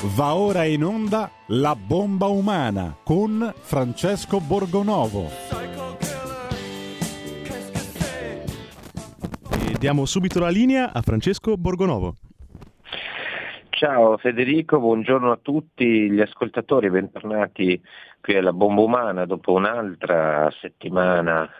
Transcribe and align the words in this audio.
Va 0.00 0.36
ora 0.36 0.62
in 0.62 0.84
onda 0.84 1.28
La 1.48 1.74
bomba 1.74 2.26
umana 2.26 2.94
con 3.02 3.52
Francesco 3.52 4.38
Borgonovo. 4.38 5.24
E 9.50 9.76
diamo 9.76 10.04
subito 10.04 10.38
la 10.38 10.50
linea 10.50 10.92
a 10.92 11.02
Francesco 11.02 11.56
Borgonovo. 11.56 12.14
Ciao 13.70 14.16
Federico, 14.18 14.78
buongiorno 14.78 15.32
a 15.32 15.38
tutti 15.42 16.08
gli 16.08 16.20
ascoltatori, 16.20 16.90
bentornati 16.90 17.82
qui 18.20 18.36
alla 18.36 18.52
Bomba 18.52 18.82
Umana 18.82 19.26
dopo 19.26 19.52
un'altra 19.52 20.48
settimana 20.60 21.50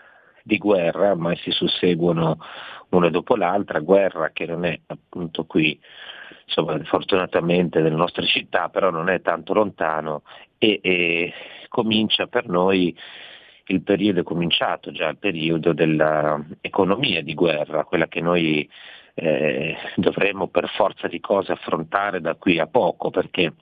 di 0.43 0.57
guerra, 0.57 1.13
ma 1.13 1.35
si 1.35 1.51
susseguono 1.51 2.37
una 2.91 3.09
dopo 3.09 3.35
l'altra, 3.35 3.79
guerra 3.79 4.29
che 4.31 4.45
non 4.45 4.63
è 4.63 4.79
appunto 4.87 5.43
qui 5.43 5.77
insomma, 6.49 6.79
fortunatamente 6.83 7.79
nelle 7.79 7.95
nostre 7.95 8.25
città, 8.25 8.69
però 8.69 8.89
non 8.89 9.09
è 9.09 9.21
tanto 9.21 9.53
lontano 9.53 10.23
e, 10.57 10.79
e 10.81 11.33
comincia 11.69 12.25
per 12.25 12.47
noi 12.47 12.95
il 13.67 13.83
periodo 13.83 14.21
è 14.21 14.23
cominciato 14.23 14.91
già 14.91 15.07
il 15.09 15.17
periodo 15.17 15.73
dell'economia 15.73 17.21
di 17.21 17.35
guerra, 17.35 17.85
quella 17.85 18.07
che 18.07 18.19
noi 18.19 18.67
eh, 19.13 19.77
dovremo 19.95 20.47
per 20.47 20.67
forza 20.69 21.07
di 21.07 21.19
cose 21.19 21.51
affrontare 21.51 22.19
da 22.19 22.33
qui 22.33 22.57
a 22.57 22.65
poco, 22.65 23.11
perché 23.11 23.53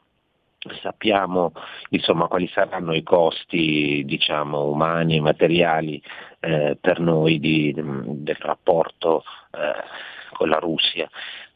sappiamo 0.82 1.52
insomma, 1.90 2.28
quali 2.28 2.48
saranno 2.48 2.94
i 2.94 3.04
costi 3.04 4.04
diciamo, 4.06 4.64
umani 4.64 5.18
e 5.18 5.22
materiali 5.22 6.02
eh, 6.40 6.78
per 6.80 7.02
noi 7.02 7.40
di, 7.40 7.74
del 7.76 8.38
rapporto 8.40 9.24
eh, 9.52 9.84
con 10.38 10.48
la 10.48 10.60
Russia. 10.60 11.10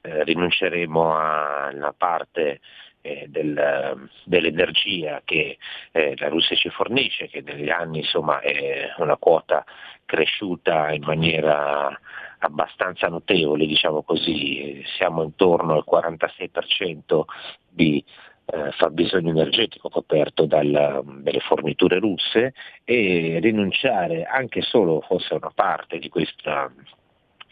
Eh, 0.03 0.23
rinunceremo 0.23 1.15
alla 1.15 1.93
parte 1.95 2.59
eh, 3.01 3.27
del, 3.29 4.09
dell'energia 4.23 5.21
che 5.23 5.57
eh, 5.91 6.13
la 6.17 6.27
Russia 6.27 6.55
ci 6.55 6.69
fornisce, 6.69 7.27
che 7.27 7.41
negli 7.41 7.69
anni 7.69 7.99
insomma, 7.99 8.39
è 8.39 8.93
una 8.97 9.17
quota 9.17 9.63
cresciuta 10.05 10.91
in 10.91 11.03
maniera 11.03 11.95
abbastanza 12.39 13.07
notevole, 13.09 13.67
diciamo 13.67 14.01
così, 14.01 14.83
siamo 14.97 15.21
intorno 15.21 15.75
al 15.75 15.85
46% 15.87 17.21
di 17.69 18.03
eh, 18.45 18.71
fabbisogno 18.71 19.29
energetico 19.29 19.89
coperto 19.89 20.45
dal, 20.45 21.03
dalle 21.21 21.39
forniture 21.41 21.99
russe 21.99 22.53
e 22.83 23.37
rinunciare 23.39 24.23
anche 24.23 24.61
solo 24.61 25.01
fosse 25.01 25.35
una 25.35 25.51
parte 25.53 25.99
di 25.99 26.09
questa 26.09 26.71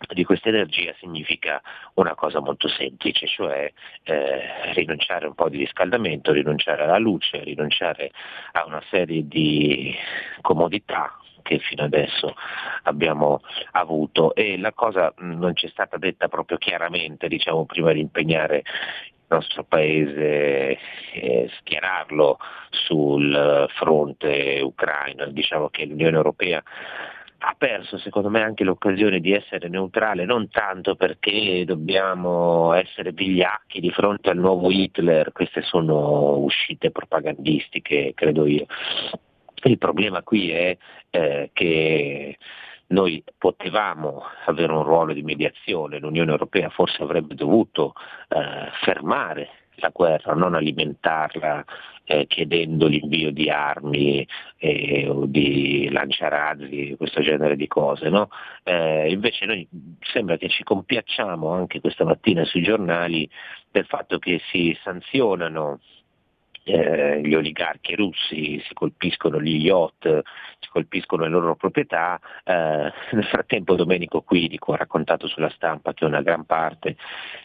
di 0.08 0.24
questa 0.24 0.50
energia 0.50 0.94
significa 1.00 1.62
una 1.96 2.16
cosa 2.16 2.40
molto 2.40 2.68
semplice, 2.68 3.28
cioè 3.28 3.72
eh, 4.04 4.74
rinunciare 4.74 5.28
un 5.28 5.36
po' 5.36 5.50
di 5.50 5.58
riscaldamento, 5.58 6.32
rinunciare 6.32 6.84
alla 6.84 6.98
luce, 6.98 7.44
rinunciare 7.44 8.12
a 8.54 8.66
una 8.66 8.82
serie 8.90 9.28
di 9.28 9.94
comodità 10.42 11.18
che 11.42 11.60
fino 11.60 11.84
adesso 11.84 12.36
abbiamo 12.84 13.42
avuto 13.72 14.36
e 14.36 14.58
la 14.58 14.72
cosa 14.74 15.14
non 15.18 15.56
ci 15.56 15.66
è 15.66 15.70
stata 15.70 15.98
detta 15.98 16.28
proprio 16.28 16.58
chiaramente 16.58 17.28
diciamo, 17.28 17.66
prima 17.66 17.92
di 17.92 18.02
impegnare 18.02 18.64
nostro 19.30 19.64
paese 19.64 20.78
eh, 21.14 21.50
schierarlo 21.60 22.38
sul 22.72 23.68
fronte 23.76 24.60
ucraino. 24.62 25.28
Diciamo 25.28 25.70
che 25.70 25.86
l'Unione 25.86 26.18
Europea 26.18 26.62
ha 27.42 27.56
perso 27.58 27.98
secondo 27.98 28.30
me 28.30 28.42
anche 28.42 28.64
l'occasione 28.64 29.20
di 29.20 29.32
essere 29.32 29.70
neutrale, 29.70 30.26
non 30.26 30.50
tanto 30.50 30.96
perché 30.96 31.64
dobbiamo 31.66 32.74
essere 32.74 33.12
vigliacchi 33.12 33.80
di 33.80 33.92
fronte 33.92 34.30
al 34.30 34.38
nuovo 34.38 34.70
Hitler, 34.70 35.32
queste 35.32 35.62
sono 35.62 36.38
uscite 36.38 36.92
propagandistiche, 36.92 38.14
credo 38.14 38.46
io. 38.46 38.66
Il 39.64 39.78
problema 39.78 40.22
qui 40.22 40.52
è 40.52 40.78
eh, 41.10 41.50
che 41.54 42.38
noi 42.88 43.24
potevamo 43.38 44.24
avere 44.46 44.72
un 44.74 44.84
ruolo 44.84 45.14
di 45.14 45.22
mediazione, 45.22 46.00
l'Unione 46.00 46.32
Europea 46.32 46.70
forse 46.70 47.04
avrebbe 47.04 47.36
dovuto 47.36 47.94
eh, 48.30 48.70
fermare 48.84 49.50
la 49.76 49.90
guerra, 49.94 50.34
non 50.34 50.56
alimentarla 50.56 51.64
eh, 52.12 52.26
chiedendo 52.26 52.88
l'invio 52.88 53.32
di 53.32 53.52
armi 53.52 54.28
eh, 54.58 55.08
o 55.08 55.28
di 55.28 55.90
lanciarazzi, 55.92 56.96
questo 56.98 57.22
genere 57.22 57.56
di 57.56 57.68
cose. 57.68 58.10
No? 58.10 58.30
Eh, 58.64 59.12
invece 59.12 59.46
noi 59.46 59.68
sembra 60.12 60.36
che 60.38 60.50
ci 60.50 60.64
compiacciamo 60.64 61.50
anche 61.50 61.80
questa 61.80 62.06
mattina 62.06 62.44
sui 62.46 62.64
giornali 62.64 63.30
del 63.70 63.86
fatto 63.86 64.18
che 64.18 64.42
si 64.50 64.76
sanzionano 64.82 65.80
eh, 66.64 67.22
gli 67.24 67.36
oligarchi 67.36 67.96
russi, 67.96 68.60
si 68.66 68.74
colpiscono 68.74 69.40
gli 69.40 69.64
yacht, 69.64 70.22
si 70.60 70.70
colpiscono 70.72 71.24
le 71.24 71.30
loro 71.30 71.56
proprietà. 71.56 72.20
Eh, 72.44 72.92
nel 73.12 73.26
frattempo 73.26 73.76
Domenico 73.76 74.22
Quirico 74.22 74.74
ha 74.74 74.78
raccontato 74.78 75.28
sulla 75.28 75.50
stampa 75.50 75.94
che 75.94 76.06
una 76.06 76.22
gran 76.22 76.46
parte 76.46 76.96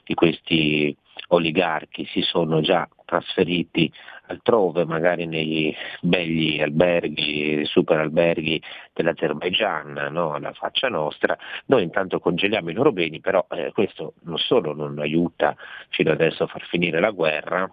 di 0.04 0.14
questi 0.14 0.96
oligarchi 1.28 2.06
si 2.06 2.22
sono 2.22 2.60
già 2.60 2.88
trasferiti 3.14 3.90
altrove, 4.26 4.84
magari 4.84 5.26
nei 5.26 5.74
begli 6.00 6.60
alberghi, 6.60 7.64
super 7.64 7.98
alberghi 7.98 8.60
dell'Azerbaigian, 8.92 10.08
no? 10.10 10.32
alla 10.32 10.52
faccia 10.52 10.88
nostra, 10.88 11.36
noi 11.66 11.82
intanto 11.84 12.18
congeliamo 12.18 12.70
i 12.70 12.74
loro 12.74 12.92
beni, 12.92 13.20
però 13.20 13.46
eh, 13.50 13.70
questo 13.72 14.14
non 14.22 14.38
solo 14.38 14.74
non 14.74 14.98
aiuta 14.98 15.54
fino 15.90 16.10
adesso 16.10 16.44
a 16.44 16.46
far 16.46 16.62
finire 16.62 16.98
la 17.00 17.10
guerra, 17.10 17.70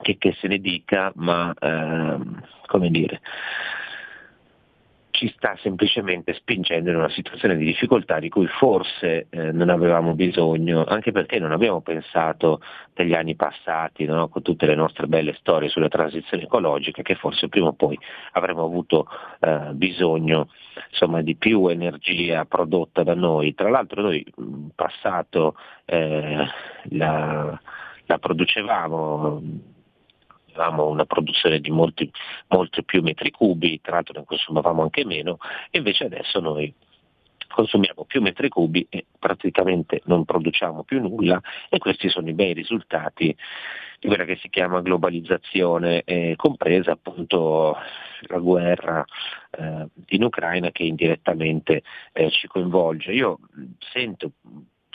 che, 0.00 0.16
che 0.18 0.32
se 0.38 0.48
ne 0.48 0.58
dica, 0.58 1.12
ma 1.16 1.54
ehm, 1.58 2.42
come 2.66 2.90
dire, 2.90 3.20
ci 5.18 5.34
sta 5.36 5.56
semplicemente 5.60 6.32
spingendo 6.34 6.90
in 6.90 6.96
una 6.96 7.10
situazione 7.10 7.56
di 7.56 7.64
difficoltà 7.64 8.20
di 8.20 8.28
cui 8.28 8.46
forse 8.46 9.26
eh, 9.30 9.50
non 9.50 9.68
avevamo 9.68 10.14
bisogno, 10.14 10.84
anche 10.84 11.10
perché 11.10 11.40
non 11.40 11.50
abbiamo 11.50 11.80
pensato 11.80 12.60
negli 12.94 13.14
anni 13.14 13.34
passati, 13.34 14.04
no? 14.04 14.28
con 14.28 14.42
tutte 14.42 14.66
le 14.66 14.76
nostre 14.76 15.08
belle 15.08 15.34
storie 15.40 15.70
sulla 15.70 15.88
transizione 15.88 16.44
ecologica, 16.44 17.02
che 17.02 17.16
forse 17.16 17.48
prima 17.48 17.66
o 17.66 17.72
poi 17.72 17.98
avremmo 18.32 18.62
avuto 18.62 19.08
eh, 19.40 19.70
bisogno 19.72 20.50
insomma, 20.88 21.20
di 21.20 21.34
più 21.34 21.66
energia 21.66 22.44
prodotta 22.44 23.02
da 23.02 23.16
noi. 23.16 23.56
Tra 23.56 23.70
l'altro 23.70 24.02
noi 24.02 24.24
in 24.36 24.68
passato 24.72 25.56
eh, 25.84 26.46
la, 26.90 27.60
la 28.06 28.18
producevamo 28.18 29.42
avevamo 30.58 30.88
una 30.88 31.06
produzione 31.06 31.60
di 31.60 31.70
molti, 31.70 32.10
molti 32.48 32.84
più 32.84 33.02
metri 33.02 33.30
cubi, 33.30 33.80
tra 33.80 33.94
l'altro 33.94 34.18
ne 34.18 34.24
consumavamo 34.26 34.82
anche 34.82 35.04
meno, 35.04 35.38
invece 35.70 36.04
adesso 36.04 36.40
noi 36.40 36.72
consumiamo 37.48 38.04
più 38.04 38.20
metri 38.20 38.48
cubi 38.48 38.86
e 38.90 39.06
praticamente 39.18 40.02
non 40.04 40.24
produciamo 40.24 40.82
più 40.82 41.00
nulla 41.00 41.40
e 41.70 41.78
questi 41.78 42.08
sono 42.10 42.28
i 42.28 42.34
bei 42.34 42.52
risultati 42.52 43.34
di 44.00 44.06
quella 44.06 44.24
che 44.24 44.36
si 44.36 44.48
chiama 44.48 44.80
globalizzazione, 44.80 46.02
eh, 46.04 46.34
compresa 46.36 46.92
appunto 46.92 47.76
la 48.22 48.38
guerra 48.38 49.04
eh, 49.50 49.86
in 50.08 50.22
Ucraina 50.22 50.70
che 50.70 50.84
indirettamente 50.84 51.82
eh, 52.12 52.30
ci 52.30 52.46
coinvolge. 52.46 53.12
Io 53.12 53.38
sento 53.78 54.32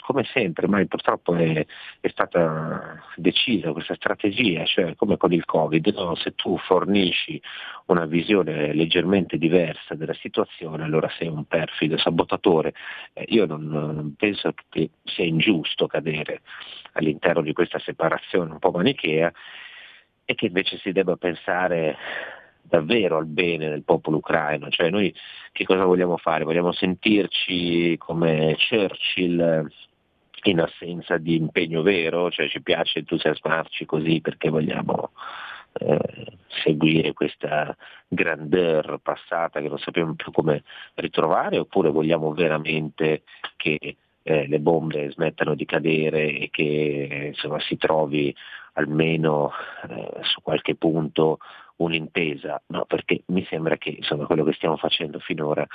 come 0.04 0.24
sempre, 0.24 0.68
ma 0.68 0.84
purtroppo 0.84 1.34
è, 1.34 1.64
è, 2.00 2.08
stata 2.08 3.02
decisa 3.16 3.72
questa 3.72 3.94
strategia, 3.94 4.62
cioè 4.66 4.94
come 4.96 5.16
con 5.16 5.32
il 5.32 5.46
Covid, 5.46 5.86
no? 5.96 6.14
se 6.14 6.34
tu 6.34 6.58
fornisci 6.58 7.40
una 7.86 8.04
visione 8.04 8.74
leggermente 8.74 9.38
diversa 9.38 9.94
della 9.94 10.12
situazione, 10.12 10.84
allora 10.84 11.08
sei 11.16 11.28
un 11.28 11.46
perfido 11.46 11.96
sabotatore. 11.96 12.74
Eh, 13.14 13.24
io 13.28 13.46
non, 13.46 13.66
non 13.66 14.14
penso 14.14 14.52
che 14.68 14.90
sia 15.04 15.24
ingiusto 15.24 15.86
cadere 15.86 16.42
all'interno 16.92 17.40
di 17.40 17.54
questa 17.54 17.78
separazione 17.78 18.52
un 18.52 18.58
po' 18.58 18.72
manichea 18.72 19.32
e 20.26 20.34
che 20.34 20.46
invece 20.46 20.76
si 20.78 20.92
debba 20.92 21.16
pensare 21.16 21.96
davvero 22.60 23.16
al 23.16 23.26
bene 23.26 23.70
del 23.70 23.84
popolo 23.84 24.18
ucraino, 24.18 24.68
cioè 24.68 24.90
noi 24.90 25.14
che 25.52 25.64
cosa 25.64 25.84
vogliamo 25.84 26.18
fare? 26.18 26.44
Vogliamo 26.44 26.72
sentirci 26.72 27.96
come 27.96 28.56
Churchill 28.58 29.70
in 30.50 30.60
assenza 30.60 31.16
di 31.18 31.36
impegno 31.36 31.82
vero, 31.82 32.30
cioè 32.30 32.48
ci 32.48 32.62
piace 32.62 33.00
entusiasmarci 33.00 33.84
così 33.84 34.20
perché 34.20 34.50
vogliamo 34.50 35.10
eh, 35.74 35.98
seguire 36.62 37.12
questa 37.12 37.76
grandeur 38.08 38.98
passata 39.02 39.60
che 39.60 39.68
non 39.68 39.78
sappiamo 39.78 40.14
più 40.14 40.30
come 40.30 40.62
ritrovare, 40.94 41.58
oppure 41.58 41.90
vogliamo 41.90 42.32
veramente 42.32 43.22
che 43.56 43.96
eh, 44.22 44.46
le 44.46 44.58
bombe 44.60 45.10
smettano 45.10 45.54
di 45.54 45.64
cadere 45.64 46.38
e 46.38 46.48
che 46.50 47.32
insomma, 47.34 47.60
si 47.60 47.76
trovi 47.76 48.34
almeno 48.74 49.50
eh, 49.88 50.20
su 50.22 50.40
qualche 50.42 50.74
punto 50.76 51.38
un'intesa, 51.76 52.62
no, 52.68 52.84
perché 52.86 53.22
mi 53.26 53.44
sembra 53.44 53.76
che 53.76 53.90
insomma, 53.90 54.26
quello 54.26 54.44
che 54.44 54.52
stiamo 54.52 54.76
facendo 54.76 55.18
finora 55.18 55.66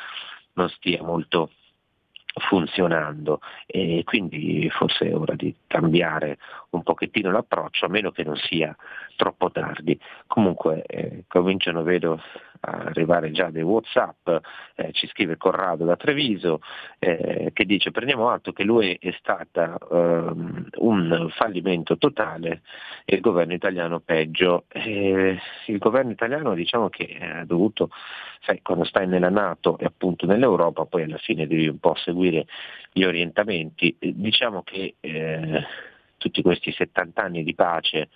non 0.54 0.69
stia 0.69 1.04
molto 1.04 1.51
funzionando. 2.34 3.42
E 3.66 4.04
quindi 4.06 4.70
forse 4.72 5.10
è 5.10 5.16
ora 5.16 5.36
di 5.36 5.54
cambiare 5.68 6.38
un 6.72 6.84
pochettino 6.84 7.31
l'approccio 7.31 7.86
a 7.86 7.90
meno 7.90 8.12
che 8.12 8.24
non 8.24 8.36
sia 8.36 8.76
troppo 9.19 9.51
tardi. 9.51 10.00
Comunque 10.27 10.83
eh, 10.83 11.25
cominciano, 11.27 11.83
vedo, 11.83 12.21
a 12.62 12.71
arrivare 12.71 13.31
già 13.31 13.50
dei 13.50 13.63
Whatsapp, 13.63 14.30
eh, 14.75 14.92
ci 14.94 15.07
scrive 15.07 15.36
Corrado 15.36 15.83
da 15.83 15.98
Treviso 15.98 16.62
eh, 17.00 17.51
che 17.54 17.66
dice 17.66 17.92
prendiamo 17.92 18.30
atto 18.30 18.54
che 18.54 18.63
lui 18.63 18.98
è 19.00 19.12
stata 19.19 19.77
ehm, 19.92 20.68
un 20.77 21.27
fallimento 21.31 21.98
totale 21.98 22.62
e 23.04 23.16
il 23.16 23.21
governo 23.21 23.54
italiano 23.54 24.00
peggio. 24.00 24.66
il 24.74 25.77
governo 25.77 26.12
italiano 26.12 26.54
diciamo 26.54 26.88
che 26.88 27.18
ha 27.19 27.44
dovuto, 27.44 27.89
sai, 28.42 28.62
quando 28.62 28.86
stai 28.86 29.06
nella 29.06 29.30
Nato 29.30 29.77
e 29.77 29.86
appunto 29.86 30.25
nell'Europa 30.25 30.86
poi 30.86 31.04
alla 31.04 31.18
fine 31.18 31.45
devi 31.45 31.68
un 31.68 31.80
po' 31.80 31.95
seguire 31.95 32.45
gli 32.94 33.04
orientamenti. 33.04 33.98
Diciamo 34.00 34.63
che 34.63 34.95
eh, 35.01 35.66
tutti 36.19 36.44
questi 36.44 36.71
70 36.71 37.24
anni 37.24 37.44
di 37.44 37.56
pace 37.56 38.10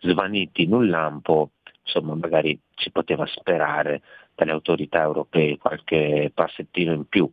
svaniti 0.00 0.62
in 0.62 0.72
un 0.72 0.88
lampo, 0.88 1.50
insomma 1.82 2.14
magari 2.14 2.58
si 2.74 2.90
poteva 2.90 3.26
sperare 3.26 4.02
dalle 4.34 4.52
autorità 4.52 5.02
europee 5.02 5.58
qualche 5.58 6.30
passettino 6.34 6.92
in 6.92 7.06
più, 7.06 7.30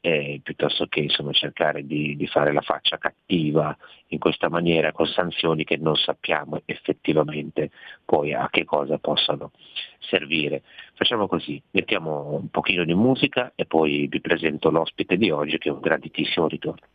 eh, 0.00 0.40
piuttosto 0.42 0.86
che 0.86 1.00
insomma, 1.00 1.32
cercare 1.32 1.84
di, 1.84 2.16
di, 2.16 2.26
fare 2.26 2.52
la 2.52 2.60
faccia 2.60 2.96
cattiva 2.96 3.76
in 4.08 4.18
questa 4.18 4.48
maniera 4.48 4.92
con 4.92 5.06
sanzioni 5.06 5.64
che 5.64 5.76
non 5.76 5.96
sappiamo 5.96 6.62
effettivamente 6.64 7.70
poi 8.04 8.32
a 8.32 8.48
che 8.50 8.64
cosa 8.64 8.98
possano 8.98 9.50
servire. 9.98 10.62
Facciamo 10.94 11.26
così, 11.26 11.60
mettiamo 11.72 12.34
un 12.34 12.48
pochino 12.50 12.84
di 12.84 12.94
musica 12.94 13.52
e 13.54 13.66
poi 13.66 14.06
vi 14.06 14.20
presento 14.20 14.70
l'ospite 14.70 15.16
di 15.16 15.30
oggi 15.30 15.58
che 15.58 15.68
è 15.68 15.72
un 15.72 15.80
graditissimo 15.80 16.46
ritorno. 16.46 16.86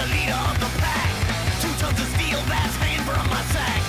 the 0.00 0.06
leader 0.14 0.32
of 0.32 0.58
the 0.58 0.70
pack. 0.80 1.60
Two 1.60 1.68
tons 1.78 2.00
of 2.00 2.06
steel, 2.16 2.40
that's 2.48 2.76
hand 2.76 3.04
from 3.04 3.28
my 3.28 3.42
sack. 3.52 3.79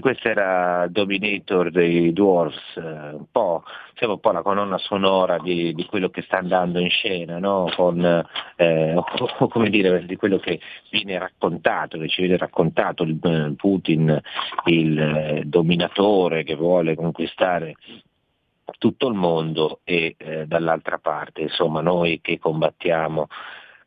Questa 0.00 0.28
era 0.28 0.86
Dominator 0.88 1.70
dei 1.70 2.12
Dwarfs, 2.12 2.76
eh, 2.76 2.80
un 2.80 3.24
po', 3.30 3.62
siamo 3.94 4.14
un 4.14 4.20
po' 4.20 4.30
la 4.30 4.42
colonna 4.42 4.76
sonora 4.76 5.38
di, 5.38 5.72
di 5.74 5.86
quello 5.86 6.10
che 6.10 6.22
sta 6.22 6.38
andando 6.38 6.78
in 6.80 6.90
scena, 6.90 7.38
no? 7.38 7.70
Con, 7.74 8.04
eh, 8.56 8.94
o, 8.94 9.48
come 9.48 9.70
dire, 9.70 10.04
di 10.04 10.16
quello 10.16 10.38
che 10.38 10.60
viene 10.90 11.18
raccontato, 11.18 11.98
che 11.98 12.08
ci 12.08 12.20
viene 12.20 12.36
raccontato 12.36 13.04
il 13.04 13.18
eh, 13.22 13.54
Putin, 13.56 14.20
il 14.66 14.98
eh, 14.98 15.42
dominatore 15.46 16.44
che 16.44 16.56
vuole 16.56 16.94
conquistare 16.94 17.76
tutto 18.78 19.08
il 19.08 19.14
mondo 19.14 19.80
e 19.84 20.14
eh, 20.18 20.46
dall'altra 20.46 20.98
parte, 20.98 21.42
insomma, 21.42 21.80
noi 21.80 22.20
che 22.20 22.38
combattiamo 22.38 23.28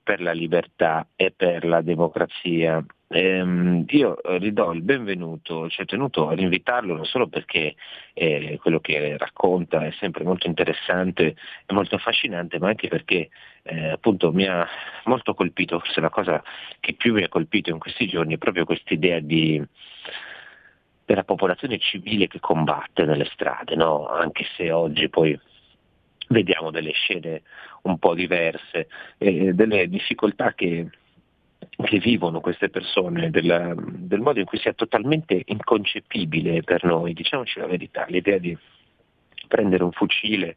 per 0.04 0.22
la 0.22 0.34
libertà 0.34 1.08
e 1.16 1.32
per 1.32 1.66
la 1.66 1.82
democrazia 1.82 2.84
Ehm, 3.16 3.86
io 3.90 4.18
ridò 4.24 4.72
il 4.74 4.82
benvenuto, 4.82 5.70
ci 5.70 5.82
ho 5.82 5.86
tenuto 5.86 6.30
ad 6.30 6.40
invitarlo 6.40 6.96
non 6.96 7.06
solo 7.06 7.28
perché 7.28 7.76
eh, 8.14 8.58
quello 8.60 8.80
che 8.80 9.18
racconta 9.20 9.86
è 9.86 9.92
sempre 10.00 10.24
molto 10.24 10.48
interessante 10.48 11.36
e 11.66 11.74
molto 11.74 11.94
affascinante, 11.94 12.58
ma 12.58 12.70
anche 12.70 12.88
perché 12.88 13.30
eh, 13.62 13.90
appunto 13.90 14.32
mi 14.32 14.48
ha 14.48 14.68
molto 15.04 15.36
colpito, 15.36 15.78
forse 15.78 16.02
la 16.02 16.10
cosa 16.10 16.44
che 16.80 16.94
più 16.94 17.14
mi 17.14 17.22
ha 17.22 17.30
colpito 17.30 17.70
in 17.70 17.78
questi 17.78 18.08
giorni 18.08 18.34
è 18.34 18.38
proprio 18.40 18.66
questa 18.66 18.96
idea 18.96 19.20
di 19.20 19.64
della 21.06 21.24
popolazione 21.24 21.78
civile 21.80 22.28
che 22.28 22.40
combatte 22.40 23.06
nelle 23.06 23.26
strade, 23.26 23.76
no? 23.76 24.08
anche 24.08 24.46
se 24.56 24.72
oggi 24.72 25.10
poi 25.10 25.38
vediamo 26.30 26.72
delle 26.72 26.94
scene 26.94 27.44
un 27.84 28.00
po' 28.00 28.16
diverse, 28.16 28.88
eh, 29.18 29.54
delle 29.54 29.88
difficoltà 29.90 30.54
che 30.54 30.88
che 31.70 32.00
vivono 32.00 32.40
queste 32.40 32.70
persone, 32.70 33.30
del, 33.30 33.76
del 33.78 34.20
modo 34.20 34.40
in 34.40 34.46
cui 34.46 34.58
sia 34.58 34.74
totalmente 34.74 35.42
inconcepibile 35.46 36.64
per 36.64 36.84
noi, 36.84 37.14
diciamoci 37.14 37.60
la 37.60 37.68
verità, 37.68 38.06
l'idea 38.08 38.38
di 38.38 38.58
prendere 39.48 39.84
un 39.84 39.92
fucile 39.92 40.56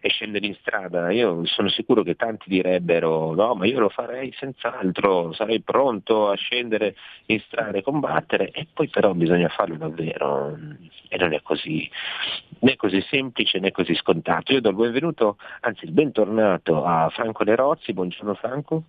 e 0.00 0.08
scendere 0.10 0.46
in 0.46 0.54
strada. 0.54 1.10
Io 1.10 1.44
sono 1.46 1.68
sicuro 1.68 2.02
che 2.02 2.14
tanti 2.14 2.48
direbbero 2.48 3.34
no, 3.34 3.54
ma 3.54 3.66
io 3.66 3.80
lo 3.80 3.88
farei 3.88 4.32
senz'altro, 4.36 5.32
sarei 5.32 5.60
pronto 5.60 6.28
a 6.28 6.36
scendere 6.36 6.94
in 7.26 7.40
strada 7.40 7.78
e 7.78 7.82
combattere, 7.82 8.50
e 8.50 8.66
poi 8.72 8.88
però 8.88 9.12
bisogna 9.12 9.48
farlo 9.48 9.76
davvero 9.76 10.56
e 11.08 11.16
non 11.16 11.32
è 11.32 11.42
così, 11.42 11.88
né 12.60 12.76
così 12.76 13.00
semplice 13.02 13.58
né 13.58 13.70
così 13.70 13.94
scontato. 13.94 14.52
Io 14.52 14.60
do 14.60 14.70
il 14.70 14.76
benvenuto, 14.76 15.36
anzi 15.60 15.84
il 15.84 15.92
bentornato 15.92 16.84
a 16.84 17.08
Franco 17.10 17.44
Nerozzi, 17.44 17.92
buongiorno 17.92 18.34
Franco. 18.34 18.84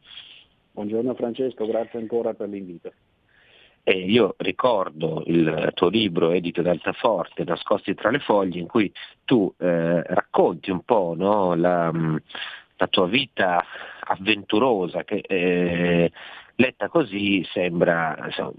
Buongiorno 0.79 1.13
Francesco, 1.13 1.65
grazie 1.65 1.99
ancora 1.99 2.33
per 2.33 2.47
l'invito. 2.47 2.93
E 3.83 3.99
io 3.99 4.35
ricordo 4.37 5.23
il 5.25 5.71
tuo 5.73 5.89
libro 5.89 6.31
edito 6.31 6.61
da 6.61 6.71
Altaforte, 6.71 7.43
Nascosti 7.43 7.93
tra 7.95 8.09
le 8.09 8.19
foglie, 8.19 8.61
in 8.61 8.67
cui 8.67 8.89
tu 9.25 9.53
eh, 9.57 10.01
racconti 10.03 10.71
un 10.71 10.79
po' 10.85 11.15
no, 11.17 11.53
la, 11.55 11.91
la, 12.77 12.87
tua 12.87 13.07
vita 13.07 13.61
avventurosa 14.05 15.03
che 15.03 15.17
eh, 15.27 16.11
letta 16.59 16.89
così 16.89 17.43
sembra 17.51 18.17
insomma, 18.25 18.51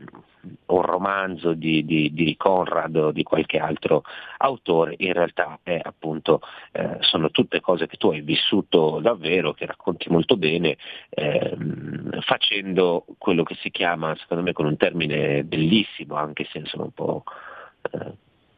un 0.66 0.82
romanzo 0.82 1.52
di, 1.52 1.84
di, 1.84 2.12
di, 2.12 2.36
Conrad 2.36 2.96
o 2.96 3.12
di 3.12 3.22
qualche 3.22 3.58
altro 3.58 4.02
autore, 4.38 4.94
in 4.98 5.12
realtà 5.12 5.58
è, 5.62 5.78
appunto, 5.82 6.40
eh, 6.72 6.96
sono 7.00 7.30
tutte 7.30 7.60
cose 7.60 7.86
che 7.86 7.98
tu 7.98 8.10
hai 8.10 8.22
vissuto 8.22 9.00
davvero, 9.00 9.52
che 9.52 9.66
racconti 9.66 10.08
molto 10.08 10.36
bene, 10.38 10.78
ehm, 11.10 12.20
facendo 12.20 13.04
quello 13.18 13.42
che 13.42 13.56
si 13.56 13.70
chiama, 13.70 14.16
secondo 14.16 14.42
me 14.42 14.52
con 14.52 14.66
un 14.66 14.76
termine 14.78 15.44
bellissimo, 15.44 16.14
anche 16.14 16.46
se 16.50 16.58
insomma 16.58 16.84
un 16.84 16.92
po' 16.92 17.24
eh, 17.90 18.12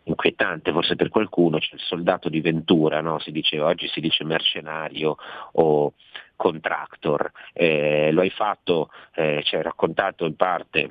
inquietante 0.05 0.73
forse 0.73 0.95
per 0.95 1.09
qualcuno, 1.09 1.59
cioè 1.59 1.75
il 1.75 1.81
soldato 1.81 2.29
di 2.29 2.41
Ventura, 2.41 3.01
no? 3.01 3.19
si 3.19 3.33
dice, 3.33 3.61
oggi 3.61 3.89
si 3.89 4.01
dice 4.01 4.25
mercenario 4.25 5.17
o 5.53 5.95
contractor, 6.37 7.31
eh, 7.53 8.11
lo 8.13 8.21
hai 8.21 8.31
fatto, 8.31 8.91
eh, 9.15 9.43
ci 9.45 9.57
hai 9.57 9.63
raccontato 9.63 10.25
in 10.25 10.37
parte 10.37 10.91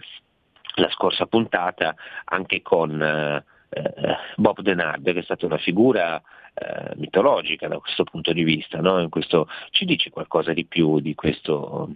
la 0.75 0.89
scorsa 0.89 1.25
puntata 1.25 1.95
anche 2.25 2.61
con 2.61 3.01
eh, 3.01 3.43
eh 3.69 4.17
Bob 4.35 4.61
Denard, 4.61 5.11
che 5.11 5.19
è 5.19 5.23
stata 5.23 5.45
una 5.45 5.57
figura 5.57 6.21
eh, 6.53 6.95
mitologica 6.95 7.67
da 7.67 7.79
questo 7.79 8.03
punto 8.03 8.33
di 8.33 8.43
vista, 8.43 8.81
no? 8.81 9.07
questo, 9.09 9.47
ci 9.69 9.85
dici 9.85 10.09
qualcosa 10.09 10.53
di 10.53 10.65
più 10.65 10.99
di 10.99 11.15
questo, 11.15 11.95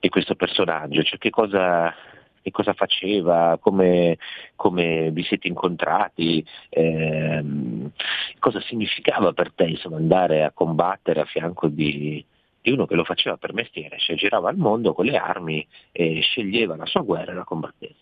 di 0.00 0.08
questo 0.08 0.34
personaggio, 0.34 1.02
cioè 1.02 1.18
che 1.18 1.30
cosa, 1.30 1.94
che 2.40 2.50
cosa 2.50 2.72
faceva, 2.72 3.58
come, 3.60 4.16
come, 4.56 5.10
vi 5.10 5.22
siete 5.24 5.48
incontrati, 5.48 6.44
ehm, 6.70 7.90
cosa 8.38 8.60
significava 8.62 9.32
per 9.32 9.52
te 9.52 9.64
insomma, 9.64 9.96
andare 9.96 10.44
a 10.44 10.52
combattere 10.52 11.20
a 11.20 11.26
fianco 11.26 11.68
di, 11.68 12.24
di 12.64 12.70
uno 12.70 12.86
che 12.86 12.94
lo 12.94 13.04
faceva 13.04 13.36
per 13.36 13.52
mestiere, 13.52 13.98
cioè 13.98 14.16
girava 14.16 14.48
al 14.48 14.56
mondo 14.56 14.94
con 14.94 15.04
le 15.04 15.18
armi 15.18 15.66
e 15.92 16.20
sceglieva 16.22 16.76
la 16.76 16.86
sua 16.86 17.02
guerra 17.02 17.32
e 17.32 17.34
la 17.34 17.44
combatteva. 17.44 17.92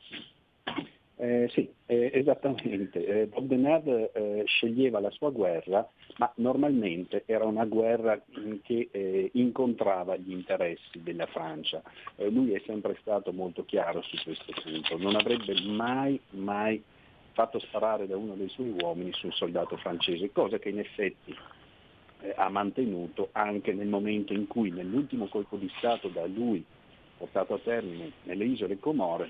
Eh, 1.17 1.49
sì, 1.53 1.69
eh, 1.87 2.13
esattamente. 2.15 3.05
Eh, 3.05 3.27
Bob 3.27 3.47
Denard 3.47 3.89
eh, 3.89 4.45
sceglieva 4.47 5.01
la 5.01 5.11
sua 5.11 5.31
guerra, 5.31 5.85
ma 6.19 6.33
normalmente 6.37 7.25
era 7.27 7.45
una 7.45 7.65
guerra 7.65 8.23
che 8.63 8.89
eh, 8.93 9.31
incontrava 9.35 10.15
gli 10.15 10.31
interessi 10.31 11.03
della 11.03 11.27
Francia. 11.27 11.83
Eh, 12.15 12.31
lui 12.31 12.53
è 12.53 12.63
sempre 12.65 12.97
stato 13.01 13.33
molto 13.33 13.65
chiaro 13.65 14.01
su 14.03 14.17
questo 14.23 14.53
punto, 14.63 14.97
non 14.97 15.17
avrebbe 15.17 15.61
mai, 15.63 16.21
mai 16.31 16.81
fatto 17.33 17.59
sparare 17.59 18.07
da 18.07 18.17
uno 18.17 18.35
dei 18.35 18.49
suoi 18.49 18.77
uomini 18.81 19.13
su 19.13 19.27
un 19.27 19.33
soldato 19.33 19.77
francese, 19.77 20.31
cosa 20.31 20.61
che 20.61 20.69
in 20.69 20.79
effetti 20.79 21.37
ha 22.37 22.49
mantenuto 22.49 23.29
anche 23.33 23.73
nel 23.73 23.89
momento 23.89 24.33
in 24.33 24.47
cui 24.47 24.71
nell'ultimo 24.71 25.27
colpo 25.27 25.57
di 25.57 25.71
Stato 25.77 26.09
da 26.09 26.27
lui 26.27 26.65
portato 27.17 27.55
a 27.55 27.59
termine 27.59 28.13
nelle 28.25 28.45
isole 28.45 28.79
Comore 28.79 29.29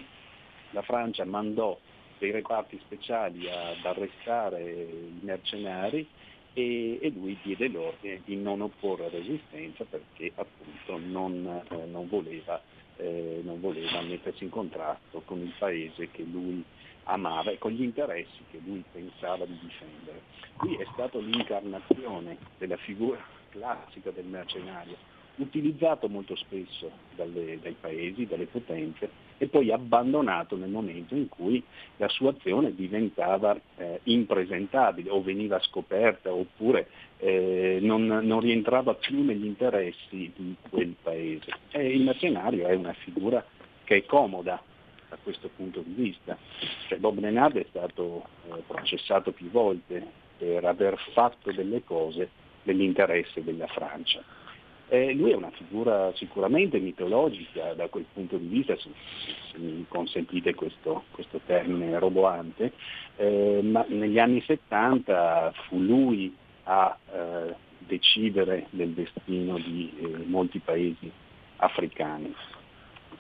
la 0.71 0.83
Francia 0.83 1.25
mandò 1.25 1.79
dei 2.19 2.31
reparti 2.31 2.79
speciali 2.85 3.49
ad 3.51 3.85
arrestare 3.85 4.63
i 4.63 5.19
mercenari 5.21 6.07
e, 6.53 6.99
e 7.01 7.11
lui 7.11 7.39
diede 7.43 7.69
l'ordine 7.69 8.21
di 8.25 8.37
non 8.37 8.61
opporre 8.61 9.09
resistenza 9.09 9.85
perché 9.85 10.33
appunto 10.35 10.99
non, 10.99 11.63
eh, 11.69 11.87
non, 11.87 12.09
voleva, 12.09 12.61
eh, 12.97 13.41
non 13.45 13.61
voleva 13.61 14.01
mettersi 14.03 14.45
in 14.45 14.51
contrasto 14.51 15.23
con 15.25 15.41
il 15.41 15.53
paese 15.59 16.11
che 16.11 16.23
lui 16.23 16.65
amava 17.05 17.51
e 17.51 17.59
con 17.59 17.73
gli 17.73 17.83
interessi 17.83 18.45
che 18.51 18.61
lui 18.65 18.85
pensava 18.93 19.45
di 19.45 19.59
difendere. 19.61 20.23
Qui 20.57 20.77
è 20.77 20.87
stata 20.93 21.19
l'incarnazione 21.19 22.37
della 22.59 22.77
figura 22.77 23.21
classica 23.51 24.11
del 24.11 24.27
mercenario, 24.27 24.97
utilizzato 25.37 26.09
molto 26.09 26.37
spesso 26.37 26.91
dalle, 27.15 27.59
dai 27.61 27.77
paesi, 27.79 28.27
dalle 28.27 28.47
potenze 28.47 29.11
e 29.43 29.49
poi 29.49 29.73
abbandonato 29.73 30.57
nel 30.57 30.71
momento 30.71 31.17
in 31.17 31.29
cui 31.29 31.61
la 31.97 32.09
sua 32.09 32.31
azione 32.31 32.77
diventava 32.77 33.59
eh, 33.77 33.99
impresentabile 34.05 35.11
o 35.11 35.21
veniva 35.21 35.61
scoperta 35.63 36.33
oppure 36.33 36.87
eh, 37.17 37.79
non, 37.83 38.07
non, 38.07 38.39
rientrava 38.39 38.95
più 38.95 39.25
negli 39.25 39.45
interessi 39.45 40.31
di 40.37 40.55
quel 40.71 40.95
paese. 41.03 41.47
E 41.73 41.89
il 41.93 42.05
mercenario 42.05 42.69
è 42.69 42.75
una 42.75 42.93
figura 42.93 43.45
che 43.83 43.97
è 43.97 44.05
comoda 44.05 44.63
da 45.09 45.19
questo 45.21 45.51
punto 45.57 45.83
di 45.85 45.93
vista. 45.93 46.39
Cioè 46.87 46.99
Bob 46.99 47.19
Renard 47.19 47.57
è 47.57 47.67
stato 47.69 48.25
eh, 48.47 48.63
processato 48.65 49.33
più 49.33 49.51
volte 49.51 50.07
per 50.39 50.65
aver 50.65 50.97
fatto 51.15 51.51
delle 51.51 51.83
cose 51.83 52.31
nell'interesse 52.63 53.43
della 53.43 53.67
Francia. 53.67 54.23
Eh, 54.93 55.15
lui 55.15 55.31
è 55.31 55.35
una 55.35 55.51
figura 55.53 56.13
sicuramente 56.17 56.79
mitologica 56.79 57.73
da 57.73 57.89
quel 57.89 58.05
punto 58.13 58.37
di 58.37 58.47
vista, 58.47 58.77
se, 58.77 58.91
mi 59.57 59.87
consentite 59.89 60.55
questo, 60.55 61.05
questo 61.13 61.41
termine 61.47 61.99
roboante, 61.99 62.73
eh, 63.17 63.61
ma 63.63 63.87
negli 63.89 64.19
anni 64.19 64.43
70 64.43 65.55
fu 65.67 65.79
lui 65.79 66.37
a 66.65 66.95
eh, 67.11 67.55
decidere 67.79 68.67
del 68.69 68.91
destino 68.91 69.57
di 69.57 69.95
eh, 69.97 70.27
molti 70.27 70.59
paesi 70.59 71.11
africani. 71.57 72.35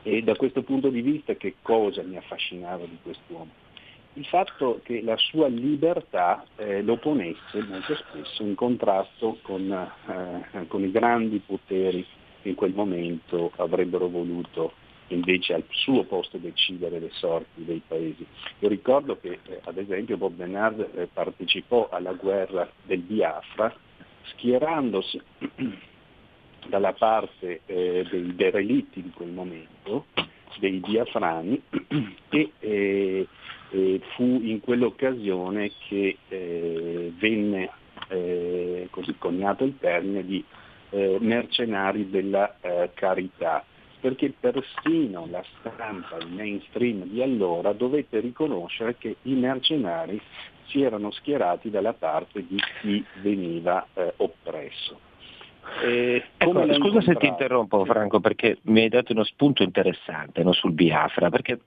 E 0.02 0.20
da 0.20 0.36
questo 0.36 0.62
punto 0.62 0.90
di 0.90 1.00
vista 1.00 1.32
che 1.36 1.54
cosa 1.62 2.02
mi 2.02 2.18
affascinava 2.18 2.84
di 2.84 2.98
quest'uomo? 3.02 3.61
Il 4.14 4.26
fatto 4.26 4.80
che 4.82 5.02
la 5.02 5.16
sua 5.16 5.48
libertà 5.48 6.44
eh, 6.56 6.82
lo 6.82 6.96
ponesse 6.96 7.62
molto 7.62 7.94
spesso 7.94 8.42
in 8.42 8.54
contrasto 8.54 9.38
con, 9.42 9.70
eh, 9.70 10.66
con, 10.66 10.84
i 10.84 10.90
grandi 10.90 11.38
poteri 11.38 12.04
che 12.42 12.50
in 12.50 12.54
quel 12.54 12.74
momento 12.74 13.52
avrebbero 13.56 14.08
voluto 14.08 14.72
invece 15.08 15.54
al 15.54 15.64
suo 15.70 16.04
posto 16.04 16.38
decidere 16.38 16.98
le 16.98 17.10
sorti 17.12 17.64
dei 17.64 17.82
paesi. 17.86 18.26
Io 18.60 18.68
ricordo 18.68 19.18
che 19.18 19.38
eh, 19.46 19.60
ad 19.64 19.78
esempio 19.78 20.16
Bob 20.16 20.34
Denard 20.34 20.90
eh, 20.94 21.08
partecipò 21.12 21.88
alla 21.90 22.12
guerra 22.12 22.70
del 22.82 23.00
Biafra 23.00 23.74
schierandosi 24.24 25.20
dalla 26.68 26.92
parte 26.92 27.60
eh, 27.66 28.06
dei 28.10 28.34
derelitti 28.34 29.02
di 29.02 29.10
quel 29.10 29.30
momento, 29.30 30.06
dei 30.58 30.78
biafrani, 30.78 31.60
e 32.28 33.26
eh, 33.72 34.00
fu 34.14 34.22
in 34.22 34.60
quell'occasione 34.60 35.72
che 35.88 36.18
eh, 36.28 37.12
venne 37.18 37.70
eh, 38.08 38.88
così 38.90 39.14
coniato 39.18 39.64
il 39.64 39.78
termine 39.78 40.24
di 40.24 40.44
eh, 40.90 41.16
mercenari 41.20 42.10
della 42.10 42.56
eh, 42.60 42.90
carità, 42.94 43.64
perché 44.00 44.32
persino 44.38 45.26
la 45.30 45.42
stampa, 45.58 46.18
il 46.18 46.28
mainstream 46.28 47.04
di 47.04 47.22
allora 47.22 47.72
dovette 47.72 48.20
riconoscere 48.20 48.96
che 48.98 49.16
i 49.22 49.34
mercenari 49.34 50.20
si 50.66 50.82
erano 50.82 51.10
schierati 51.10 51.70
dalla 51.70 51.94
parte 51.94 52.44
di 52.46 52.60
chi 52.80 53.04
veniva 53.22 53.86
eh, 53.94 54.12
oppresso. 54.16 55.10
Ecco, 56.36 56.74
scusa 56.74 57.00
se 57.00 57.14
ti 57.14 57.26
interrompo 57.26 57.84
Franco 57.84 58.20
perché 58.20 58.58
mi 58.62 58.82
hai 58.82 58.88
dato 58.88 59.12
uno 59.12 59.24
spunto 59.24 59.62
interessante 59.62 60.42
no, 60.42 60.52
sul 60.52 60.72
Biafra, 60.72 61.30
perché 61.30 61.60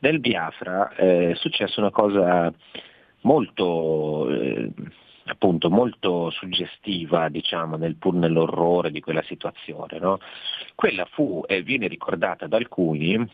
nel 0.00 0.20
Biafra 0.20 0.94
eh, 0.94 1.30
è 1.30 1.34
successa 1.34 1.80
una 1.80 1.90
cosa 1.90 2.52
molto, 3.22 4.30
eh, 4.30 4.70
appunto, 5.26 5.70
molto 5.70 6.30
suggestiva, 6.30 7.28
diciamo, 7.28 7.76
nel, 7.76 7.96
pur 7.96 8.14
nell'orrore 8.14 8.90
di 8.90 9.00
quella 9.00 9.22
situazione. 9.22 9.98
No? 9.98 10.18
Quella 10.74 11.06
fu 11.10 11.42
e 11.46 11.62
viene 11.62 11.86
ricordata 11.86 12.46
da 12.46 12.56
alcuni 12.56 13.28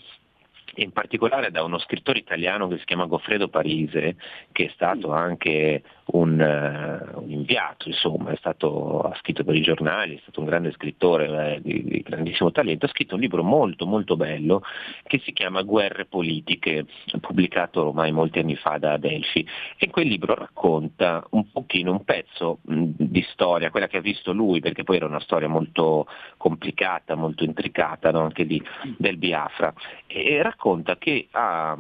in 0.75 0.93
particolare 0.93 1.51
da 1.51 1.65
uno 1.65 1.79
scrittore 1.79 2.21
italiano 2.21 2.69
che 2.69 2.79
si 2.79 2.85
chiama 2.85 3.07
Goffredo 3.07 3.49
Parise, 3.49 4.17
che 4.53 4.67
è 4.67 4.71
stato 4.73 5.13
anche 5.13 5.83
un, 6.13 6.39
uh, 6.39 7.23
un 7.23 7.31
inviato, 7.31 7.89
insomma, 7.89 8.35
stato, 8.37 9.01
ha 9.01 9.15
scritto 9.17 9.45
per 9.45 9.55
i 9.55 9.63
giornali, 9.63 10.17
è 10.17 10.21
stato 10.23 10.41
un 10.41 10.47
grande 10.47 10.73
scrittore 10.73 11.57
eh, 11.57 11.61
di, 11.63 11.85
di, 11.85 12.01
grandissimo 12.03 12.51
talento, 12.51 12.87
ha 12.87 12.89
scritto 12.89 13.15
un 13.15 13.21
libro 13.21 13.43
molto 13.43 13.87
molto 13.87 14.17
bello 14.17 14.63
che 15.05 15.21
si 15.25 15.33
chiama 15.33 15.63
Guerre 15.63 16.07
politiche, 16.07 16.87
pubblicato 17.21 17.89
ormai 17.89 18.13
molti 18.13 18.39
anni 18.39 18.57
fa 18.57 18.79
da 18.79 18.93
Adelphi. 18.93 19.47
E 19.77 19.91
quel 19.91 20.09
libro 20.09 20.35
racconta 20.35 21.25
un 21.31 21.51
pochino, 21.51 21.93
un 21.93 22.05
pezzo 22.05 22.59
mh, 22.63 22.91
di 22.97 23.25
storia, 23.31 23.71
quella 23.71 23.87
che 23.87 23.99
ha 23.99 24.03
visto 24.03 24.33
lui, 24.33 24.61
perché 24.61 24.85
poi 24.85 24.97
era 24.97 25.07
una 25.07 25.21
storia 25.21 25.49
molto 25.49 26.07
complicata, 26.37 27.15
molto 27.15 27.45
intricata, 27.45 28.11
no? 28.11 28.21
anche 28.21 28.47
di, 28.47 28.63
del 28.97 29.17
Biafra, 29.17 29.73
e 30.07 30.43
racconta 30.43 30.97
che 30.97 31.29
ha 31.31 31.77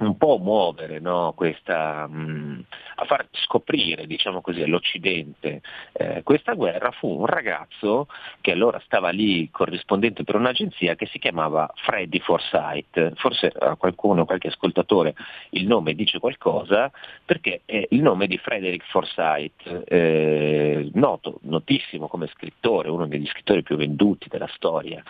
un 0.00 0.16
po' 0.16 0.38
muovere 0.38 0.98
no, 0.98 1.32
questa, 1.34 2.06
mh, 2.06 2.30
mm, 2.30 2.60
a 2.96 3.04
far 3.04 3.26
scoprire 3.30 4.06
diciamo 4.06 4.40
così, 4.40 4.62
all'Occidente 4.62 5.60
eh, 5.92 6.22
questa 6.22 6.54
guerra 6.54 6.90
fu 6.90 7.08
un 7.08 7.26
ragazzo 7.26 8.06
che 8.40 8.52
allora 8.52 8.80
stava 8.84 9.10
lì 9.10 9.50
corrispondente 9.50 10.24
per 10.24 10.36
un'agenzia 10.36 10.94
che 10.94 11.06
si 11.06 11.18
chiamava 11.18 11.70
Freddy 11.76 12.18
Forsyth, 12.20 13.14
forse 13.16 13.52
a 13.58 13.76
qualcuno, 13.76 14.24
qualche 14.24 14.48
ascoltatore 14.48 15.14
il 15.50 15.66
nome 15.66 15.94
dice 15.94 16.18
qualcosa 16.18 16.90
perché 17.24 17.62
è 17.64 17.86
il 17.90 18.02
nome 18.02 18.26
di 18.26 18.38
Frederick 18.38 18.86
Forsyth, 18.88 19.84
eh, 19.86 20.90
noto, 20.94 21.40
notissimo 21.42 22.08
come 22.08 22.28
scrittore, 22.28 22.90
uno 22.90 23.06
degli 23.06 23.26
scrittori 23.26 23.62
più 23.62 23.76
venduti 23.76 24.28
della 24.28 24.48
storia 24.54 25.02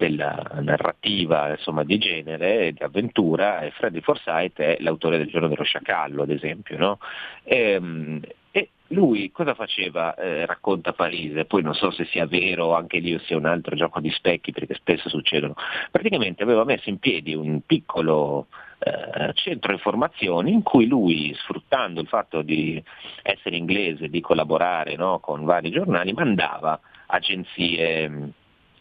della 0.00 0.42
narrativa 0.62 1.50
insomma, 1.50 1.84
di 1.84 1.98
genere 1.98 2.72
di 2.72 2.82
avventura 2.82 3.60
e 3.60 3.70
Freddy 3.72 4.00
Forsyth 4.00 4.58
è 4.58 4.78
l'autore 4.80 5.18
del 5.18 5.28
giorno 5.28 5.48
dello 5.48 5.62
sciacallo 5.62 6.22
ad 6.22 6.30
esempio 6.30 6.78
no? 6.78 6.98
e, 7.44 7.72
ehm, 7.72 8.20
e, 8.50 8.70
lui 8.88 9.30
cosa 9.30 9.52
faceva 9.52 10.14
eh, 10.14 10.46
racconta 10.46 10.94
Parise 10.94 11.44
poi 11.44 11.62
non 11.62 11.74
so 11.74 11.90
se 11.90 12.06
sia 12.06 12.26
vero 12.26 12.66
o 12.66 12.74
anche 12.74 12.98
lì 12.98 13.16
sia 13.24 13.36
un 13.36 13.44
altro 13.44 13.76
gioco 13.76 14.00
di 14.00 14.10
specchi 14.10 14.52
perché 14.52 14.72
spesso 14.74 15.10
succedono 15.10 15.54
praticamente 15.90 16.42
aveva 16.42 16.64
messo 16.64 16.88
in 16.88 16.98
piedi 16.98 17.34
un 17.34 17.60
piccolo 17.66 18.46
eh, 18.78 19.34
centro 19.34 19.72
informazioni 19.72 20.50
in 20.50 20.62
cui 20.62 20.86
lui 20.86 21.34
sfruttando 21.34 22.00
il 22.00 22.06
fatto 22.06 22.40
di 22.40 22.82
essere 23.22 23.56
inglese 23.56 24.08
di 24.08 24.22
collaborare 24.22 24.96
no, 24.96 25.18
con 25.18 25.44
vari 25.44 25.70
giornali 25.70 26.14
mandava 26.14 26.80
agenzie 27.06 28.32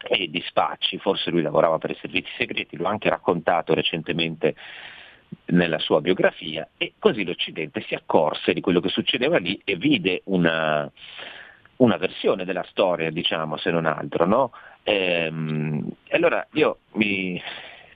e 0.08 0.30
dispacci, 0.30 0.98
forse 0.98 1.30
lui 1.30 1.42
lavorava 1.42 1.78
per 1.78 1.92
i 1.92 1.98
servizi 2.00 2.30
segreti, 2.38 2.78
l'ho 2.78 2.88
anche 2.88 3.10
raccontato 3.10 3.74
recentemente 3.74 4.56
nella 5.46 5.80
sua 5.80 6.02
biografia 6.02 6.68
e 6.78 6.94
così 6.98 7.24
l'Occidente 7.24 7.82
si 7.82 7.94
accorse 7.94 8.54
di 8.54 8.62
quello 8.62 8.80
che 8.80 8.90
succedeva 8.90 9.38
lì 9.38 9.60
e 9.64 9.76
vide 9.76 10.22
una, 10.26 10.90
una 11.78 11.98
versione 11.98 12.46
della 12.46 12.66
storia, 12.70 13.12
diciamo, 13.12 13.58
se 13.58 13.72
non 13.72 13.86
altro. 13.86 14.26
No? 14.26 14.52
Ehm, 14.84 15.88
allora 16.10 16.48
io 16.54 16.80
mi, 16.94 17.42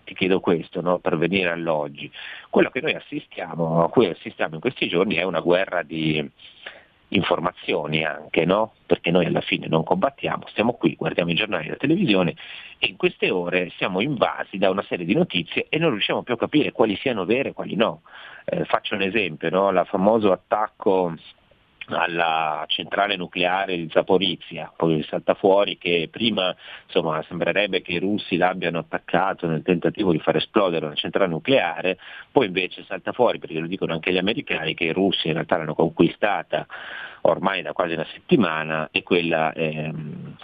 ti 0.03 0.13
chiedo 0.13 0.39
questo 0.39 0.81
no? 0.81 0.99
per 0.99 1.17
venire 1.17 1.49
all'oggi. 1.49 2.11
Quello 2.49 2.69
che 2.69 2.81
noi 2.81 2.93
assistiamo, 2.93 3.83
a 3.83 3.89
cui 3.89 4.07
assistiamo 4.07 4.55
in 4.55 4.61
questi 4.61 4.87
giorni 4.87 5.15
è 5.15 5.23
una 5.23 5.41
guerra 5.41 5.83
di, 5.83 6.29
informazioni 7.15 8.03
anche, 8.05 8.45
no? 8.45 8.73
perché 8.85 9.11
noi 9.11 9.25
alla 9.25 9.41
fine 9.41 9.67
non 9.67 9.83
combattiamo, 9.83 10.47
stiamo 10.47 10.73
qui, 10.73 10.95
guardiamo 10.95 11.31
i 11.31 11.35
giornali 11.35 11.67
e 11.67 11.71
la 11.71 11.75
televisione 11.75 12.35
e 12.77 12.87
in 12.87 12.97
queste 12.97 13.29
ore 13.29 13.71
siamo 13.77 14.01
invasi 14.01 14.57
da 14.57 14.69
una 14.69 14.83
serie 14.83 15.05
di 15.05 15.13
notizie 15.13 15.67
e 15.69 15.77
non 15.77 15.91
riusciamo 15.91 16.23
più 16.23 16.33
a 16.33 16.37
capire 16.37 16.71
quali 16.71 16.95
siano 16.97 17.25
vere 17.25 17.49
e 17.49 17.53
quali 17.53 17.75
no. 17.75 18.01
Eh, 18.45 18.65
faccio 18.65 18.95
un 18.95 19.01
esempio, 19.01 19.49
no? 19.49 19.69
il 19.69 19.83
famoso 19.87 20.31
attacco 20.31 21.13
alla 21.95 22.63
centrale 22.67 23.15
nucleare 23.15 23.75
di 23.75 23.89
Zaporizia, 23.91 24.71
poi 24.75 25.03
salta 25.03 25.33
fuori 25.33 25.77
che 25.77 26.07
prima 26.11 26.55
insomma, 26.85 27.23
sembrerebbe 27.27 27.81
che 27.81 27.93
i 27.93 27.99
russi 27.99 28.37
l'abbiano 28.37 28.79
attaccato 28.79 29.47
nel 29.47 29.61
tentativo 29.61 30.11
di 30.11 30.19
far 30.19 30.37
esplodere 30.37 30.85
una 30.85 30.95
centrale 30.95 31.29
nucleare, 31.29 31.97
poi 32.31 32.47
invece 32.47 32.83
salta 32.85 33.11
fuori, 33.11 33.39
perché 33.39 33.59
lo 33.59 33.67
dicono 33.67 33.93
anche 33.93 34.11
gli 34.11 34.17
americani, 34.17 34.73
che 34.73 34.85
i 34.85 34.93
russi 34.93 35.27
in 35.27 35.33
realtà 35.33 35.57
l'hanno 35.57 35.75
conquistata 35.75 36.65
ormai 37.21 37.61
da 37.61 37.73
quasi 37.73 37.93
una 37.93 38.05
settimana 38.11 38.89
e 38.91 39.03
quella 39.03 39.53
ehm, 39.53 40.35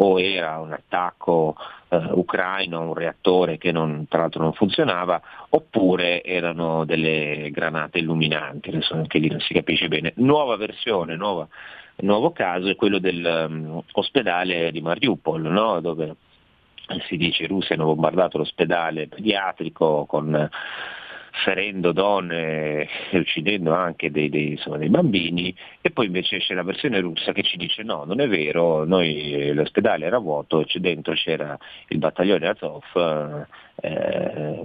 o 0.00 0.20
era 0.20 0.58
un 0.58 0.72
attacco 0.72 1.56
eh, 1.88 1.96
ucraino, 2.12 2.80
un 2.80 2.94
reattore 2.94 3.58
che 3.58 3.72
non, 3.72 4.06
tra 4.08 4.20
l'altro 4.20 4.42
non 4.42 4.52
funzionava, 4.52 5.20
oppure 5.50 6.22
erano 6.22 6.84
delle 6.84 7.50
granate 7.52 7.98
illuminanti, 7.98 8.68
adesso 8.68 8.94
anche 8.94 9.18
lì 9.18 9.28
non 9.28 9.40
si 9.40 9.54
capisce 9.54 9.88
bene. 9.88 10.12
Nuova 10.16 10.56
versione, 10.56 11.16
nuova, 11.16 11.48
nuovo 11.96 12.30
caso 12.30 12.68
è 12.68 12.76
quello 12.76 12.98
dell'ospedale 12.98 14.66
um, 14.66 14.70
di 14.70 14.80
Mariupol, 14.80 15.42
no? 15.42 15.80
dove 15.80 16.14
si 17.06 17.16
dice 17.16 17.42
i 17.42 17.48
russi 17.48 17.72
hanno 17.72 17.84
bombardato 17.84 18.38
l'ospedale 18.38 19.08
pediatrico 19.08 20.06
con 20.06 20.48
ferendo 21.44 21.92
donne 21.92 22.88
e 23.10 23.18
uccidendo 23.18 23.74
anche 23.74 24.10
dei, 24.10 24.28
dei, 24.28 24.52
insomma, 24.52 24.76
dei, 24.76 24.88
bambini 24.88 25.54
e 25.80 25.90
poi 25.90 26.06
invece 26.06 26.36
esce 26.36 26.54
la 26.54 26.62
versione 26.62 27.00
russa 27.00 27.32
che 27.32 27.42
ci 27.42 27.56
dice 27.56 27.82
no, 27.82 28.04
non 28.04 28.20
è 28.20 28.28
vero, 28.28 28.84
noi, 28.84 29.52
l'ospedale 29.52 30.06
era 30.06 30.18
vuoto 30.18 30.60
e 30.60 30.78
dentro 30.78 31.14
c'era 31.14 31.58
il 31.88 31.98
battaglione 31.98 32.48
Azov, 32.48 33.46
eh, 33.76 34.62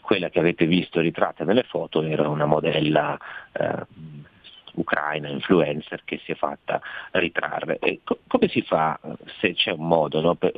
quella 0.00 0.28
che 0.30 0.38
avete 0.38 0.66
visto 0.66 1.00
ritratta 1.00 1.44
nelle 1.44 1.64
foto 1.64 2.02
era 2.02 2.28
una 2.28 2.46
modella 2.46 3.18
eh, 3.52 3.86
ucraina, 4.74 5.28
influencer, 5.28 6.02
che 6.04 6.20
si 6.24 6.32
è 6.32 6.34
fatta 6.34 6.80
ritrarre. 7.12 7.78
Co- 8.02 8.20
come 8.26 8.48
si 8.48 8.62
fa, 8.62 8.98
se 9.40 9.54
c'è 9.54 9.72
un 9.72 9.86
modo, 9.86 10.20
no, 10.20 10.34
per, 10.34 10.52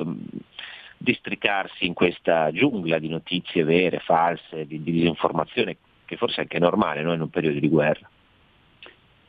districarsi 0.97 1.85
in 1.85 1.93
questa 1.93 2.51
giungla 2.51 2.99
di 2.99 3.09
notizie 3.09 3.63
vere, 3.63 3.99
false, 3.99 4.65
di, 4.65 4.81
di 4.81 4.91
disinformazione, 4.91 5.77
che 6.05 6.17
forse 6.17 6.37
è 6.37 6.41
anche 6.41 6.59
normale 6.59 7.01
no? 7.01 7.13
in 7.13 7.21
un 7.21 7.29
periodo 7.29 7.59
di 7.59 7.69
guerra. 7.69 8.09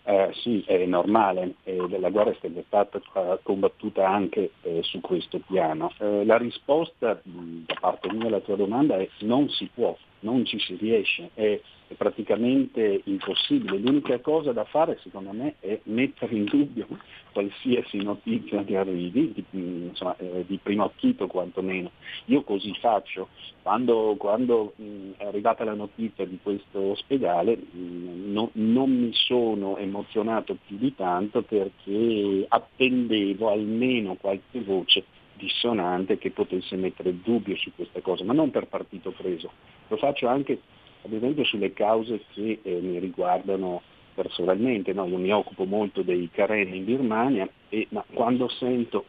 Eh, 0.04 0.30
sì, 0.32 0.64
è 0.66 0.86
normale, 0.86 1.56
eh, 1.64 1.76
la 1.98 2.08
guerra 2.08 2.30
è 2.30 2.36
sempre 2.40 2.64
stata 2.66 2.98
combattuta 3.42 4.08
anche 4.08 4.52
eh, 4.62 4.80
su 4.82 5.00
questo 5.02 5.38
piano. 5.46 5.92
Eh, 5.98 6.24
la 6.24 6.38
risposta 6.38 7.20
da 7.22 7.74
parte 7.78 8.10
mia 8.12 8.28
alla 8.28 8.40
tua 8.40 8.56
domanda 8.56 8.96
è 8.96 9.06
non 9.18 9.50
si 9.50 9.68
può, 9.72 9.94
non 10.20 10.46
ci 10.46 10.58
si 10.60 10.76
riesce, 10.76 11.28
è 11.34 11.60
è 11.88 11.94
praticamente 11.94 13.00
impossibile. 13.04 13.78
L'unica 13.78 14.18
cosa 14.20 14.52
da 14.52 14.64
fare 14.64 14.98
secondo 15.02 15.32
me 15.32 15.54
è 15.60 15.80
mettere 15.84 16.34
in 16.34 16.44
dubbio 16.44 16.86
qualsiasi 17.32 17.98
notizia 18.02 18.62
che 18.64 18.76
arrivi, 18.76 19.32
di, 19.50 19.86
insomma, 19.88 20.16
eh, 20.18 20.44
di 20.46 20.58
primo 20.62 20.84
acchito 20.84 21.26
quantomeno. 21.26 21.90
Io 22.26 22.42
così 22.42 22.74
faccio. 22.78 23.28
Quando, 23.62 24.16
quando 24.18 24.74
mh, 24.76 25.10
è 25.16 25.24
arrivata 25.26 25.64
la 25.64 25.74
notizia 25.74 26.26
di 26.26 26.38
questo 26.42 26.78
ospedale 26.78 27.56
mh, 27.56 28.32
no, 28.32 28.50
non 28.52 28.90
mi 28.90 29.10
sono 29.12 29.76
emozionato 29.78 30.56
più 30.66 30.76
di 30.76 30.94
tanto 30.94 31.42
perché 31.42 32.44
attendevo 32.48 33.50
almeno 33.50 34.14
qualche 34.14 34.60
voce 34.60 35.04
dissonante 35.38 36.18
che 36.18 36.32
potesse 36.32 36.76
mettere 36.76 37.20
dubbio 37.22 37.56
su 37.56 37.70
questa 37.74 38.00
cosa, 38.00 38.24
ma 38.24 38.34
non 38.34 38.50
per 38.50 38.66
partito 38.66 39.12
preso. 39.12 39.50
Lo 39.88 39.96
faccio 39.96 40.26
anche 40.26 40.60
ad 41.08 41.14
esempio 41.14 41.44
sulle 41.44 41.72
cause 41.72 42.20
che 42.34 42.60
eh, 42.62 42.80
mi 42.80 42.98
riguardano 42.98 43.82
personalmente, 44.14 44.92
no? 44.92 45.06
io 45.06 45.16
mi 45.16 45.32
occupo 45.32 45.64
molto 45.64 46.02
dei 46.02 46.28
Karen 46.30 46.74
in 46.74 46.84
Birmania, 46.84 47.48
e, 47.68 47.86
ma 47.90 48.04
quando 48.12 48.48
sento 48.48 49.06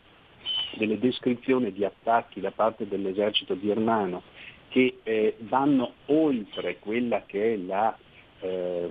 delle 0.78 0.98
descrizioni 0.98 1.74
di 1.74 1.84
attacchi 1.84 2.40
da 2.40 2.52
parte 2.52 2.88
dell'esercito 2.88 3.56
birmano 3.56 4.22
che 4.70 5.00
eh, 5.04 5.36
vanno 5.40 5.94
oltre 6.06 6.78
quella 6.80 7.24
che 7.26 7.54
è 7.54 7.58
la, 7.58 7.98
eh, 8.42 8.90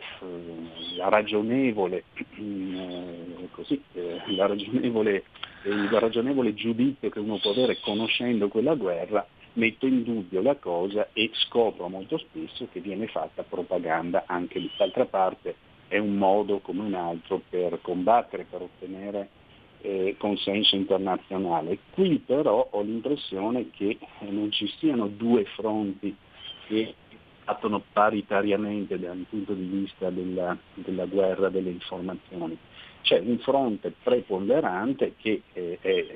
la 0.97 1.09
ragionevole, 1.09 2.05
eh, 2.17 3.49
così, 3.53 3.81
eh, 3.95 4.21
la 4.35 4.47
ragionevole, 4.47 5.25
il 5.65 5.89
ragionevole 5.89 6.53
giudizio 6.55 7.09
che 7.09 7.21
uno 7.21 7.39
può 7.39 7.53
avere 7.53 7.79
conoscendo 7.81 8.49
quella 8.49 8.75
guerra, 8.75 9.27
metto 9.59 9.87
in 9.87 10.05
dubbio 10.05 10.41
la 10.41 10.57
cosa 10.57 11.09
e 11.13 11.31
scopro 11.35 11.89
molto 11.89 12.17
spesso 12.17 12.69
che 12.73 12.81
viene 12.81 13.09
fatta 13.09 13.43
propaganda 13.43 14.25
anche 14.27 14.59
lì. 14.59 14.71
D'altra 14.77 15.05
parte 15.05 15.57
è 15.89 15.99
un 15.99 16.17
modo 16.17 16.61
come 16.61 16.83
un 16.83 16.95
altro 16.95 17.43
per 17.49 17.81
combattere, 17.83 18.47
per 18.49 18.63
ottenere 18.63 19.29
eh, 19.81 20.15
consenso 20.17 20.77
internazionale. 20.77 21.79
Qui 21.91 22.23
però 22.25 22.69
ho 22.71 22.81
l'impressione 22.83 23.71
che 23.71 23.99
non 24.21 24.51
ci 24.53 24.69
siano 24.79 25.09
due 25.09 25.45
fronti 25.45 26.15
che 26.67 26.95
attono 27.45 27.83
paritariamente 27.93 28.99
dal 28.99 29.25
punto 29.29 29.55
di 29.55 29.65
vista 29.65 30.11
della, 30.11 30.57
della 30.75 31.07
guerra 31.07 31.49
delle 31.49 31.71
informazioni 31.71 32.57
c'è 33.03 33.19
un 33.21 33.39
fronte 33.39 33.93
preponderante 34.03 35.15
che 35.17 35.43
eh, 35.53 35.79
è, 35.81 36.07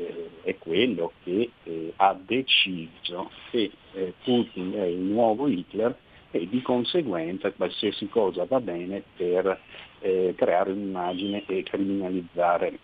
è, 0.42 0.58
quello 0.58 1.12
che 1.22 1.50
eh, 1.62 1.92
ha 1.96 2.14
deciso 2.14 3.30
che 3.50 3.70
eh, 3.92 4.14
Putin 4.22 4.72
è 4.74 4.84
il 4.84 4.98
nuovo 4.98 5.48
Hitler 5.48 5.96
e 6.30 6.48
di 6.48 6.62
conseguenza 6.62 7.52
qualsiasi 7.52 8.08
cosa 8.08 8.44
va 8.44 8.60
bene 8.60 9.02
per 9.16 9.60
eh, 10.00 10.34
creare 10.36 10.72
un'immagine 10.72 11.44
e 11.46 11.62
criminalizzare 11.62 12.78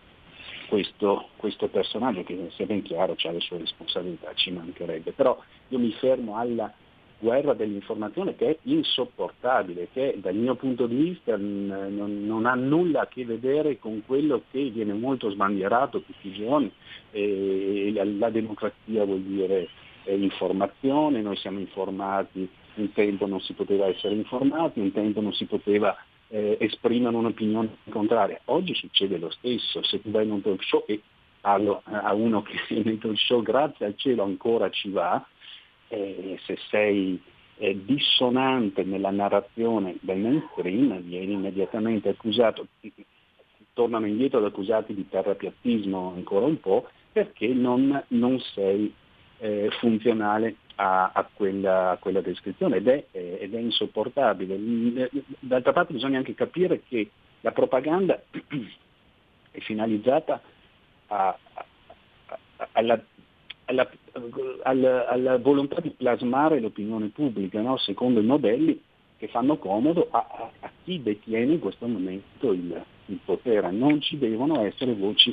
questo, 0.68 1.28
questo, 1.36 1.68
personaggio 1.68 2.22
che 2.24 2.50
sia 2.54 2.66
ben 2.66 2.82
chiaro 2.82 3.16
ha 3.20 3.30
le 3.30 3.40
sue 3.40 3.58
responsabilità, 3.58 4.32
ci 4.34 4.50
mancherebbe. 4.50 5.12
Però 5.12 5.42
io 5.68 5.78
mi 5.78 5.90
fermo 5.92 6.36
alla 6.36 6.72
guerra 7.18 7.54
dell'informazione 7.54 8.36
che 8.36 8.48
è 8.48 8.58
insopportabile, 8.62 9.88
che 9.92 10.16
dal 10.20 10.34
mio 10.34 10.54
punto 10.54 10.86
di 10.86 10.96
vista 10.96 11.36
non, 11.36 12.24
non, 12.24 12.46
ha 12.46 12.54
nulla 12.54 13.02
a 13.02 13.06
che 13.08 13.24
vedere 13.24 13.78
con 13.78 14.02
quello 14.06 14.42
che 14.50 14.70
viene 14.70 14.92
molto 14.92 15.30
sbandierato 15.30 16.02
tutti 16.02 16.28
i 16.28 16.32
giorni. 16.32 16.70
La, 17.92 18.04
la 18.04 18.30
democrazia 18.30 19.04
vuol 19.04 19.20
dire 19.20 19.68
eh, 20.04 20.16
informazione, 20.16 21.20
noi 21.20 21.36
siamo 21.36 21.58
informati, 21.58 22.48
un 22.74 22.92
tempo 22.92 23.26
non 23.26 23.40
si 23.40 23.52
poteva 23.52 23.86
essere 23.86 24.14
informati, 24.14 24.80
un 24.80 24.92
tempo 24.92 25.20
non 25.20 25.32
si 25.32 25.44
poteva 25.44 25.96
eh, 26.28 26.56
esprimere 26.60 27.16
un'opinione 27.16 27.78
contraria. 27.90 28.40
Oggi 28.46 28.74
succede 28.74 29.18
lo 29.18 29.30
stesso, 29.30 29.82
se 29.82 30.00
tu 30.00 30.10
vai 30.10 30.24
in 30.24 30.32
un 30.32 30.42
talk 30.42 30.62
show 30.62 30.84
e 30.86 31.02
parlo 31.40 31.82
a 31.84 32.12
uno 32.14 32.42
che 32.42 32.58
nel 32.82 32.98
talk 32.98 33.18
show 33.18 33.42
grazie 33.42 33.86
al 33.86 33.96
cielo 33.96 34.22
ancora 34.22 34.70
ci 34.70 34.90
va, 34.90 35.24
eh, 35.88 36.38
se 36.44 36.56
sei 36.70 37.20
eh, 37.58 37.84
dissonante 37.84 38.84
nella 38.84 39.10
narrazione 39.10 39.96
del 40.00 40.18
mainstream 40.18 41.00
vieni 41.02 41.32
immediatamente 41.32 42.08
accusato, 42.08 42.66
tornano 43.72 44.06
indietro 44.06 44.38
ad 44.38 44.46
accusati 44.46 44.94
di 44.94 45.08
terrapiattismo 45.08 46.12
ancora 46.14 46.46
un 46.46 46.60
po' 46.60 46.88
perché 47.12 47.48
non, 47.48 48.02
non 48.08 48.40
sei 48.40 48.92
eh, 49.38 49.70
funzionale 49.78 50.56
a, 50.76 51.10
a, 51.12 51.28
quella, 51.32 51.90
a, 51.90 51.96
quella, 51.96 52.20
descrizione 52.20 52.76
ed 52.76 52.88
è, 52.88 53.04
eh, 53.10 53.38
ed 53.40 53.54
è, 53.54 53.58
insopportabile. 53.58 55.10
D'altra 55.40 55.72
parte 55.72 55.92
bisogna 55.92 56.18
anche 56.18 56.34
capire 56.34 56.82
che 56.88 57.10
la 57.40 57.52
propaganda 57.52 58.20
è 59.50 59.58
finalizzata 59.60 60.40
a, 61.08 61.38
alla 62.72 63.00
alla, 63.68 63.88
alla, 64.62 65.08
alla, 65.08 65.38
volontà 65.38 65.80
di 65.80 65.90
plasmare 65.90 66.60
l'opinione 66.60 67.08
pubblica, 67.08 67.60
no? 67.60 67.76
secondo 67.76 68.20
i 68.20 68.24
modelli 68.24 68.80
che 69.18 69.28
fanno 69.28 69.58
comodo 69.58 70.08
a, 70.10 70.26
a, 70.30 70.50
a 70.60 70.70
chi 70.84 71.02
detiene 71.02 71.54
in 71.54 71.58
questo 71.58 71.86
momento 71.86 72.52
il, 72.52 72.82
il, 73.06 73.18
potere. 73.24 73.70
Non 73.70 74.00
ci 74.00 74.16
devono 74.16 74.64
essere 74.64 74.94
voci 74.94 75.32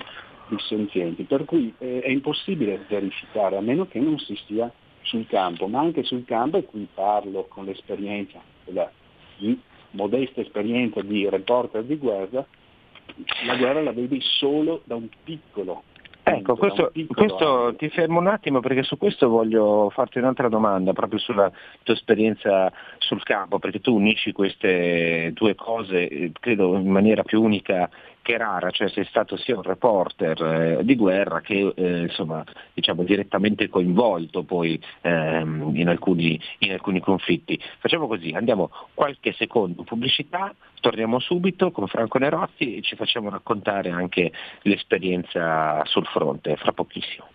dissenzienti, 0.50 1.24
per 1.24 1.46
cui 1.46 1.74
eh, 1.78 2.02
è 2.02 2.10
impossibile 2.10 2.86
verificare, 2.90 3.58
a 3.58 3.62
meno 3.62 3.88
che 3.88 4.00
non 4.00 4.20
si 4.20 4.36
stia 4.36 4.72
sul 5.02 5.28
campo, 5.28 5.68
ma 5.68 5.80
anche 5.80 6.04
sul 6.04 6.26
campo, 6.26 6.58
e 6.58 6.66
qui 6.66 6.88
parlo 6.94 7.46
con 7.46 7.66
l'esperienza, 7.66 8.42
la 8.66 8.92
modesta 9.92 10.42
esperienza 10.42 11.02
di 11.02 11.30
reporter 11.30 11.84
di 11.84 11.96
guerra, 11.96 12.46
la 13.46 13.56
guerra 13.56 13.82
la 13.82 13.94
vedi 13.94 14.20
solo 14.22 14.82
da 14.84 14.96
un 14.96 15.08
piccolo 15.24 15.84
Ecco, 16.28 16.56
questo, 16.56 16.92
questo, 17.14 17.76
ti 17.78 17.88
fermo 17.90 18.20
un 18.20 18.26
attimo 18.26 18.60
perché 18.60 18.82
su 18.82 18.98
questo 18.98 19.30
voglio 19.30 19.92
farti 19.92 20.18
un'altra 20.18 20.50
domanda, 20.50 20.92
proprio 20.92 21.20
sulla 21.20 21.52
tua 21.84 21.94
esperienza 21.94 22.72
sul 22.98 23.22
campo, 23.22 23.60
perché 23.60 23.80
tu 23.80 23.94
unisci 23.94 24.32
queste 24.32 25.32
due 25.36 25.54
cose, 25.54 26.08
eh, 26.08 26.32
credo 26.40 26.78
in 26.78 26.90
maniera 26.90 27.22
più 27.22 27.44
unica 27.44 27.88
che 28.26 28.38
rara, 28.38 28.72
cioè 28.72 28.90
sei 28.90 29.06
stato 29.06 29.38
sia 29.38 29.56
un 29.56 29.62
reporter 29.62 30.42
eh, 30.42 30.84
di 30.84 30.96
guerra 30.96 31.42
che 31.42 31.72
eh, 31.76 32.00
insomma, 32.00 32.44
diciamo, 32.74 33.04
direttamente 33.04 33.70
coinvolto 33.70 34.42
poi 34.42 34.82
ehm, 35.02 35.76
in, 35.76 35.88
alcuni, 35.88 36.42
in, 36.60 36.72
alcuni, 36.72 37.02
conflitti. 37.02 37.62
Facciamo 37.78 38.08
così, 38.08 38.32
andiamo 38.32 38.72
qualche 38.96 39.32
secondo 39.34 39.84
pubblicità, 39.84 40.56
torniamo 40.82 41.20
subito 41.20 41.70
con 41.70 41.86
Franco 41.86 42.18
Nerozzi 42.18 42.78
e 42.78 42.82
ci 42.82 42.96
facciamo 42.96 43.30
raccontare 43.30 43.92
anche 43.92 44.32
l'esperienza 44.64 45.86
sul 45.86 46.08
fronte, 46.08 46.56
fra 46.56 46.72
pochissimo. 46.72 47.35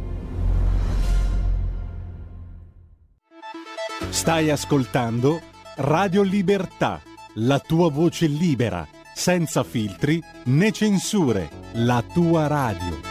Stai 4.21 4.51
ascoltando 4.51 5.39
Radio 5.77 6.21
Libertà, 6.21 7.01
la 7.37 7.57
tua 7.57 7.89
voce 7.89 8.27
libera, 8.27 8.85
senza 9.15 9.63
filtri 9.63 10.21
né 10.45 10.71
censure, 10.71 11.49
la 11.73 12.03
tua 12.03 12.45
radio. 12.45 13.01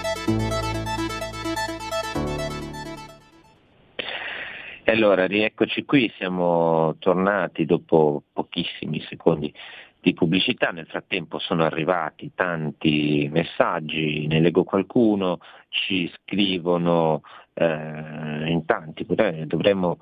E 4.84 4.92
allora, 4.92 5.26
rieccoci 5.26 5.84
qui, 5.84 6.12
siamo 6.16 6.94
tornati 7.00 7.64
dopo 7.64 8.22
pochissimi 8.32 9.04
secondi 9.08 9.52
di 10.00 10.14
pubblicità, 10.14 10.70
nel 10.70 10.86
frattempo 10.86 11.40
sono 11.40 11.64
arrivati 11.64 12.30
tanti 12.36 13.28
messaggi, 13.32 14.28
ne 14.28 14.38
leggo 14.38 14.62
qualcuno, 14.62 15.40
ci 15.70 16.08
scrivono 16.14 17.22
eh, 17.54 17.64
in 17.66 18.62
tanti, 18.64 19.04
dovremmo 19.04 19.98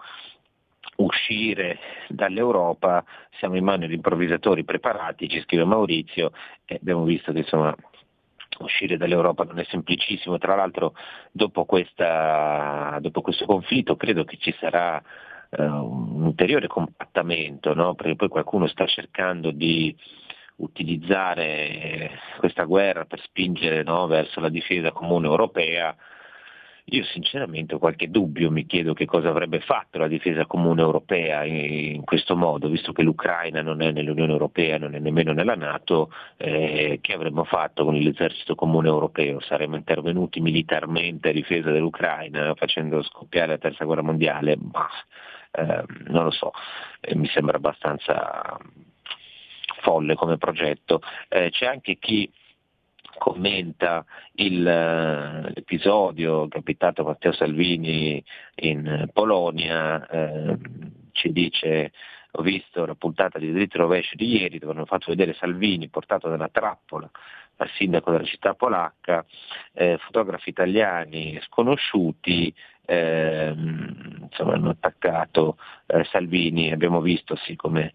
uscire 0.98 1.78
dall'Europa, 2.08 3.04
siamo 3.38 3.56
in 3.56 3.64
mano 3.64 3.86
di 3.86 3.94
improvvisatori 3.94 4.64
preparati, 4.64 5.28
ci 5.28 5.40
scrive 5.42 5.64
Maurizio 5.64 6.32
e 6.64 6.76
abbiamo 6.80 7.04
visto 7.04 7.32
che 7.32 7.38
insomma 7.38 7.74
uscire 8.60 8.96
dall'Europa 8.96 9.44
non 9.44 9.58
è 9.58 9.64
semplicissimo, 9.64 10.38
tra 10.38 10.56
l'altro 10.56 10.94
dopo, 11.30 11.64
questa, 11.64 12.98
dopo 13.00 13.20
questo 13.20 13.44
conflitto 13.46 13.96
credo 13.96 14.24
che 14.24 14.36
ci 14.38 14.54
sarà 14.58 15.00
eh, 15.50 15.62
un 15.62 16.22
ulteriore 16.24 16.66
compattamento, 16.66 17.74
no? 17.74 17.94
perché 17.94 18.16
poi 18.16 18.28
qualcuno 18.28 18.66
sta 18.66 18.86
cercando 18.86 19.50
di 19.50 19.94
utilizzare 20.56 22.10
questa 22.38 22.64
guerra 22.64 23.04
per 23.04 23.20
spingere 23.20 23.84
no? 23.84 24.06
verso 24.06 24.40
la 24.40 24.48
difesa 24.48 24.90
comune 24.90 25.26
europea. 25.26 25.94
Io 26.90 27.04
sinceramente 27.04 27.74
ho 27.74 27.78
qualche 27.78 28.08
dubbio, 28.08 28.50
mi 28.50 28.64
chiedo 28.64 28.94
che 28.94 29.04
cosa 29.04 29.28
avrebbe 29.28 29.60
fatto 29.60 29.98
la 29.98 30.08
difesa 30.08 30.46
comune 30.46 30.80
europea 30.80 31.44
in, 31.44 32.02
questo 32.04 32.34
modo, 32.34 32.68
visto 32.68 32.92
che 32.92 33.02
l'Ucraina 33.02 33.60
non 33.60 33.82
è 33.82 33.90
nell'Unione 33.90 34.32
Europea, 34.32 34.78
non 34.78 34.94
è 34.94 34.98
nemmeno 34.98 35.32
nella 35.32 35.54
Nato, 35.54 36.10
eh, 36.38 36.98
che 37.02 37.12
avremmo 37.12 37.44
fatto 37.44 37.84
con 37.84 37.94
l'esercito 37.94 38.54
comune 38.54 38.88
europeo? 38.88 39.40
Saremmo 39.40 39.76
intervenuti 39.76 40.40
militarmente 40.40 41.28
a 41.28 41.32
difesa 41.32 41.70
dell'Ucraina 41.70 42.54
facendo 42.54 43.02
scoppiare 43.02 43.48
la 43.48 43.58
terza 43.58 43.84
guerra 43.84 44.02
mondiale? 44.02 44.56
Bah, 44.56 44.88
eh, 45.50 45.84
non 46.06 46.24
lo 46.24 46.30
so, 46.30 46.52
eh, 47.00 47.14
mi 47.14 47.28
sembra 47.28 47.58
abbastanza 47.58 48.56
folle 49.82 50.14
come 50.14 50.38
progetto. 50.38 51.02
Eh, 51.28 51.50
c'è 51.50 51.66
anche 51.66 51.98
chi 51.98 52.30
commenta 53.18 54.04
il, 54.34 54.66
eh, 54.66 55.52
l'episodio 55.54 56.48
capitato 56.48 57.02
a 57.02 57.06
Matteo 57.06 57.32
Salvini 57.32 58.22
in 58.56 59.08
Polonia, 59.12 60.06
eh, 60.08 60.56
ci 61.12 61.32
dice 61.32 61.92
ho 62.32 62.42
visto 62.42 62.84
la 62.84 62.94
puntata 62.94 63.38
di 63.38 63.52
dritto 63.52 63.78
rovescio 63.78 64.14
di 64.14 64.36
ieri 64.36 64.58
dove 64.58 64.72
hanno 64.72 64.84
fatto 64.84 65.06
vedere 65.08 65.34
Salvini 65.34 65.88
portato 65.88 66.28
nella 66.28 66.48
trappola 66.48 67.10
al 67.56 67.70
sindaco 67.70 68.12
della 68.12 68.24
città 68.24 68.54
polacca, 68.54 69.24
eh, 69.72 69.98
fotografi 69.98 70.50
italiani 70.50 71.40
sconosciuti 71.42 72.54
eh, 72.86 73.52
insomma, 74.20 74.54
hanno 74.54 74.70
attaccato 74.70 75.58
eh, 75.86 76.04
Salvini, 76.04 76.72
abbiamo 76.72 77.00
visto 77.00 77.36
sì 77.36 77.56
come 77.56 77.92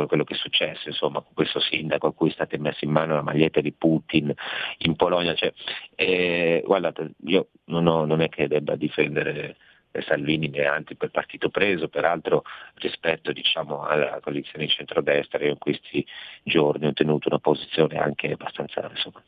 eh, 0.00 0.06
quello 0.06 0.24
che 0.24 0.34
è 0.34 0.36
successo 0.36 0.88
insomma, 0.88 1.20
con 1.20 1.34
questo 1.34 1.60
sindaco 1.60 2.06
a 2.06 2.14
cui 2.14 2.30
è 2.30 2.32
stata 2.32 2.56
messa 2.58 2.84
in 2.84 2.90
mano 2.90 3.14
la 3.14 3.22
maglietta 3.22 3.60
di 3.60 3.72
Putin 3.72 4.32
in 4.78 4.96
Polonia. 4.96 5.34
Cioè, 5.34 5.52
eh, 5.94 6.62
guardate, 6.64 7.12
io 7.26 7.48
non, 7.66 7.86
ho, 7.86 8.04
non, 8.04 8.20
è 8.20 8.28
che 8.28 8.48
debba 8.48 8.76
difendere 8.76 9.56
Salvini 10.00 10.48
neanche 10.48 10.96
per 10.96 11.10
partito 11.10 11.50
preso, 11.50 11.88
peraltro 11.88 12.44
rispetto 12.76 13.32
diciamo, 13.32 13.84
alla 13.84 14.20
coalizione 14.20 14.64
di 14.64 14.70
centrodestra 14.70 15.44
io 15.44 15.50
in 15.50 15.58
questi 15.58 16.04
giorni 16.42 16.86
ho 16.86 16.92
tenuto 16.92 17.28
una 17.28 17.38
posizione 17.38 17.98
anche 17.98 18.32
abbastanza 18.32 18.88
insomma, 18.88 19.22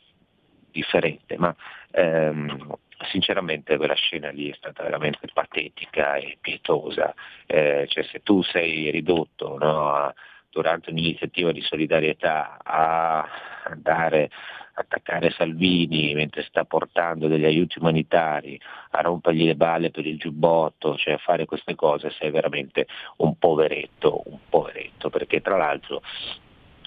differente, 0.70 1.36
ma 1.36 1.54
ehm, 1.90 2.76
sinceramente 3.10 3.76
quella 3.76 3.94
scena 3.94 4.30
lì 4.30 4.50
è 4.50 4.54
stata 4.54 4.82
veramente 4.82 5.28
patetica 5.32 6.16
e 6.16 6.38
pietosa, 6.40 7.14
eh, 7.46 7.86
cioè 7.88 8.04
se 8.04 8.22
tu 8.22 8.42
sei 8.42 8.90
ridotto 8.90 9.58
no, 9.58 9.92
a, 9.92 10.14
durante 10.54 10.90
un'iniziativa 10.90 11.50
di 11.50 11.60
solidarietà 11.60 12.58
a 12.62 13.26
andare 13.64 14.30
attaccare 14.76 15.30
Salvini 15.30 16.14
mentre 16.14 16.42
sta 16.44 16.64
portando 16.64 17.28
degli 17.28 17.44
aiuti 17.44 17.78
umanitari, 17.78 18.60
a 18.90 19.00
rompergli 19.02 19.44
le 19.44 19.56
balle 19.56 19.90
per 19.90 20.06
il 20.06 20.16
giubbotto, 20.16 20.96
cioè 20.96 21.14
a 21.14 21.18
fare 21.18 21.44
queste 21.44 21.74
cose 21.74 22.10
sei 22.10 22.30
veramente 22.30 22.86
un 23.18 23.36
poveretto, 23.36 24.22
un 24.26 24.38
poveretto, 24.48 25.10
perché 25.10 25.40
tra 25.40 25.56
l'altro 25.56 26.02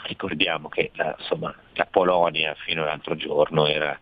ricordiamo 0.04 0.70
che 0.70 0.92
la, 0.96 1.16
insomma, 1.18 1.54
la 1.74 1.88
Polonia 1.90 2.56
fino 2.56 2.84
all'altro 2.84 3.16
giorno 3.16 3.68
era 3.68 3.98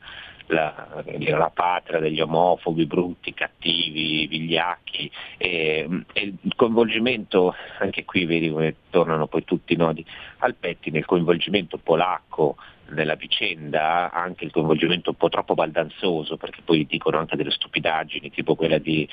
la, 0.48 1.04
la, 1.04 1.52
patria 1.54 2.00
degli 2.00 2.22
omofobi, 2.22 2.86
brutti, 2.86 3.34
cattivi, 3.34 4.28
vigliacchi 4.28 5.10
e, 5.38 6.04
e, 6.14 6.34
il 6.42 6.56
coinvolgimento, 6.56 7.54
anche 7.80 8.06
qui 8.06 8.26
vedi 8.26 8.50
come 8.50 8.76
tornano 8.90 9.28
poi 9.28 9.44
tutti 9.44 9.74
i 9.74 9.78
nodi 9.78 10.06
al 10.40 10.56
pettine, 10.56 11.00
il 11.00 11.06
coinvolgimento 11.06 11.78
polacco 11.78 12.58
nella 12.88 13.16
vicenda, 13.16 14.12
anche 14.12 14.46
il 14.46 14.52
coinvolgimento 14.52 15.10
un 15.10 15.16
po' 15.16 15.30
troppo 15.30 15.56
baldanzoso, 15.56 16.38
perché 16.38 16.62
poi 16.64 16.86
dicono 16.86 17.18
anche 17.18 17.36
delle 17.36 17.50
stupidaggini, 17.50 18.30
tipo 18.30 18.56
quella 18.56 18.78
di 18.78 19.08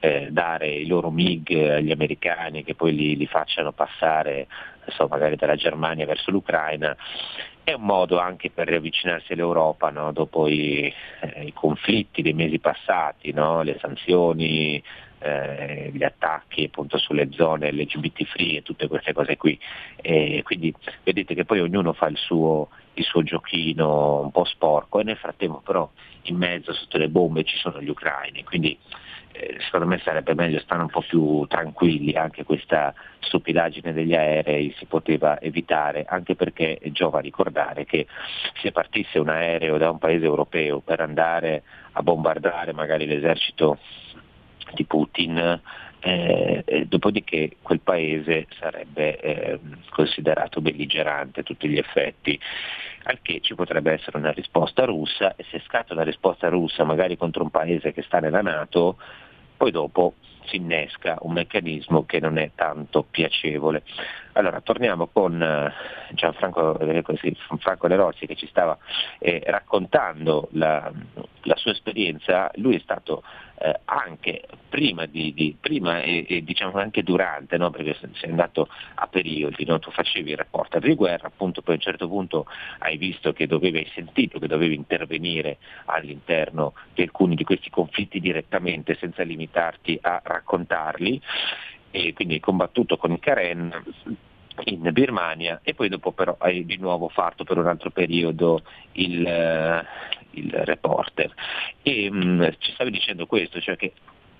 eh, 0.00 0.28
dare 0.30 0.68
i 0.68 0.86
loro 0.86 1.10
MIG 1.10 1.70
agli 1.70 1.90
americani 1.90 2.64
che 2.64 2.74
poi 2.74 2.94
li, 2.94 3.16
li 3.16 3.26
facciano 3.26 3.72
passare 3.72 4.46
so, 4.88 5.06
magari 5.08 5.36
dalla 5.36 5.56
Germania 5.56 6.06
verso 6.06 6.30
l'Ucraina, 6.30 6.94
è 7.64 7.72
un 7.72 7.82
modo 7.82 8.18
anche 8.18 8.50
per 8.50 8.68
riavvicinarsi 8.68 9.32
all'Europa 9.32 9.88
no? 9.88 10.12
dopo 10.12 10.46
i, 10.46 10.92
eh, 11.20 11.46
i, 11.46 11.52
conflitti 11.54 12.20
dei 12.20 12.34
mesi 12.34 12.58
passati, 12.58 13.32
no? 13.32 13.62
le 13.62 13.78
sanzioni 13.80 14.82
eh, 15.18 15.90
gli 15.92 16.04
attacchi 16.04 16.64
appunto 16.64 16.98
sulle 16.98 17.30
zone 17.32 17.72
LGBT 17.72 18.24
free 18.24 18.58
e 18.58 18.62
tutte 18.62 18.86
queste 18.86 19.14
cose 19.14 19.38
qui. 19.38 19.58
E 19.96 20.42
quindi 20.44 20.74
vedete 21.02 21.34
che 21.34 21.46
poi 21.46 21.60
ognuno 21.60 21.94
fa 21.94 22.06
il 22.06 22.18
suo, 22.18 22.68
il 22.94 23.04
suo 23.04 23.22
giochino 23.22 24.20
un 24.20 24.30
po' 24.30 24.44
sporco 24.44 25.00
e 25.00 25.04
nel 25.04 25.16
frattempo 25.16 25.62
però 25.64 25.90
in 26.24 26.36
mezzo 26.36 26.74
sotto 26.74 26.98
le 26.98 27.08
bombe 27.08 27.44
ci 27.44 27.56
sono 27.56 27.80
gli 27.80 27.88
ucraini, 27.88 28.44
quindi 28.44 28.78
secondo 29.64 29.86
me 29.86 29.98
sarebbe 29.98 30.34
meglio 30.34 30.60
stare 30.60 30.82
un 30.82 30.88
po' 30.88 31.02
più 31.02 31.44
tranquilli, 31.46 32.14
anche 32.14 32.44
questa 32.44 32.94
stupidaggine 33.20 33.92
degli 33.92 34.14
aerei 34.14 34.72
si 34.78 34.86
poteva 34.86 35.40
evitare, 35.40 36.04
anche 36.08 36.36
perché 36.36 36.78
giova 36.92 37.18
ricordare 37.20 37.84
che 37.84 38.06
se 38.60 38.70
partisse 38.70 39.18
un 39.18 39.28
aereo 39.28 39.76
da 39.78 39.90
un 39.90 39.98
paese 39.98 40.24
europeo 40.24 40.80
per 40.80 41.00
andare 41.00 41.62
a 41.92 42.02
bombardare 42.02 42.72
magari 42.72 43.06
l'esercito 43.06 43.78
di 44.74 44.84
Putin, 44.84 45.60
eh, 46.00 46.84
dopodiché 46.86 47.56
quel 47.62 47.80
paese 47.80 48.46
sarebbe 48.58 49.18
eh, 49.20 49.58
considerato 49.90 50.60
belligerante 50.60 51.40
a 51.40 51.42
tutti 51.42 51.68
gli 51.68 51.78
effetti, 51.78 52.38
al 53.04 53.18
che 53.22 53.40
ci 53.40 53.54
potrebbe 53.54 53.92
essere 53.92 54.18
una 54.18 54.32
risposta 54.32 54.84
russa 54.84 55.34
e 55.36 55.44
se 55.50 55.62
scatta 55.66 55.94
una 55.94 56.04
risposta 56.04 56.48
russa 56.48 56.84
magari 56.84 57.16
contro 57.16 57.42
un 57.42 57.50
paese 57.50 57.92
che 57.92 58.02
sta 58.02 58.18
nella 58.20 58.42
Nato, 58.42 58.98
poi 59.56 59.70
dopo 59.70 60.14
si 60.46 60.56
innesca 60.56 61.16
un 61.20 61.32
meccanismo 61.32 62.04
che 62.04 62.20
non 62.20 62.38
è 62.38 62.50
tanto 62.54 63.02
piacevole. 63.02 63.82
Allora 64.36 64.60
torniamo 64.60 65.06
con 65.06 65.40
eh, 65.40 65.72
Gianfranco 66.12 66.78
eh, 66.80 67.02
Franco 67.58 67.86
Lerozzi 67.86 68.26
che 68.26 68.34
ci 68.34 68.48
stava 68.48 68.76
eh, 69.18 69.42
raccontando 69.46 70.48
la, 70.52 70.90
la, 71.42 71.56
sua 71.56 71.70
esperienza, 71.70 72.50
lui 72.54 72.74
è 72.74 72.80
stato 72.80 73.22
eh, 73.58 73.80
anche 73.84 74.42
prima, 74.68 75.06
di, 75.06 75.32
di, 75.34 75.56
prima 75.58 76.00
e, 76.02 76.26
e, 76.28 76.42
diciamo 76.42 76.78
anche 76.78 77.04
durante, 77.04 77.56
no? 77.58 77.70
perché 77.70 77.96
sei 78.14 78.30
andato 78.30 78.68
a 78.94 79.06
periodi, 79.06 79.64
no? 79.66 79.78
tu 79.78 79.92
facevi 79.92 80.32
il 80.32 80.36
reporter 80.36 80.82
di 80.82 80.94
guerra, 80.94 81.28
appunto 81.28 81.62
poi 81.62 81.74
a 81.74 81.76
un 81.76 81.82
certo 81.82 82.08
punto 82.08 82.46
hai 82.78 82.96
visto 82.96 83.32
che 83.32 83.46
dovevi, 83.46 83.78
hai 83.78 83.90
sentito 83.94 84.40
che 84.40 84.48
dovevi 84.48 84.74
intervenire 84.74 85.58
all'interno 85.84 86.74
di 86.92 87.02
alcuni 87.02 87.36
di 87.36 87.44
questi 87.44 87.70
conflitti 87.70 88.18
direttamente 88.18 88.96
senza 88.96 89.22
limitarti 89.22 89.96
a 90.02 90.20
raccontarli 90.24 91.22
e 91.94 92.12
quindi 92.12 92.40
combattuto 92.40 92.96
con 92.96 93.12
i 93.12 93.20
Karen 93.20 93.72
in 94.64 94.90
Birmania 94.92 95.60
e 95.62 95.74
poi 95.74 95.88
dopo 95.88 96.10
però 96.10 96.34
hai 96.40 96.66
di 96.66 96.76
nuovo 96.76 97.08
fatto 97.08 97.44
per 97.44 97.56
un 97.56 97.68
altro 97.68 97.90
periodo 97.90 98.62
il, 98.92 99.20
uh, 99.20 100.36
il 100.36 100.50
reporter. 100.50 101.32
E 101.82 102.08
um, 102.10 102.52
ci 102.58 102.72
stavi 102.72 102.90
dicendo 102.90 103.26
questo, 103.26 103.60
cioè 103.60 103.76
che 103.76 103.92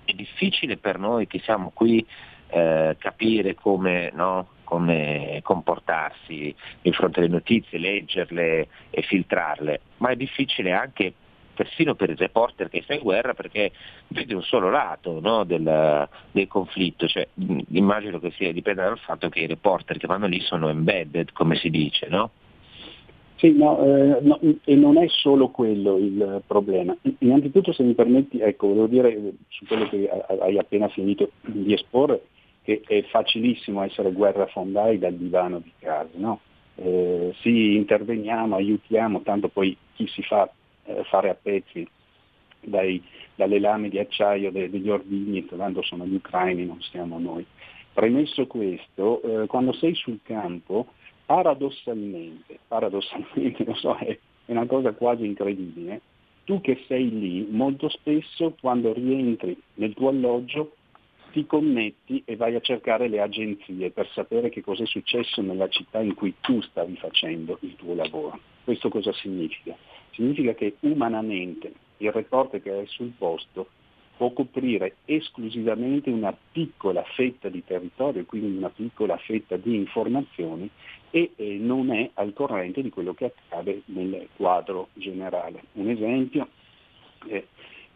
è 0.03 0.11
difficile 0.11 0.75
per 0.75 0.99
noi 0.99 1.27
che 1.27 1.39
siamo 1.39 1.71
qui 1.73 2.05
eh, 2.49 2.97
capire 2.99 3.55
come, 3.55 4.11
no, 4.13 4.49
come, 4.65 5.39
comportarsi 5.41 6.53
di 6.81 6.91
fronte 6.91 7.19
alle 7.19 7.29
notizie, 7.29 7.79
leggerle 7.79 8.67
e 8.89 9.01
filtrarle, 9.01 9.79
ma 9.97 10.09
è 10.09 10.17
difficile 10.17 10.73
anche 10.73 11.13
persino 11.55 11.95
per 11.95 12.11
il 12.11 12.17
reporter 12.17 12.69
che 12.69 12.83
sta 12.83 12.93
in 12.93 13.01
guerra 13.01 13.33
perché 13.33 13.71
vede 14.09 14.35
un 14.35 14.43
solo 14.43 14.69
lato 14.69 15.19
no, 15.19 15.43
del, 15.43 16.07
del, 16.31 16.47
conflitto, 16.47 17.07
cioè, 17.07 17.27
immagino 17.69 18.19
che 18.19 18.31
sia, 18.31 18.51
dipenda 18.51 18.83
dal 18.83 18.99
fatto 18.99 19.29
che 19.29 19.39
i 19.39 19.47
reporter 19.47 19.97
che 19.97 20.05
vanno 20.05 20.27
lì 20.27 20.39
sono 20.41 20.69
embedded, 20.69 21.31
come 21.31 21.55
si 21.55 21.69
dice, 21.71 22.07
no? 22.07 22.29
Sì, 23.37 23.51
no, 23.51 23.83
eh, 23.83 24.19
no, 24.21 24.39
e 24.63 24.75
non 24.75 24.97
è 24.97 25.07
solo 25.09 25.49
quello 25.49 25.97
il 25.97 26.41
problema. 26.47 26.95
Innanzitutto 27.19 27.73
se 27.73 27.83
mi 27.83 27.93
permetti, 27.93 28.39
ecco, 28.39 28.67
volevo 28.67 28.87
dire 28.87 29.33
su 29.49 29.65
quello 29.65 29.89
che 29.89 30.09
hai 30.09 30.57
appena 30.57 30.87
finito 30.87 31.31
di 31.41 31.73
esporre, 31.73 32.21
che 32.63 32.81
è 32.87 33.03
facilissimo 33.03 33.83
essere 33.83 34.11
guerrafondai 34.11 34.97
dal 34.97 35.13
divano 35.15 35.59
di 35.59 35.71
casa, 35.79 36.09
no? 36.13 36.39
Eh, 36.75 37.33
sì, 37.41 37.75
interveniamo, 37.75 38.55
aiutiamo, 38.55 39.21
tanto 39.21 39.49
poi 39.49 39.75
chi 39.93 40.07
si 40.07 40.21
fa 40.23 40.49
eh, 40.85 41.03
fare 41.05 41.29
a 41.29 41.35
pezzi 41.35 41.87
dai, 42.61 43.01
dalle 43.35 43.59
lame 43.59 43.89
di 43.89 43.99
acciaio 43.99 44.51
de, 44.51 44.69
degli 44.69 44.89
ordigni, 44.89 45.45
tanto 45.45 45.81
sono 45.81 46.05
gli 46.05 46.15
ucraini, 46.15 46.65
non 46.65 46.81
siamo 46.81 47.19
noi. 47.19 47.45
Premesso 47.93 48.45
questo, 48.47 49.21
eh, 49.21 49.47
quando 49.47 49.71
sei 49.73 49.95
sul 49.95 50.19
campo, 50.23 50.87
paradossalmente, 51.25 52.59
paradossalmente, 52.67 53.63
lo 53.65 53.75
so, 53.75 53.95
è 53.95 54.17
una 54.45 54.65
cosa 54.65 54.91
quasi 54.93 55.25
incredibile, 55.25 56.01
tu 56.43 56.61
che 56.61 56.83
sei 56.87 57.09
lì, 57.09 57.47
molto 57.49 57.89
spesso 57.89 58.55
quando 58.59 58.93
rientri 58.93 59.59
nel 59.75 59.93
tuo 59.93 60.09
alloggio 60.09 60.75
ti 61.31 61.45
connetti 61.45 62.21
e 62.23 62.35
vai 62.35 62.55
a 62.55 62.61
cercare 62.61 63.09
le 63.09 63.19
agenzie 63.19 63.91
per 63.91 64.07
sapere 64.13 64.49
che 64.49 64.61
cosa 64.61 64.83
è 64.83 64.85
successo 64.85 65.41
nella 65.41 65.67
città 65.67 65.99
in 65.99 66.13
cui 66.13 66.35
tu 66.39 66.61
stavi 66.61 66.95
facendo 66.95 67.57
il 67.61 67.75
tuo 67.75 67.95
lavoro. 67.95 68.39
Questo 68.63 68.89
cosa 68.89 69.11
significa? 69.11 69.75
Significa 70.15 70.53
che 70.53 70.75
umanamente 70.81 71.73
il 71.97 72.11
reporter 72.11 72.61
che 72.61 72.81
è 72.81 72.85
sul 72.87 73.11
posto 73.17 73.67
può 74.17 74.31
coprire 74.31 74.95
esclusivamente 75.05 76.09
una 76.09 76.35
piccola 76.51 77.03
fetta 77.03 77.49
di 77.49 77.63
territorio, 77.65 78.23
quindi 78.25 78.55
una 78.55 78.69
piccola 78.69 79.17
fetta 79.17 79.57
di 79.57 79.75
informazioni 79.75 80.69
e 81.11 81.31
eh, 81.35 81.57
non 81.59 81.91
è 81.91 82.09
al 82.13 82.33
corrente 82.33 82.81
di 82.81 82.89
quello 82.89 83.13
che 83.13 83.25
accade 83.25 83.81
nel 83.85 84.29
quadro 84.35 84.87
generale. 84.93 85.63
Un 85.73 85.89
esempio, 85.89 86.47
eh, 87.27 87.47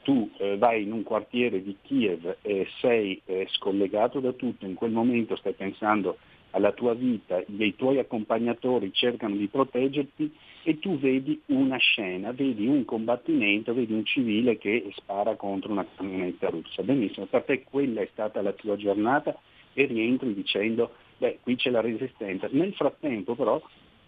tu 0.03 0.29
eh, 0.37 0.57
vai 0.57 0.83
in 0.83 0.91
un 0.91 1.03
quartiere 1.03 1.63
di 1.63 1.77
Kiev 1.81 2.37
e 2.41 2.67
sei 2.79 3.21
eh, 3.25 3.47
scollegato 3.49 4.19
da 4.19 4.33
tutto, 4.33 4.65
in 4.65 4.73
quel 4.73 4.91
momento 4.91 5.37
stai 5.37 5.53
pensando 5.53 6.17
alla 6.51 6.71
tua 6.71 6.93
vita, 6.93 7.43
i 7.45 7.75
tuoi 7.75 7.99
accompagnatori 7.99 8.91
cercano 8.93 9.35
di 9.35 9.47
proteggerti 9.47 10.31
e 10.63 10.79
tu 10.79 10.97
vedi 10.97 11.39
una 11.47 11.77
scena, 11.77 12.31
vedi 12.31 12.67
un 12.67 12.85
combattimento, 12.85 13.73
vedi 13.73 13.93
un 13.93 14.05
civile 14.05 14.57
che 14.57 14.91
spara 14.95 15.35
contro 15.35 15.71
una 15.71 15.85
camionetta 15.95 16.49
russa. 16.49 16.83
Benissimo, 16.83 17.25
per 17.25 17.43
te 17.43 17.63
quella 17.63 18.01
è 18.01 18.09
stata 18.11 18.41
la 18.41 18.53
tua 18.53 18.75
giornata 18.75 19.37
e 19.73 19.85
rientri 19.85 20.33
dicendo, 20.33 20.91
beh, 21.17 21.39
qui 21.41 21.55
c'è 21.55 21.69
la 21.69 21.81
resistenza. 21.81 22.47
Nel 22.51 22.73
frattempo 22.73 23.35
però 23.35 23.61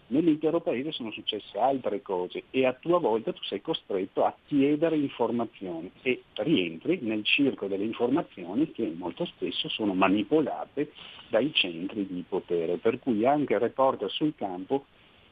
nell'intero 0.08 0.60
paese 0.60 0.92
sono 0.92 1.10
successe 1.10 1.58
altre 1.58 2.02
cose 2.02 2.44
e 2.50 2.66
a 2.66 2.72
tua 2.72 2.98
volta 2.98 3.32
tu 3.32 3.42
sei 3.42 3.60
costretto 3.60 4.24
a 4.24 4.34
chiedere 4.46 4.96
informazioni 4.96 5.90
e 6.02 6.22
rientri 6.34 6.98
nel 7.02 7.24
circo 7.24 7.66
delle 7.66 7.84
informazioni 7.84 8.70
che 8.72 8.92
molto 8.96 9.24
spesso 9.24 9.68
sono 9.68 9.94
manipolate 9.94 10.92
dai 11.28 11.52
centri 11.54 12.06
di 12.06 12.24
potere, 12.28 12.76
per 12.76 12.98
cui 12.98 13.24
anche 13.24 13.54
il 13.54 13.60
reporter 13.60 14.10
sul 14.10 14.34
campo 14.36 14.84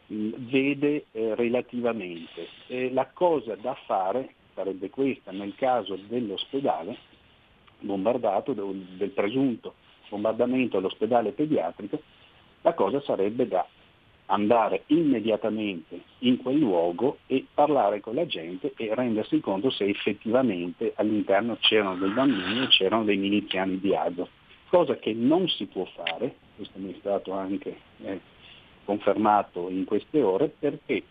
vede 0.06 1.06
eh, 1.12 1.35
relativamente. 1.35 2.48
E 2.66 2.90
la 2.90 3.09
cosa 3.12 3.54
da 3.56 3.74
fare 3.87 4.35
sarebbe 4.54 4.90
questa 4.90 5.30
nel 5.30 5.54
caso 5.54 5.96
dell'ospedale 6.09 6.96
bombardato, 7.80 8.52
del 8.52 9.11
presunto 9.11 9.74
bombardamento 10.09 10.78
all'ospedale 10.78 11.30
pediatrico, 11.30 12.02
la 12.62 12.74
cosa 12.74 13.00
sarebbe 13.00 13.46
da 13.46 13.66
andare 14.31 14.85
immediatamente 14.87 16.01
in 16.19 16.37
quel 16.38 16.59
luogo 16.59 17.19
e 17.27 17.47
parlare 17.53 18.01
con 18.01 18.14
la 18.14 18.27
gente 18.27 18.73
e 18.77 18.95
rendersi 18.95 19.40
conto 19.40 19.71
se 19.71 19.85
effettivamente 19.85 20.93
all'interno 20.97 21.57
c'erano 21.61 21.97
dei 21.97 22.11
bambini 22.11 22.62
e 22.62 22.69
c'erano 22.69 23.05
dei 23.05 23.16
miliziani 23.16 23.79
di 23.81 23.95
Azov, 23.95 24.29
cosa 24.69 24.97
che 24.97 25.12
non 25.12 25.49
si 25.49 25.66
può 25.66 25.85
fare, 25.85 26.37
questo 26.57 26.79
mi 26.79 26.93
è 26.93 26.97
stato 26.99 27.33
anche 27.33 27.77
eh, 28.03 28.21
confermato 28.85 29.69
in 29.69 29.85
queste 29.85 30.23
ore, 30.23 30.53
perché 30.57 31.03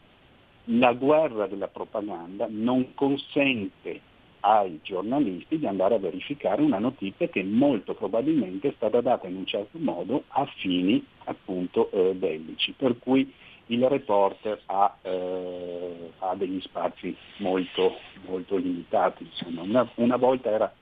la 0.66 0.94
guerra 0.94 1.48
della 1.48 1.68
propaganda 1.68 2.48
non 2.50 2.94
consente 2.94 4.02
ai 4.42 4.80
giornalisti 4.84 5.58
di 5.58 5.68
andare 5.68 5.96
a 5.96 6.00
verificare 6.00 6.62
una 6.62 6.80
notizia 6.80 7.28
che 7.28 7.44
molto 7.44 7.94
probabilmente 7.94 8.70
è 8.70 8.74
stata 8.76 9.02
data 9.02 9.28
in 9.28 9.36
un 9.36 9.46
certo 9.46 9.78
modo 9.78 10.24
a 10.30 10.46
fini 10.58 11.06
appunto 11.26 11.92
eh, 11.92 12.14
bellici, 12.14 12.74
per 12.74 12.98
cui 13.00 13.32
il 13.68 13.88
reporter 13.88 14.62
ha, 14.66 14.98
eh, 15.02 16.12
ha 16.20 16.36
degli 16.36 16.60
spazi 16.62 17.16
molto, 17.38 17.98
molto 18.26 18.58
limitati. 18.58 19.30
Una, 19.46 19.88
una, 19.96 20.16
volta 20.16 20.50
era 20.50 20.74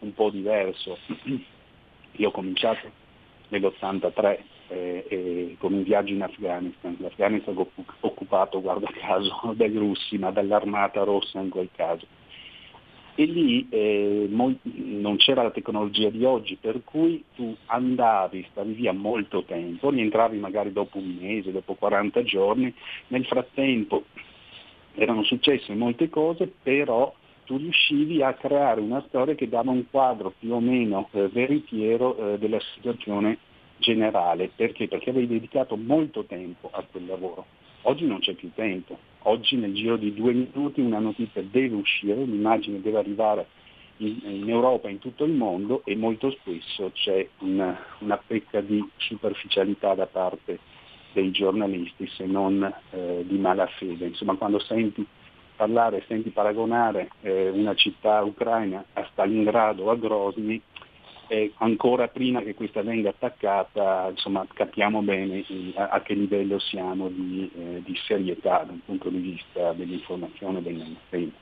un 0.00 0.12
po' 0.12 0.30
diverso, 0.30 0.98
io 2.12 2.28
ho 2.28 2.32
cominciato 2.32 2.90
nell'83 3.48 4.38
eh, 4.68 5.56
con 5.58 5.72
un 5.72 5.82
viaggio 5.84 6.12
in 6.12 6.22
Afghanistan, 6.22 6.96
l'Afghanistan 6.98 7.66
occupato, 8.00 8.60
guarda 8.60 8.90
caso, 8.92 9.52
dai 9.56 9.74
russi, 9.74 10.18
ma 10.18 10.30
dall'armata 10.30 11.02
rossa 11.02 11.40
in 11.40 11.48
quel 11.48 11.70
caso 11.74 12.06
e 13.16 13.24
lì 13.24 13.66
eh, 13.70 14.26
mol- 14.28 14.58
non 14.62 15.16
c'era 15.16 15.42
la 15.42 15.50
tecnologia 15.50 16.10
di 16.10 16.24
oggi, 16.24 16.56
per 16.60 16.82
cui 16.84 17.22
tu 17.34 17.54
andavi, 17.66 18.46
stavi 18.50 18.72
via 18.72 18.92
molto 18.92 19.44
tempo, 19.44 19.90
rientravi 19.90 20.38
magari 20.38 20.72
dopo 20.72 20.98
un 20.98 21.16
mese, 21.20 21.52
dopo 21.52 21.74
40 21.74 22.22
giorni, 22.24 22.74
nel 23.08 23.24
frattempo 23.24 24.04
erano 24.94 25.22
successe 25.24 25.74
molte 25.74 26.08
cose, 26.08 26.52
però 26.62 27.12
tu 27.44 27.56
riuscivi 27.56 28.22
a 28.22 28.32
creare 28.34 28.80
una 28.80 29.04
storia 29.08 29.34
che 29.34 29.48
dava 29.48 29.70
un 29.70 29.84
quadro 29.90 30.32
più 30.38 30.52
o 30.52 30.60
meno 30.60 31.08
eh, 31.12 31.28
veritiero 31.28 32.16
eh, 32.34 32.38
della 32.38 32.60
situazione 32.74 33.38
generale. 33.76 34.50
Perché? 34.54 34.88
Perché 34.88 35.10
avevi 35.10 35.26
dedicato 35.26 35.76
molto 35.76 36.24
tempo 36.24 36.70
a 36.72 36.82
quel 36.90 37.06
lavoro. 37.06 37.46
Oggi 37.82 38.06
non 38.06 38.20
c'è 38.20 38.32
più 38.32 38.50
tempo. 38.54 38.98
Oggi 39.26 39.56
nel 39.56 39.72
giro 39.72 39.96
di 39.96 40.12
due 40.12 40.32
minuti 40.32 40.80
una 40.80 40.98
notizia 40.98 41.42
deve 41.42 41.76
uscire, 41.76 42.24
l'immagine 42.24 42.82
deve 42.82 42.98
arrivare 42.98 43.46
in, 43.98 44.18
in 44.22 44.48
Europa 44.50 44.90
in 44.90 44.98
tutto 44.98 45.24
il 45.24 45.32
mondo 45.32 45.82
e 45.84 45.96
molto 45.96 46.30
spesso 46.30 46.90
c'è 46.92 47.26
una, 47.38 47.78
una 48.00 48.18
pecca 48.18 48.60
di 48.60 48.86
superficialità 48.96 49.94
da 49.94 50.06
parte 50.06 50.58
dei 51.14 51.30
giornalisti 51.30 52.06
se 52.08 52.26
non 52.26 52.70
eh, 52.90 53.24
di 53.26 53.38
malafede. 53.38 54.06
Insomma, 54.06 54.34
quando 54.34 54.58
senti 54.58 55.06
parlare, 55.56 56.04
senti 56.06 56.28
paragonare 56.28 57.08
eh, 57.22 57.48
una 57.48 57.74
città 57.74 58.22
ucraina 58.22 58.84
a 58.92 59.06
Stalingrado 59.12 59.84
o 59.84 59.90
a 59.90 59.96
Grozny, 59.96 60.60
eh, 61.28 61.52
ancora 61.58 62.08
prima 62.08 62.42
che 62.42 62.54
questa 62.54 62.82
venga 62.82 63.10
attaccata, 63.10 64.08
insomma, 64.10 64.46
capiamo 64.52 65.02
bene 65.02 65.44
a, 65.76 66.00
che 66.02 66.14
livello 66.14 66.58
siamo 66.58 67.08
di, 67.08 67.50
eh, 67.56 67.82
di, 67.84 67.96
serietà 68.06 68.64
dal 68.64 68.80
punto 68.84 69.08
di 69.08 69.18
vista 69.18 69.72
dell'informazione 69.72 70.58
e 70.58 70.72
mainstream. 70.72 71.32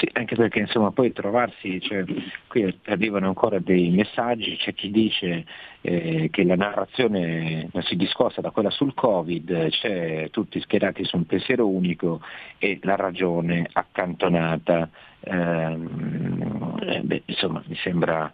Sì, 0.00 0.08
anche 0.12 0.34
perché 0.34 0.60
insomma 0.60 0.92
poi 0.92 1.12
trovarsi, 1.12 1.78
cioè, 1.78 2.04
qui 2.46 2.74
arrivano 2.86 3.26
ancora 3.26 3.58
dei 3.58 3.90
messaggi, 3.90 4.56
c'è 4.56 4.72
chi 4.72 4.90
dice 4.90 5.44
eh, 5.82 6.28
che 6.30 6.44
la 6.44 6.56
narrazione 6.56 7.68
non 7.70 7.82
si 7.82 7.96
discosta 7.96 8.40
da 8.40 8.50
quella 8.50 8.70
sul 8.70 8.94
Covid, 8.94 9.68
c'è 9.68 10.30
tutti 10.30 10.58
schierati 10.60 11.04
su 11.04 11.16
un 11.16 11.26
pensiero 11.26 11.68
unico 11.68 12.22
e 12.56 12.78
la 12.82 12.96
ragione 12.96 13.68
accantonata. 13.70 14.88
Ehm, 15.22 16.69
eh, 16.90 17.00
beh, 17.02 17.22
insomma 17.26 17.62
mi 17.66 17.76
sembra 17.76 18.30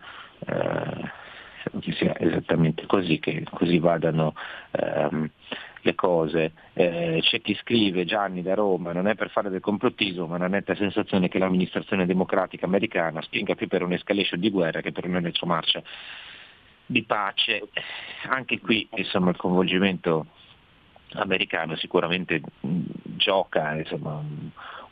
eh, 0.46 1.10
che 1.80 1.92
sia 1.92 2.18
esattamente 2.18 2.86
così, 2.86 3.18
che 3.18 3.44
così 3.50 3.78
vadano 3.78 4.34
ehm, 4.70 5.30
le 5.82 5.94
cose. 5.94 6.52
Eh, 6.72 7.18
c'è 7.20 7.40
chi 7.42 7.54
scrive, 7.54 8.04
Gianni 8.04 8.42
da 8.42 8.54
Roma, 8.54 8.92
non 8.92 9.08
è 9.08 9.14
per 9.14 9.30
fare 9.30 9.50
del 9.50 9.60
complottismo, 9.60 10.26
ma 10.26 10.36
una 10.36 10.48
netta 10.48 10.74
sensazione 10.74 11.28
che 11.28 11.38
l'amministrazione 11.38 12.06
democratica 12.06 12.66
americana 12.66 13.20
spinga 13.22 13.54
più 13.54 13.68
per 13.68 13.82
un'escalation 13.82 14.40
di 14.40 14.50
guerra 14.50 14.80
che 14.80 14.92
per 14.92 15.06
una 15.06 15.20
retromarcia 15.20 15.82
di 16.86 17.02
pace. 17.02 17.68
Anche 18.28 18.58
qui 18.60 18.88
insomma, 18.94 19.30
il 19.30 19.36
coinvolgimento 19.36 20.26
americano 21.12 21.76
sicuramente 21.76 22.40
mh, 22.60 22.80
gioca 23.16 23.74
insomma, 23.74 24.16
un, 24.16 24.50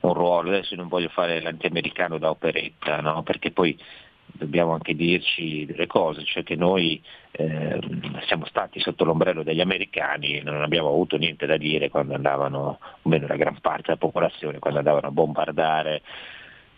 un, 0.08 0.14
ruolo, 0.14 0.50
adesso 0.50 0.74
non 0.74 0.88
voglio 0.88 1.08
fare 1.08 1.40
l'anti-americano 1.40 2.18
da 2.18 2.30
operetta, 2.30 3.00
no? 3.00 3.22
perché 3.22 3.50
poi 3.50 3.78
dobbiamo 4.26 4.72
anche 4.72 4.94
dirci 4.94 5.64
delle 5.64 5.86
cose, 5.86 6.24
cioè 6.24 6.42
che 6.42 6.56
noi 6.56 7.00
eh, 7.30 7.78
siamo 8.26 8.46
stati 8.46 8.80
sotto 8.80 9.04
l'ombrello 9.04 9.42
degli 9.42 9.60
americani 9.60 10.38
e 10.38 10.42
non 10.42 10.62
abbiamo 10.62 10.88
avuto 10.88 11.16
niente 11.16 11.46
da 11.46 11.56
dire 11.56 11.88
quando 11.88 12.14
andavano, 12.14 12.78
o 13.02 13.08
meno 13.08 13.26
la 13.26 13.36
gran 13.36 13.58
parte 13.60 13.84
della 13.86 13.98
popolazione, 13.98 14.58
quando 14.58 14.78
andavano 14.78 15.06
a 15.06 15.12
bombardare 15.12 16.02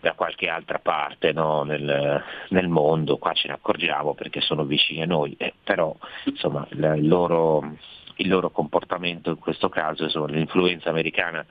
da 0.00 0.12
qualche 0.12 0.48
altra 0.48 0.78
parte 0.78 1.32
no, 1.32 1.62
nel, 1.62 2.22
nel, 2.50 2.68
mondo, 2.68 3.16
qua 3.16 3.32
ce 3.32 3.48
ne 3.48 3.54
accorgiamo 3.54 4.14
perché 4.14 4.40
sono 4.40 4.64
vicini 4.64 5.02
a 5.02 5.06
noi, 5.06 5.34
eh, 5.38 5.54
però 5.64 5.96
insomma, 6.24 6.66
il, 6.70 7.08
loro, 7.08 7.76
il, 8.16 8.28
loro, 8.28 8.50
comportamento 8.50 9.30
in 9.30 9.38
questo 9.38 9.68
caso, 9.68 10.04
insomma, 10.04 10.26
l'influenza 10.28 10.90
americana 10.90 11.44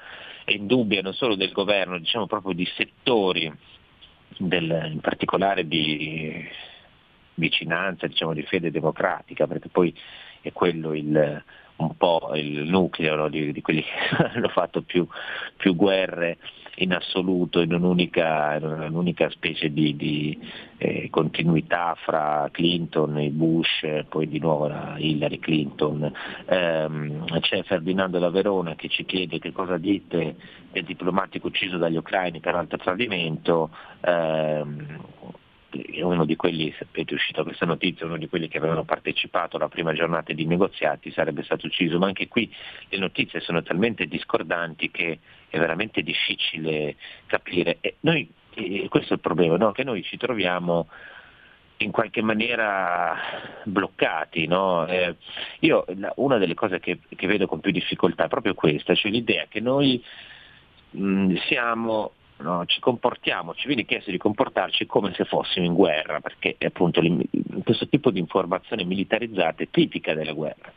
è 0.43 0.51
indubbia 0.51 1.01
non 1.01 1.13
solo 1.13 1.35
del 1.35 1.51
governo, 1.51 1.97
diciamo 1.97 2.27
proprio 2.27 2.53
di 2.53 2.67
settori 2.75 3.51
del, 4.37 4.89
in 4.91 4.99
particolare 4.99 5.67
di 5.67 6.47
vicinanza, 7.35 8.07
diciamo, 8.07 8.33
di 8.33 8.43
fede 8.43 8.71
democratica, 8.71 9.47
perché 9.47 9.69
poi 9.69 9.93
è 10.41 10.51
quello 10.51 10.93
il, 10.93 11.43
un 11.77 11.97
po' 11.97 12.31
il 12.35 12.63
nucleo 12.63 13.15
no, 13.15 13.29
di, 13.29 13.51
di, 13.51 13.61
quelli 13.61 13.83
che 13.83 14.15
hanno 14.23 14.49
fatto 14.49 14.81
più, 14.81 15.07
più 15.57 15.75
guerre 15.75 16.37
in 16.75 16.93
assoluto, 16.93 17.61
in 17.61 17.73
un'unica, 17.73 18.55
in 18.55 18.63
un'unica 18.63 19.29
specie 19.29 19.71
di, 19.71 19.95
di 19.95 20.39
eh, 20.77 21.09
continuità 21.09 21.95
fra 22.03 22.49
Clinton 22.51 23.17
e 23.17 23.29
Bush, 23.29 24.03
poi 24.09 24.27
di 24.27 24.39
nuovo 24.39 24.67
la 24.67 24.95
Hillary 24.97 25.39
Clinton. 25.39 26.11
Ehm, 26.45 27.39
c'è 27.39 27.63
Ferdinando 27.63 28.19
da 28.19 28.29
Verona 28.29 28.75
che 28.75 28.89
ci 28.89 29.05
chiede 29.05 29.39
che 29.39 29.51
cosa 29.51 29.77
dite 29.77 30.35
del 30.71 30.83
diplomatico 30.83 31.47
ucciso 31.47 31.77
dagli 31.77 31.97
ucraini 31.97 32.39
per 32.39 32.55
alto 32.55 32.77
tradimento. 32.77 33.69
Ehm, 34.01 34.99
uno 36.01 36.25
di 36.25 36.35
quelli, 36.35 36.73
sapete 36.77 37.11
è 37.11 37.13
uscita 37.15 37.43
questa 37.43 37.65
notizia, 37.65 38.05
uno 38.05 38.17
di 38.17 38.27
quelli 38.27 38.47
che 38.47 38.57
avevano 38.57 38.83
partecipato 38.83 39.57
alla 39.57 39.67
prima 39.67 39.93
giornata 39.93 40.33
di 40.33 40.45
negoziati 40.45 41.11
sarebbe 41.11 41.43
stato 41.43 41.67
ucciso, 41.67 41.97
ma 41.97 42.07
anche 42.07 42.27
qui 42.27 42.53
le 42.89 42.97
notizie 42.97 43.39
sono 43.39 43.61
talmente 43.63 44.05
discordanti 44.05 44.91
che 44.91 45.19
è 45.49 45.57
veramente 45.57 46.01
difficile 46.01 46.95
capire. 47.25 47.77
E 47.81 47.95
noi, 48.01 48.29
e 48.53 48.87
questo 48.89 49.13
è 49.13 49.15
il 49.15 49.21
problema, 49.21 49.57
no? 49.57 49.71
che 49.71 49.83
noi 49.83 50.03
ci 50.03 50.17
troviamo 50.17 50.87
in 51.77 51.91
qualche 51.91 52.21
maniera 52.21 53.15
bloccati. 53.63 54.47
No? 54.47 54.85
Eh, 54.87 55.15
io 55.59 55.85
una 56.15 56.37
delle 56.37 56.53
cose 56.53 56.79
che, 56.79 56.99
che, 57.15 57.27
vedo 57.27 57.47
con 57.47 57.59
più 57.59 57.71
difficoltà 57.71 58.25
è 58.25 58.29
proprio 58.29 58.53
questa, 58.53 58.95
cioè 58.95 59.11
l'idea 59.11 59.45
che 59.49 59.59
noi 59.59 60.03
mh, 60.91 61.35
siamo 61.47 62.13
No, 62.37 62.65
ci 62.65 62.81
comportiamo, 62.81 63.53
ci 63.55 63.67
viene 63.67 63.85
chiesto 63.85 64.11
di 64.11 64.17
comportarci 64.17 64.85
come 64.85 65.13
se 65.13 65.23
fossimo 65.23 65.65
in 65.65 65.73
guerra, 65.73 66.19
perché 66.19 66.57
appunto 66.65 67.01
questo 67.63 67.87
tipo 67.87 68.11
di 68.11 68.19
informazione 68.19 68.83
militarizzata 68.83 69.63
è 69.63 69.69
tipica 69.71 70.13
della 70.13 70.33
guerra. 70.33 70.71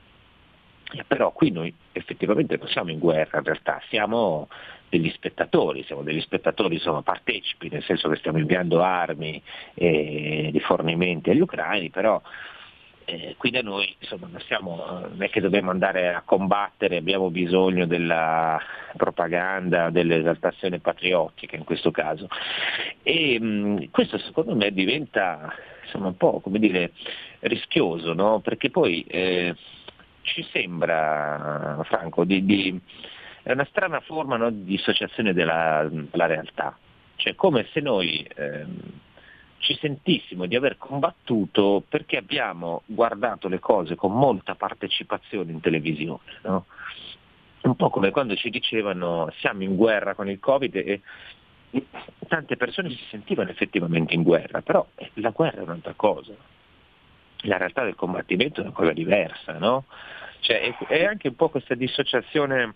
Però 1.07 1.33
qui 1.33 1.51
noi 1.51 1.75
effettivamente 1.93 2.57
non 2.57 2.69
siamo 2.69 2.91
in 2.91 2.99
guerra 2.99 3.39
in 3.39 3.45
realtà, 3.45 3.83
siamo 3.89 4.49
degli 4.89 5.11
spettatori, 5.11 5.83
siamo 5.83 6.03
degli 6.03 6.21
spettatori 6.21 6.75
insomma, 6.75 7.03
partecipi, 7.03 7.69
nel 7.69 7.83
senso 7.83 8.09
che 8.09 8.17
stiamo 8.17 8.39
inviando 8.39 8.81
armi 8.81 9.43
e 9.75 10.51
rifornimenti 10.53 11.31
agli 11.31 11.41
ucraini, 11.41 11.91
però 11.91 12.23
eh, 13.09 13.37
qui 13.39 13.51
da 13.51 13.63
noi 13.63 13.97
insomma, 13.99 14.29
non, 14.31 14.41
siamo, 14.43 14.77
non, 14.77 15.23
è 15.23 15.31
che 15.31 15.41
dobbiamo 15.41 15.71
andare 15.71 16.13
a 16.13 16.23
combattere, 16.23 16.99
abbiamo 16.99 17.31
bisogno 17.31 17.87
della 17.87 18.61
propaganda, 18.97 19.89
dell'esaltazione 19.89 20.79
patriottica 20.79 21.57
in 21.57 21.65
questo 21.65 21.91
caso. 21.91 22.29
E 23.03 23.41
mh, 23.41 23.91
questo 23.91 24.19
secondo 24.19 24.55
me 24.55 24.73
diventa 24.73 25.55
insomma, 25.85 26.09
un 26.09 26.17
po' 26.19 26.41
come 26.41 26.59
dire, 26.59 26.93
rischioso, 27.41 28.13
no? 28.13 28.41
perché 28.41 28.69
poi 28.69 29.03
eh, 29.09 29.55
ci 30.23 30.47
sembra, 30.53 31.81
Franco, 31.85 32.25
di, 32.25 32.45
di, 32.45 32.79
è 33.43 33.53
una 33.53 33.67
strana 33.71 34.01
forma 34.01 34.37
no, 34.37 34.51
di 34.51 34.65
dissociazione 34.65 35.33
della, 35.33 35.89
della, 35.91 36.27
realtà, 36.27 36.77
cioè 37.17 37.35
come 37.35 37.67
se 37.73 37.81
noi 37.81 38.21
eh, 38.37 38.67
ci 39.59 39.77
sentissimo 39.81 40.47
di 40.47 40.57
aver 40.57 40.79
combattuto 40.79 41.83
perché 41.89 42.17
abbiamo 42.17 42.83
guardato 42.87 43.49
le 43.49 43.59
cose 43.59 43.95
con 43.95 44.13
molta 44.13 44.55
partecipazione 44.55 45.53
in 45.53 45.61
televisione. 45.61 46.39
No? 46.43 46.67
Un 47.63 47.77
po' 47.77 47.91
come 47.91 48.11
quando 48.11 48.35
ci 48.37 48.51
dicevano 48.51 49.31
siamo 49.39 49.63
in 49.63 49.77
guerra 49.77 50.15
con 50.15 50.29
il 50.29 50.39
Covid 50.39 50.77
e 50.77 51.01
tante 52.27 52.57
persone 52.57 52.89
si 52.91 53.05
sentivano 53.11 53.51
effettivamente 53.51 54.15
in 54.15 54.23
guerra, 54.23 54.63
però 54.63 54.87
la 55.15 55.31
guerra 55.31 55.61
è 55.61 55.65
un'altra 55.65 55.93
cosa. 55.95 56.33
La 57.43 57.57
realtà 57.57 57.85
del 57.85 57.95
combattimento 57.95 58.61
è 58.61 58.65
una 58.65 58.73
cosa 58.73 58.93
diversa, 58.93 59.59
no? 59.59 59.85
Cioè, 60.41 60.77
è 60.87 61.05
anche 61.05 61.29
un 61.29 61.35
po' 61.35 61.51
questa 61.51 61.75
dissociazione 61.75 62.75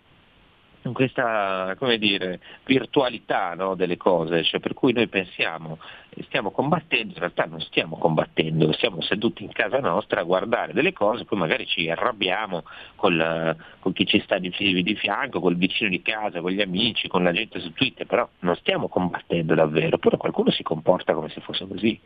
in 0.84 0.92
questa 0.92 1.76
dire, 1.98 2.40
virtualità 2.64 3.54
no, 3.54 3.74
delle 3.74 3.96
cose, 3.96 4.42
cioè 4.42 4.60
per 4.60 4.74
cui 4.74 4.92
noi 4.92 5.08
pensiamo 5.08 5.78
stiamo 6.26 6.50
combattendo, 6.50 7.14
in 7.14 7.18
realtà 7.18 7.44
non 7.44 7.60
stiamo 7.60 7.96
combattendo, 7.96 8.72
siamo 8.72 9.00
seduti 9.00 9.44
in 9.44 9.52
casa 9.52 9.78
nostra 9.78 10.20
a 10.20 10.24
guardare 10.24 10.72
delle 10.72 10.92
cose, 10.92 11.24
poi 11.24 11.38
magari 11.38 11.66
ci 11.66 11.88
arrabbiamo 11.88 12.64
col, 12.96 13.56
con 13.78 13.92
chi 13.92 14.04
ci 14.04 14.20
sta 14.20 14.38
di, 14.38 14.50
di 14.82 14.94
fianco, 14.96 15.40
col 15.40 15.56
vicino 15.56 15.88
di 15.88 16.02
casa, 16.02 16.40
con 16.40 16.50
gli 16.50 16.60
amici, 16.60 17.08
con 17.08 17.22
la 17.22 17.32
gente 17.32 17.60
su 17.60 17.72
Twitter, 17.72 18.06
però 18.06 18.28
non 18.40 18.56
stiamo 18.56 18.88
combattendo 18.88 19.54
davvero, 19.54 19.98
però 19.98 20.16
qualcuno 20.16 20.50
si 20.50 20.62
comporta 20.62 21.14
come 21.14 21.30
se 21.30 21.40
fosse 21.40 21.66
così. 21.66 21.98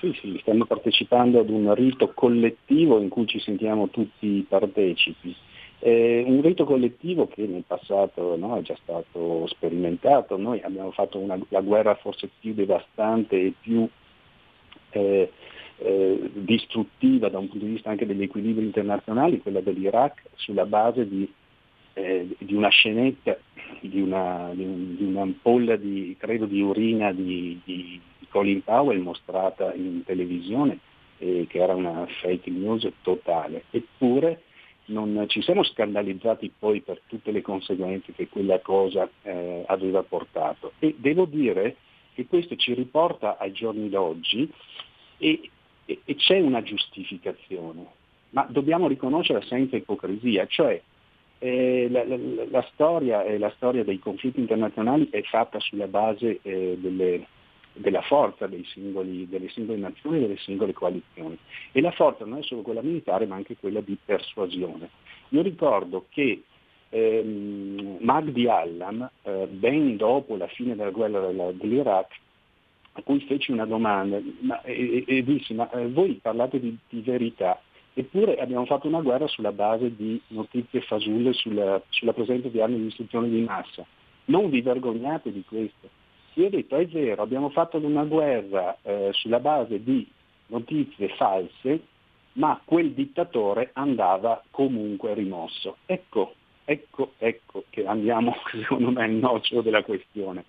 Sì, 0.00 0.16
sì, 0.20 0.38
stiamo 0.40 0.64
partecipando 0.64 1.40
ad 1.40 1.50
un 1.50 1.74
rito 1.74 2.12
collettivo 2.14 3.00
in 3.00 3.08
cui 3.08 3.26
ci 3.26 3.38
sentiamo 3.38 3.90
tutti 3.90 4.44
partecipi 4.48 5.34
eh, 5.80 6.24
un 6.26 6.42
rito 6.42 6.64
collettivo 6.64 7.26
che 7.26 7.46
nel 7.46 7.64
passato 7.66 8.36
no, 8.36 8.56
è 8.56 8.62
già 8.62 8.76
stato 8.82 9.46
sperimentato, 9.46 10.36
noi 10.36 10.60
abbiamo 10.60 10.90
fatto 10.90 11.18
una, 11.18 11.38
la 11.48 11.60
guerra 11.60 11.94
forse 11.94 12.28
più 12.38 12.52
devastante 12.52 13.36
e 13.36 13.54
più 13.58 13.88
eh, 14.90 15.32
eh, 15.78 16.30
distruttiva 16.34 17.30
da 17.30 17.38
un 17.38 17.48
punto 17.48 17.64
di 17.64 17.72
vista 17.72 17.88
anche 17.88 18.04
degli 18.04 18.22
equilibri 18.22 18.64
internazionali, 18.64 19.40
quella 19.40 19.60
dell'Iraq, 19.60 20.22
sulla 20.34 20.66
base 20.66 21.08
di, 21.08 21.30
eh, 21.94 22.28
di 22.38 22.54
una 22.54 22.68
scenetta 22.68 23.38
di, 23.80 24.00
una, 24.00 24.50
di, 24.52 24.64
un, 24.64 24.96
di 24.96 25.04
un'ampolla 25.04 25.76
di, 25.76 26.14
credo, 26.18 26.44
di 26.44 26.60
urina 26.60 27.12
di, 27.12 27.58
di, 27.64 28.00
Colin 28.28 28.62
Powell 28.62 29.00
mostrata 29.00 29.72
in 29.74 30.04
televisione, 30.04 30.78
eh, 31.18 31.46
che 31.48 31.58
era 31.58 31.74
una 31.74 32.06
fake 32.20 32.50
news 32.50 32.88
totale. 33.02 33.64
Eppure 33.70 34.42
non 34.90 35.24
ci 35.28 35.42
siamo 35.42 35.62
scandalizzati 35.62 36.52
poi 36.56 36.80
per 36.80 37.00
tutte 37.06 37.30
le 37.30 37.42
conseguenze 37.42 38.12
che 38.12 38.28
quella 38.28 38.58
cosa 38.60 39.08
eh, 39.22 39.64
aveva 39.66 40.02
portato. 40.02 40.72
E 40.78 40.94
devo 40.98 41.24
dire 41.24 41.76
che 42.14 42.26
questo 42.26 42.56
ci 42.56 42.74
riporta 42.74 43.38
ai 43.38 43.52
giorni 43.52 43.88
d'oggi 43.88 44.50
e, 45.18 45.40
e, 45.86 46.00
e 46.04 46.14
c'è 46.16 46.40
una 46.40 46.62
giustificazione, 46.62 47.86
ma 48.30 48.46
dobbiamo 48.48 48.88
riconoscere 48.88 49.42
senza 49.42 49.76
ipocrisia, 49.76 50.46
cioè 50.46 50.80
eh, 51.38 51.88
la, 51.90 52.04
la, 52.04 52.16
la, 52.50 52.68
storia, 52.72 53.24
eh, 53.24 53.38
la, 53.38 53.52
storia, 53.56 53.84
dei 53.84 53.98
conflitti 53.98 54.40
internazionali 54.40 55.08
è 55.10 55.22
fatta 55.22 55.58
sulla 55.60 55.86
base 55.86 56.40
eh, 56.42 56.76
delle, 56.78 57.26
della 57.72 58.02
forza 58.02 58.48
singoli, 58.72 59.28
delle 59.28 59.48
singole 59.48 59.78
nazioni 59.78 60.18
e 60.18 60.20
delle 60.20 60.36
singole 60.38 60.72
coalizioni. 60.72 61.38
E 61.72 61.80
la 61.80 61.92
forza 61.92 62.24
non 62.24 62.38
è 62.38 62.42
solo 62.42 62.62
quella 62.62 62.82
militare 62.82 63.26
ma 63.26 63.36
anche 63.36 63.56
quella 63.56 63.80
di 63.80 63.96
persuasione. 64.04 64.90
Io 65.30 65.42
ricordo 65.42 66.06
che 66.08 66.42
ehm, 66.90 67.98
Magdi 68.00 68.48
Allam, 68.48 69.08
eh, 69.22 69.46
ben 69.50 69.96
dopo 69.96 70.36
la 70.36 70.48
fine 70.48 70.74
della 70.74 70.90
guerra 70.90 71.30
dell'Iraq, 71.52 72.18
a 72.92 73.02
cui 73.02 73.20
feci 73.20 73.52
una 73.52 73.66
domanda 73.66 74.20
ma, 74.40 74.60
e, 74.62 75.04
e, 75.06 75.22
dissi 75.22 75.54
ma 75.54 75.70
eh, 75.70 75.88
voi 75.88 76.18
parlate 76.20 76.58
di, 76.58 76.76
di, 76.88 77.00
verità, 77.02 77.60
eppure 77.94 78.36
abbiamo 78.36 78.66
fatto 78.66 78.88
una 78.88 79.00
guerra 79.00 79.28
sulla 79.28 79.52
base 79.52 79.94
di 79.94 80.20
notizie 80.28 80.80
fasulle 80.80 81.32
sulla, 81.32 81.80
sulla 81.88 82.12
presenza 82.12 82.48
di 82.48 82.60
armi 82.60 82.76
di 82.76 82.84
distruzione 82.84 83.28
di 83.28 83.42
massa. 83.42 83.84
Non 84.26 84.50
vi 84.50 84.60
vergognate 84.60 85.32
di 85.32 85.44
questo. 85.46 85.88
Io 86.40 86.46
ho 86.46 86.50
detto 86.50 86.76
è 86.76 86.86
vero, 86.86 87.20
abbiamo 87.20 87.50
fatto 87.50 87.76
una 87.76 88.04
guerra 88.04 88.78
eh, 88.80 89.10
sulla 89.12 89.40
base 89.40 89.82
di 89.82 90.08
notizie 90.46 91.08
false, 91.10 91.82
ma 92.34 92.58
quel 92.64 92.92
dittatore 92.92 93.70
andava 93.74 94.42
comunque 94.50 95.12
rimosso. 95.12 95.76
Ecco, 95.84 96.34
ecco, 96.64 97.12
ecco 97.18 97.64
che 97.68 97.84
andiamo 97.84 98.34
secondo 98.50 98.90
me 98.90 99.04
al 99.04 99.10
nocciolo 99.10 99.60
della 99.60 99.82
questione. 99.82 100.46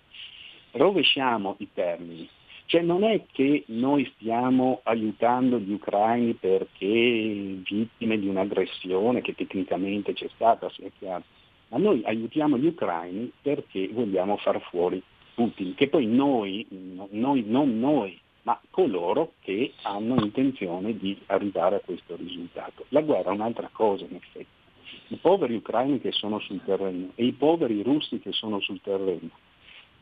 Rovesciamo 0.70 1.56
i 1.58 1.68
termini. 1.74 2.26
Cioè 2.64 2.80
non 2.80 3.04
è 3.04 3.24
che 3.30 3.64
noi 3.66 4.10
stiamo 4.14 4.80
aiutando 4.84 5.58
gli 5.58 5.72
ucraini 5.72 6.32
perché 6.32 6.86
vittime 6.86 8.18
di 8.18 8.28
un'aggressione 8.28 9.20
che 9.20 9.34
tecnicamente 9.34 10.14
c'è 10.14 10.28
stata, 10.34 10.70
sia 10.70 10.88
chiaro, 10.98 11.24
ma 11.68 11.76
noi 11.76 12.02
aiutiamo 12.02 12.56
gli 12.56 12.64
ucraini 12.64 13.30
perché 13.42 13.88
vogliamo 13.92 14.38
far 14.38 14.58
fuori 14.62 15.02
Putin, 15.34 15.74
che 15.74 15.88
poi 15.88 16.06
noi, 16.06 16.66
noi, 17.10 17.44
non 17.46 17.78
noi, 17.78 18.18
ma 18.42 18.60
coloro 18.70 19.32
che 19.40 19.72
hanno 19.82 20.22
intenzione 20.22 20.96
di 20.96 21.18
arrivare 21.26 21.76
a 21.76 21.80
questo 21.84 22.16
risultato. 22.16 22.84
La 22.88 23.00
guerra 23.00 23.30
è 23.30 23.34
un'altra 23.34 23.70
cosa 23.72 24.04
in 24.04 24.16
effetti. 24.16 24.46
I 25.08 25.16
poveri 25.16 25.54
ucraini 25.54 26.00
che 26.00 26.12
sono 26.12 26.38
sul 26.40 26.62
terreno 26.64 27.10
e 27.14 27.24
i 27.24 27.32
poveri 27.32 27.82
russi 27.82 28.18
che 28.18 28.32
sono 28.32 28.60
sul 28.60 28.80
terreno 28.80 29.30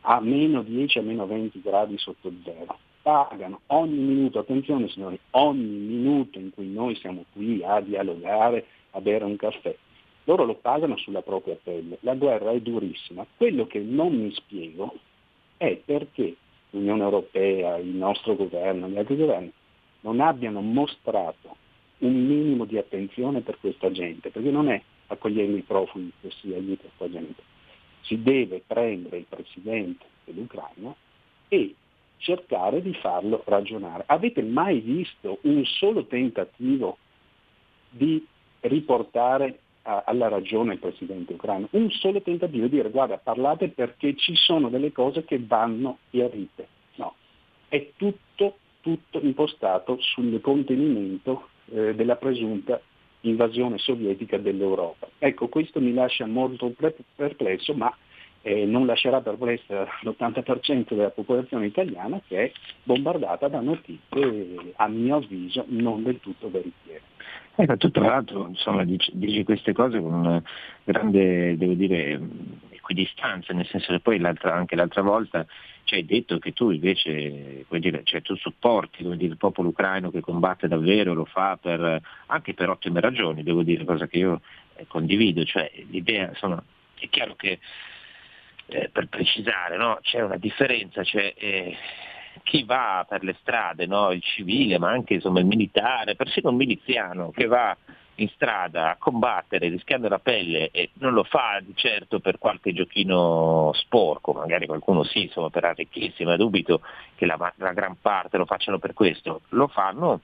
a 0.03 0.21
meno 0.21 0.63
10, 0.63 0.99
a 0.99 1.03
meno 1.03 1.27
20 1.27 1.61
gradi 1.61 1.99
sotto 1.99 2.33
zero 2.45 2.79
pagano 3.03 3.61
ogni 3.69 3.99
minuto, 3.99 4.39
attenzione 4.39 4.89
signori, 4.89 5.19
ogni 5.31 5.63
minuto 5.63 6.39
in 6.39 6.51
cui 6.51 6.69
noi 6.69 6.95
siamo 6.97 7.25
qui 7.33 7.63
a 7.65 7.81
dialogare, 7.81 8.67
a 8.91 9.01
bere 9.01 9.25
un 9.25 9.37
caffè, 9.37 9.75
loro 10.25 10.45
lo 10.45 10.55
pagano 10.55 10.97
sulla 10.97 11.23
propria 11.23 11.57
pelle. 11.61 11.99
La 12.01 12.15
guerra 12.15 12.51
è 12.51 12.61
durissima. 12.61 13.27
Quello 13.37 13.67
che 13.67 13.81
non 13.81 14.15
mi 14.15 14.33
spiego 14.33 14.95
è 15.61 15.77
perché 15.85 16.37
l'Unione 16.71 17.03
Europea, 17.03 17.77
il 17.77 17.89
nostro 17.89 18.35
governo, 18.35 18.89
gli 18.89 18.97
altri 18.97 19.17
governi 19.17 19.53
non 20.01 20.21
abbiano 20.21 20.63
mostrato 20.63 21.55
un 21.99 22.15
minimo 22.15 22.65
di 22.65 22.79
attenzione 22.79 23.43
per 23.43 23.59
questa 23.61 23.91
gente, 23.91 24.31
perché 24.31 24.51
non 24.51 24.71
è 24.71 24.81
accogliendo 25.09 25.59
i 25.59 25.63
profughi 25.63 26.11
che 26.23 26.31
si 26.31 26.55
aiuta 26.55 26.89
questa 26.97 27.15
gente. 27.15 27.43
Si 28.01 28.23
deve 28.23 28.63
prendere 28.67 29.19
il 29.19 29.27
presidente 29.29 30.07
dell'Ucraina 30.25 30.95
e 31.49 31.75
cercare 32.17 32.81
di 32.81 32.95
farlo 32.95 33.43
ragionare. 33.45 34.05
Avete 34.07 34.41
mai 34.41 34.81
visto 34.81 35.41
un 35.43 35.63
solo 35.67 36.07
tentativo 36.07 36.97
di 37.91 38.27
riportare 38.61 39.59
alla 40.05 40.29
ragione 40.29 40.75
il 40.75 40.79
presidente 40.79 41.35
ucraino. 41.35 41.69
Un 41.73 41.91
solo 41.91 42.21
tentativo 42.23 42.65
di 42.65 42.77
dire 42.77 42.91
guarda 42.91 43.19
parlate 43.19 43.69
perché 43.69 44.15
ci 44.17 44.35
sono 44.35 44.69
delle 44.69 44.93
cose 44.93 45.25
che 45.25 45.41
vanno 45.45 45.99
chiarite. 46.11 46.67
No, 46.97 47.15
è 47.69 47.91
tutto, 47.97 48.57
tutto 48.81 49.21
impostato 49.21 49.99
sul 50.01 50.41
contenimento 50.41 51.49
eh, 51.73 51.95
della 51.95 52.17
presunta 52.17 52.81
invasione 53.23 53.79
sovietica 53.79 54.39
dell'Europa. 54.39 55.09
Ecco, 55.19 55.49
questo 55.49 55.81
mi 55.81 55.93
lascia 55.93 56.27
molto 56.27 56.73
perplesso, 57.15 57.75
ma 57.75 57.95
eh, 58.43 58.65
non 58.65 58.87
lascerà 58.87 59.21
perplessa 59.21 59.87
l'80% 60.03 60.95
della 60.95 61.11
popolazione 61.11 61.67
italiana 61.67 62.21
che 62.27 62.45
è 62.45 62.53
bombardata 62.83 63.49
da 63.49 63.61
notizie, 63.61 64.73
a 64.77 64.89
mio 64.89 65.17
avviso, 65.17 65.65
non 65.69 66.03
del 66.03 66.21
tutto 66.21 66.51
veritiere. 66.51 67.03
Ecco, 67.55 67.77
tu 67.77 67.91
tra 67.91 68.07
l'altro 68.07 68.47
insomma, 68.47 68.85
dici, 68.85 69.11
dici, 69.15 69.45
queste 69.45 69.73
cose 69.73 70.01
con 70.01 70.43
grande, 70.85 71.57
devo 71.59 71.75
dire, 71.75 72.19
equidistanza, 72.71 73.53
nel 73.53 73.67
senso 73.67 73.93
che 73.93 74.01
poi 74.01 74.19
l'altra, 74.19 74.55
anche 74.55 74.77
l'altra 74.77 75.03
volta 75.03 75.47
ci 75.85 75.95
hai 75.95 76.05
detto 76.05 76.39
che 76.39 76.53
tu 76.53 76.71
invece 76.71 77.67
dire, 77.69 78.01
cioè, 78.05 78.23
tu 78.23 78.35
supporti 78.37 79.03
dire, 79.03 79.33
il 79.33 79.37
popolo 79.37 79.69
ucraino 79.69 80.11
che 80.11 80.21
combatte 80.21 80.69
davvero, 80.69 81.13
lo 81.13 81.25
fa 81.25 81.59
per, 81.61 82.01
anche 82.27 82.55
per 82.55 82.71
ottime 82.71 83.01
ragioni, 83.01 83.43
devo 83.43 83.63
dire, 83.63 83.85
cosa 83.85 84.07
che 84.07 84.19
io 84.19 84.41
eh, 84.77 84.87
condivido. 84.87 85.45
Cioè, 85.45 85.71
l'idea, 85.91 86.29
insomma, 86.29 86.63
è 86.95 87.09
chiaro 87.09 87.35
che 87.35 87.59
eh, 88.71 88.89
per 88.91 89.09
precisare, 89.09 89.77
no? 89.77 89.99
c'è 90.03 90.21
una 90.21 90.37
differenza, 90.37 91.03
cioè, 91.03 91.35
eh, 91.37 91.77
chi 92.43 92.65
va 92.65 93.05
per 93.09 93.23
le 93.23 93.37
strade, 93.41 93.87
no? 93.87 94.11
il 94.13 94.23
civile, 94.23 94.79
ma 94.79 94.91
anche 94.91 95.15
insomma, 95.15 95.41
il 95.41 95.47
militare, 95.47 96.17
persino 96.17 96.51
un 96.51 96.57
miliziano 96.57 97.31
che 97.31 97.47
va 97.47 97.77
in 98.17 98.29
strada 98.35 98.91
a 98.91 98.97
combattere 98.99 99.69
rischiando 99.69 100.09
la 100.09 100.19
pelle 100.19 100.71
e 100.71 100.91
non 100.95 101.13
lo 101.13 101.25
fa 101.25 101.59
di 101.63 101.73
certo 101.75 102.21
per 102.21 102.39
qualche 102.39 102.73
giochino 102.73 103.73
sporco, 103.75 104.33
magari 104.33 104.67
qualcuno 104.67 105.03
sì, 105.05 105.23
insomma 105.23 105.51
per 105.51 105.65
arricchirsi, 105.65 106.25
ma 106.25 106.37
dubito 106.37 106.83
che 107.17 107.27
la, 107.27 107.53
la 107.57 107.73
gran 107.73 107.97
parte 108.01 108.37
lo 108.37 108.45
facciano 108.45 108.79
per 108.79 108.93
questo, 108.93 109.43
lo 109.51 109.69
fanno 109.69 110.21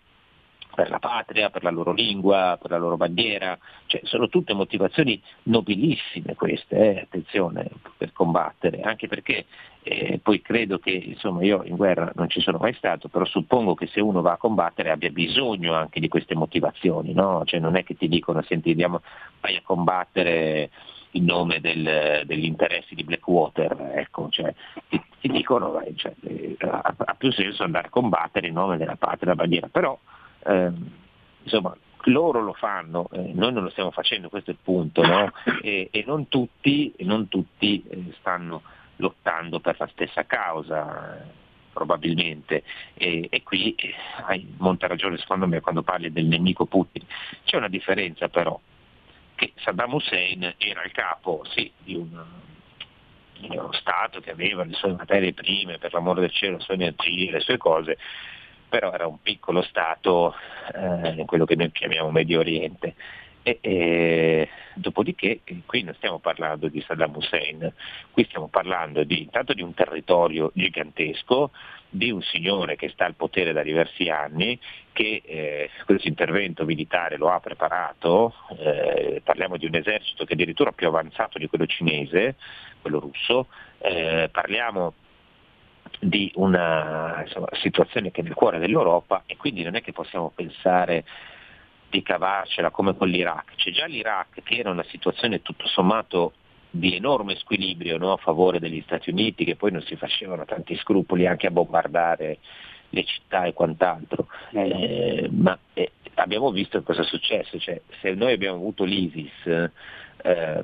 per 0.77 0.91
la 0.91 0.99
patria, 0.99 1.49
per 1.49 1.63
la 1.63 1.71
loro 1.71 1.93
lingua, 1.93 2.59
per 2.61 2.71
la 2.71 2.77
loro 2.77 2.99
bandiera, 2.99 3.59
cioè, 3.87 4.03
sono 4.05 4.29
tutte 4.29 4.53
motivazioni 4.53 5.21
nobilissime 5.45 6.35
queste, 6.35 6.77
eh, 6.77 7.01
attenzione, 7.01 7.71
per 7.97 8.13
combattere, 8.13 8.83
anche 8.83 9.09
perché 9.09 9.47
eh, 9.83 10.21
poi 10.23 10.43
credo 10.43 10.79
che, 10.79 10.91
insomma 10.91 11.43
io 11.43 11.63
in 11.65 11.77
guerra 11.77 12.13
non 12.15 12.29
ci 12.29 12.41
sono 12.41 12.59
mai 12.59 12.75
stato, 12.75 13.09
però 13.09 13.25
suppongo 13.25 13.75
che 13.75 13.87
se 13.87 14.03
uno 14.03 14.21
va 14.21 14.33
a 14.33 14.37
combattere 14.37 14.91
abbia 14.91 15.09
bisogno 15.09 15.73
anche 15.73 15.99
di 15.99 16.09
queste 16.09 16.35
motivazioni, 16.35 17.15
no? 17.15 17.43
cioè, 17.47 17.59
non 17.59 17.75
è 17.75 17.83
che 17.83 17.97
ti 17.97 18.07
dicono 18.07 18.43
senti 18.43 18.71
andiamo, 18.71 19.01
vai 19.41 19.57
a 19.57 19.63
combattere 19.65 20.71
in 21.13 21.25
nome 21.25 21.61
del, 21.61 22.23
degli 22.27 22.45
interessi 22.45 22.95
di 22.95 23.03
Blackwater, 23.03 23.93
ecco, 23.95 24.29
cioè, 24.29 24.53
ti, 24.91 25.03
ti, 25.21 25.29
dicono 25.29 25.83
cioè, 25.95 26.13
eh, 26.21 26.57
ha, 26.61 26.95
ha, 26.95 27.15
più 27.15 27.33
senso 27.33 27.63
andare 27.63 27.87
a 27.87 27.91
combattere 27.91 28.49
in 28.49 28.53
nome 28.53 28.77
della 28.77 28.97
patria 28.97 29.15
e 29.15 29.25
della 29.25 29.35
bandiera, 29.35 29.69
però 29.69 29.99
eh, 30.47 30.73
insomma, 31.43 31.77
loro 32.05 32.41
lo 32.41 32.53
fanno, 32.53 33.09
eh, 33.13 33.33
noi 33.35 33.53
non 33.53 33.65
lo 33.65 33.71
stiamo 33.71 33.91
facendo, 33.91 34.29
questo 34.29 34.51
è 34.51 34.55
il 34.55 34.61
punto, 34.63 35.03
no? 35.03 35.33
e, 35.63 35.89
e, 35.91 36.05
non 36.07 36.29
tutti, 36.29 36.95
non 37.01 37.29
tutti 37.29 37.83
eh, 37.89 38.13
stanno 38.19 38.63
lottando 38.97 39.61
per 39.61 39.77
la 39.79 39.89
stessa 39.89 40.25
causa 40.25 41.45
probabilmente 41.77 42.63
e, 42.95 43.27
e 43.31 43.43
qui 43.43 43.75
eh, 43.75 43.95
hai 44.25 44.55
molta 44.57 44.87
ragione 44.87 45.19
secondo 45.19 45.47
me 45.47 45.61
quando 45.61 45.83
parli 45.83 46.11
del 46.11 46.25
nemico 46.25 46.65
Putin. 46.65 47.05
C'è 47.45 47.57
una 47.57 47.69
differenza 47.69 48.29
però, 48.29 48.59
che 49.35 49.53
Saddam 49.57 49.93
Hussein 49.93 50.55
era 50.57 50.83
il 50.85 50.93
capo 50.93 51.43
sì, 51.51 51.71
di, 51.79 51.95
un, 51.95 52.25
di 53.39 53.49
uno 53.51 53.73
Stato 53.73 54.21
che 54.21 54.31
aveva 54.31 54.65
le 54.65 54.73
sue 54.73 54.95
materie 54.95 55.35
prime, 55.35 55.77
per 55.77 55.93
l'amore 55.93 56.23
del 56.23 56.33
cielo, 56.33 56.57
le 56.57 56.63
sue 56.63 56.75
energie, 56.75 57.31
le 57.31 57.41
sue 57.41 57.59
cose, 57.59 57.99
però 58.69 58.93
era 58.93 59.07
un 59.07 59.21
piccolo 59.21 59.63
Stato 59.63 60.35
eh, 60.75 61.25
quello 61.27 61.45
che 61.45 61.57
noi 61.57 61.71
chiamiamo 61.73 62.11
Medio 62.11 62.41
Oriente. 62.41 62.95
E, 63.43 63.59
e, 63.61 64.49
dopodiché 64.75 65.41
qui 65.67 65.83
non 65.85 65.95
stiamo 65.95 66.19
parlando 66.19 66.67
di 66.67 66.81
Saddam 66.81 67.15
Hussein, 67.15 67.73
qui 68.11 68.25
stiamo 68.25 68.49
parlando 68.49 69.05
di, 69.05 69.23
intanto 69.23 69.53
di 69.53 69.63
un 69.63 69.73
territorio 69.73 70.51
gigantesco, 70.53 71.53
di 71.89 72.11
un 72.11 72.21
signore 72.23 72.75
che 72.75 72.89
sta 72.89 73.05
al 73.05 73.15
potere 73.15 73.53
da 73.53 73.63
diversi 73.63 74.09
anni, 74.09 74.59
che 74.93 75.23
eh, 75.25 75.71
questo 75.85 76.09
intervento 76.09 76.65
militare 76.65 77.17
lo 77.17 77.31
ha 77.31 77.39
preparato, 77.39 78.35
eh, 78.59 79.21
parliamo 79.23 79.57
di 79.57 79.67
un 79.67 79.77
esercito 79.77 80.25
che 80.25 80.31
è 80.31 80.35
addirittura 80.35 80.73
più 80.73 80.89
avanzato 80.89 81.39
di 81.39 81.47
quello 81.47 81.67
cinese, 81.67 82.35
quello 82.83 82.99
russo, 82.99 83.47
eh, 83.79 84.29
parliamo 84.33 84.93
di 86.01 86.31
una 86.37 87.23
insomma, 87.25 87.49
situazione 87.53 88.11
che 88.11 88.21
è 88.21 88.25
nel 88.25 88.35
cuore 88.35 88.59
dell'Europa 88.59 89.23
e 89.27 89.37
quindi 89.37 89.63
non 89.63 89.75
è 89.77 89.83
che 89.83 89.93
possiamo 89.93 90.33
pensare 90.35 91.05
di 91.89 92.03
cavarcela 92.03 92.71
come 92.71 92.97
con 92.97 93.09
l'Iraq. 93.09 93.55
C'è 93.57 93.71
già 93.71 93.87
l'Iraq 93.87 94.43
che 94.43 94.57
era 94.57 94.71
una 94.71 94.85
situazione 94.85 95.43
tutto 95.43 95.67
sommato 95.67 96.33
di 96.71 96.95
enorme 96.95 97.37
squilibrio 97.37 97.97
no? 97.97 98.13
a 98.13 98.17
favore 98.17 98.59
degli 98.59 98.83
Stati 98.83 99.11
Uniti, 99.11 99.45
che 99.45 99.57
poi 99.57 99.73
non 99.73 99.83
si 99.83 99.97
facevano 99.97 100.45
tanti 100.45 100.77
scrupoli 100.77 101.27
anche 101.27 101.47
a 101.47 101.51
bombardare 101.51 102.39
le 102.91 103.05
città 103.05 103.45
e 103.45 103.53
quant'altro, 103.53 104.29
eh, 104.53 105.29
ma 105.33 105.59
eh, 105.75 105.93
abbiamo 106.15 106.51
visto 106.51 106.83
cosa 106.83 107.03
è 107.03 107.05
successo, 107.05 107.59
cioè, 107.59 107.81
se 108.01 108.15
noi 108.15 108.33
abbiamo 108.33 108.57
avuto 108.57 108.85
l'ISIS 108.85 109.71
ehm, 110.23 110.63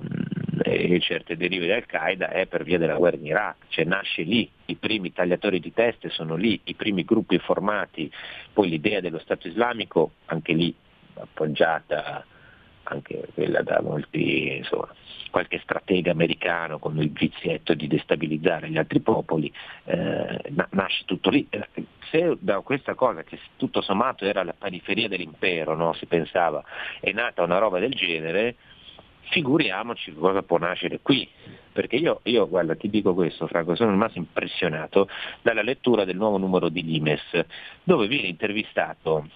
e 0.63 1.01
certe 1.01 1.37
derive 1.37 1.67
di 1.67 1.73
Al-Qaeda 1.73 2.31
è 2.31 2.47
per 2.47 2.63
via 2.65 2.79
della 2.79 2.97
guerra 2.97 3.17
in 3.17 3.27
Iraq, 3.27 3.57
cioè 3.69 3.85
nasce 3.85 4.23
lì, 4.23 4.51
i 4.67 4.77
primi 4.77 5.13
tagliatori 5.13 5.61
di 5.61 5.73
teste 5.73 6.11
sono 6.11 6.37
lì, 6.37 6.61
i 6.65 6.75
primi 6.75 7.05
gruppi 7.05 7.39
formati, 7.39 8.11
poi 8.53 8.69
l'idea 8.69 9.01
dello 9.01 9.19
Stato 9.19 9.49
islamico 9.49 10.13
anche 10.27 10.53
lì 10.53 10.75
appoggiata 11.15 12.25
anche 12.85 13.29
quella 13.35 13.63
da 13.63 13.81
molti, 13.81 14.57
insomma, 14.57 14.89
qualche 15.31 15.61
stratega 15.63 16.11
americano 16.11 16.79
con 16.79 17.01
il 17.01 17.11
vizietto 17.11 17.75
di 17.75 17.87
destabilizzare 17.87 18.69
gli 18.69 18.77
altri 18.77 19.01
popoli, 19.01 19.53
eh, 19.85 20.53
nasce 20.71 21.05
tutto 21.07 21.31
lì. 21.31 21.49
Se 22.11 22.37
da 22.39 22.61
questa 22.61 22.95
cosa 22.95 23.23
che 23.23 23.39
tutto 23.57 23.81
sommato 23.81 24.25
era 24.25 24.43
la 24.43 24.55
periferia 24.57 25.09
dell'impero, 25.09 25.75
no? 25.75 25.95
si 25.95 26.07
pensava, 26.07 26.63
è 27.01 27.13
nata 27.13 27.43
una 27.43 27.59
roba 27.59 27.79
del 27.79 27.95
genere, 27.95 28.57
figuriamoci 29.31 30.15
cosa 30.15 30.43
può 30.43 30.59
nascere 30.59 31.01
qui. 31.01 31.29
Perché 31.73 31.97
io, 31.97 32.21
io, 32.25 32.47
guarda, 32.49 32.75
ti 32.75 32.91
dico 32.91 33.15
questo, 33.15 33.47
Franco, 33.47 33.75
sono 33.75 33.91
rimasto 33.91 34.19
impressionato 34.19 35.09
dalla 35.41 35.63
lettura 35.63 36.05
del 36.05 36.17
nuovo 36.17 36.37
numero 36.37 36.69
di 36.69 36.83
Limes, 36.83 37.23
dove 37.83 38.07
viene 38.09 38.29
intervistato 38.29 39.27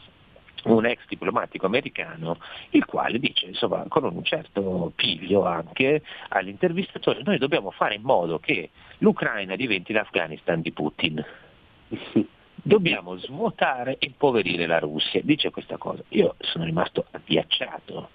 un 0.64 0.84
ex 0.84 1.01
diplomatico 1.09 1.66
americano, 1.66 2.39
il 2.70 2.84
quale 2.84 3.18
dice, 3.18 3.47
insomma, 3.47 3.84
con 3.89 4.05
un 4.05 4.24
certo 4.24 4.93
piglio 4.95 5.45
anche 5.45 6.03
all'intervistatore, 6.28 7.22
noi 7.24 7.39
dobbiamo 7.39 7.70
fare 7.70 7.95
in 7.95 8.03
modo 8.03 8.39
che 8.39 8.70
l'Ucraina 8.99 9.57
diventi 9.57 9.93
l'Afghanistan 9.93 10.61
di 10.61 10.72
Putin. 10.72 11.24
Dobbiamo 12.66 13.16
svuotare 13.16 13.97
e 13.99 14.07
impoverire 14.07 14.66
la 14.66 14.80
Russia. 14.80 15.20
Dice 15.22 15.51
questa 15.51 15.76
cosa. 15.76 16.03
Io 16.09 16.34
sono 16.41 16.64
rimasto 16.64 17.07
agghiacciato. 17.12 18.09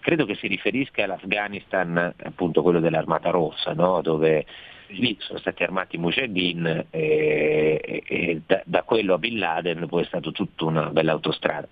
Credo 0.00 0.24
che 0.24 0.34
si 0.34 0.46
riferisca 0.46 1.04
all'Afghanistan, 1.04 2.14
appunto 2.24 2.62
quello 2.62 2.80
dell'Armata 2.80 3.30
Rossa, 3.30 3.74
no? 3.74 4.00
dove 4.00 4.46
lì 4.90 5.16
sono 5.20 5.38
stati 5.38 5.62
armati 5.62 5.98
Mujahideen 5.98 6.86
e, 6.90 8.02
e 8.06 8.40
da, 8.46 8.62
da, 8.64 8.82
quello 8.82 9.14
a 9.14 9.18
Bin 9.18 9.38
Laden 9.38 9.86
poi 9.86 10.02
è 10.02 10.06
stata 10.06 10.30
tutta 10.30 10.64
una 10.64 10.90
bella 10.90 11.12
autostrada. 11.12 11.68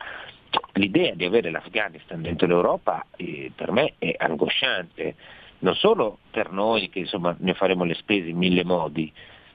L'idea 0.74 1.14
di 1.14 1.24
avere 1.24 1.50
l'Afghanistan 1.50 2.22
dentro 2.22 2.46
l'Europa 2.46 3.06
eh, 3.16 3.50
per 3.54 3.72
me 3.72 3.94
è 3.98 4.14
angosciante, 4.16 5.14
non 5.60 5.74
solo 5.74 6.18
per 6.30 6.50
noi 6.52 6.88
che 6.88 7.00
insomma, 7.00 7.34
ne 7.38 7.54
faremo 7.54 7.84
le 7.84 7.94
spese 7.94 8.28
in 8.28 8.36
mille 8.36 8.64
modi, 8.64 9.12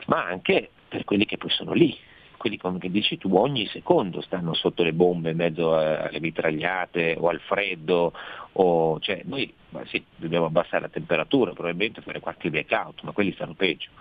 ma 0.08 0.26
anche 0.26 0.70
per 0.88 1.06
quelli 1.06 1.26
che 1.26 1.38
poi 1.38 1.50
sono 1.50 1.74
lì, 1.74 1.98
quelli 2.44 2.58
come 2.58 2.78
dici 2.82 3.18
tu 3.18 3.34
ogni 3.38 3.68
secondo 3.68 4.20
stanno 4.20 4.54
sotto 4.54 4.84
le 4.84 4.92
bombe 4.92 5.32
in 5.32 5.38
mezzo 5.38 5.74
alle 5.74 6.20
mitragliate 6.20 7.16
o 7.18 7.30
al 7.30 7.40
freddo, 7.40 8.12
o, 8.54 9.00
cioè, 9.00 9.22
noi 9.24 9.50
sì, 9.86 10.04
dobbiamo 10.18 10.48
abbassare 10.48 10.82
la 10.82 10.90
temperatura, 10.90 11.54
probabilmente 11.54 12.02
fare 12.02 12.20
qualche 12.20 12.50
blackout, 12.50 13.04
ma 13.04 13.14
quelli 13.14 13.32
stanno 13.32 13.54
peggio. 13.54 13.92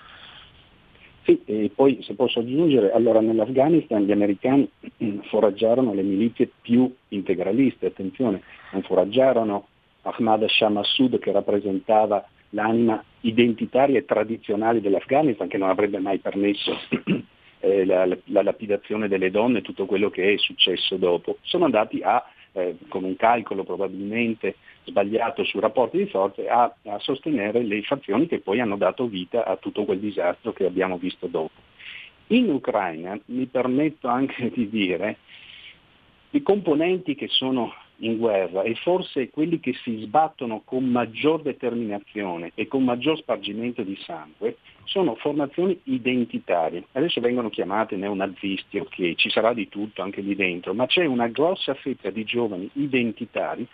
Sì, 1.23 1.41
e 1.45 1.71
poi 1.73 2.03
se 2.03 2.15
posso 2.15 2.41
aggiungere, 2.41 2.91
allora 2.91 3.21
nell'Afghanistan 3.21 4.03
gli 4.03 4.11
americani 4.11 4.69
foraggiarono 5.31 5.95
le 5.95 6.03
milizie 6.03 6.51
più 6.63 6.93
integraliste, 7.11 7.87
attenzione, 7.87 8.43
non 8.73 8.83
foraggiarono 8.83 9.69
Ahmad 10.03 10.47
Shah 10.47 10.69
Massoud 10.69 11.21
che 11.21 11.31
rappresentava 11.31 12.27
l'anima 12.51 13.05
identitaria 13.21 14.01
e 14.01 14.05
tradizionale 14.05 14.81
dell'Afghanistan 14.81 15.47
che 15.47 15.59
non 15.59 15.69
avrebbe 15.69 16.01
mai 16.01 16.19
permesso 16.19 16.77
eh, 17.63 17.85
la, 17.85 18.05
la, 18.07 18.43
lapidazione 18.43 19.07
delle 19.07 19.31
donne 19.31 19.59
e 19.59 19.63
tutto 19.63 19.87
quello 19.87 20.11
che 20.11 20.35
è 20.35 20.37
successo 20.37 20.97
dopo. 20.97 21.39
Sono 21.43 21.65
andati 21.65 22.01
a, 22.03 22.23
eh, 22.53 22.77
con 22.89 23.05
un 23.05 23.15
calcolo 23.15 23.63
probabilmente 23.63 24.57
sbagliato 24.85 25.45
sui 25.45 25.61
rapporti 25.61 25.99
di 25.99 26.07
forze, 26.07 26.49
a, 26.49 26.75
a 26.87 26.99
sostenere 26.99 27.63
le 27.63 27.81
fazioni 27.83 28.27
che 28.27 28.41
poi 28.41 28.61
hanno 28.61 28.77
dato 28.77 29.07
vita 29.07 29.45
a 29.45 29.57
tutto 29.57 29.85
quel 29.85 30.01
disastro 30.01 30.53
che 30.53 30.67
abbiamo 30.67 30.99
visto 30.99 31.29
dopo. 31.29 31.53
In 32.29 32.51
Ucraina 32.51 33.19
mi 33.27 33.47
permetto 33.47 34.09
anche 34.09 34.51
di 34.55 34.69
dire 34.69 35.19
i 36.31 36.43
componenti 36.43 37.15
che 37.15 37.29
sono 37.29 37.73
in 38.03 38.19
guerra 38.19 38.63
e 38.63 38.75
forse 38.77 39.31
quelli 39.31 39.61
che 39.61 39.75
si 39.83 40.01
sbattono 40.03 40.63
con 40.65 40.85
maggior 40.85 41.43
determinazione 41.43 42.53
e 42.55 42.69
con 42.69 42.85
maggior 42.85 43.19
spargimento 43.19 43.83
di 43.83 43.97
sangue 44.05 44.57
sono 44.85 45.15
formazioni 45.17 45.79
identitarie. 45.85 46.85
Adesso 46.93 47.21
vengono 47.21 47.51
chiamate 47.51 47.97
neonazisti, 47.97 48.79
ok, 48.79 49.15
ci 49.15 49.31
sarà 49.31 49.53
di 49.53 49.69
tutto 49.69 50.03
anche 50.03 50.21
lì 50.21 50.35
dentro, 50.35 50.75
ma 50.75 50.87
c'è 50.87 51.05
una 51.05 51.29
grossa 51.29 51.75
fetta 51.75 52.11
di 52.11 52.25
giovani 52.25 52.69
identitari 52.75 53.67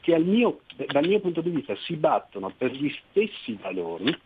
che 0.00 0.18
mio, 0.18 0.60
dal 0.86 1.06
mio 1.06 1.20
punto 1.20 1.40
di 1.40 1.50
vista 1.50 1.74
si 1.76 1.96
battono 1.96 2.52
per 2.56 2.72
gli 2.72 2.92
stessi 3.10 3.58
valori 3.60 4.16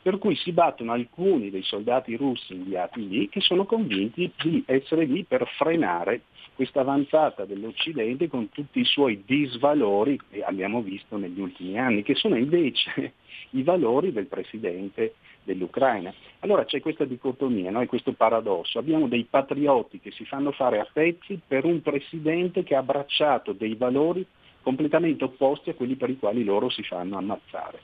per 0.00 0.18
cui 0.18 0.36
si 0.36 0.52
battono 0.52 0.92
alcuni 0.92 1.50
dei 1.50 1.62
soldati 1.62 2.16
russi 2.16 2.54
inviati 2.54 3.06
lì 3.06 3.28
che 3.28 3.40
sono 3.40 3.66
convinti 3.66 4.32
di 4.42 4.62
essere 4.64 5.04
lì 5.04 5.24
per 5.24 5.46
frenare 5.58 6.22
questa 6.58 6.80
avanzata 6.80 7.44
dell'Occidente 7.44 8.26
con 8.26 8.48
tutti 8.48 8.80
i 8.80 8.84
suoi 8.84 9.22
disvalori 9.24 10.18
che 10.28 10.42
abbiamo 10.42 10.82
visto 10.82 11.16
negli 11.16 11.38
ultimi 11.38 11.78
anni, 11.78 12.02
che 12.02 12.16
sono 12.16 12.36
invece 12.36 13.12
i 13.50 13.62
valori 13.62 14.12
del 14.12 14.26
Presidente 14.26 15.14
dell'Ucraina. 15.44 16.12
Allora 16.40 16.64
c'è 16.64 16.80
questa 16.80 17.04
dicotomia 17.04 17.70
no? 17.70 17.86
questo 17.86 18.10
paradosso. 18.10 18.80
Abbiamo 18.80 19.06
dei 19.06 19.22
patrioti 19.30 20.00
che 20.00 20.10
si 20.10 20.24
fanno 20.24 20.50
fare 20.50 20.80
a 20.80 20.88
pezzi 20.92 21.40
per 21.46 21.64
un 21.64 21.80
Presidente 21.80 22.64
che 22.64 22.74
ha 22.74 22.80
abbracciato 22.80 23.52
dei 23.52 23.76
valori 23.76 24.26
completamente 24.60 25.22
opposti 25.22 25.70
a 25.70 25.74
quelli 25.74 25.94
per 25.94 26.10
i 26.10 26.18
quali 26.18 26.42
loro 26.42 26.70
si 26.70 26.82
fanno 26.82 27.18
ammazzare. 27.18 27.78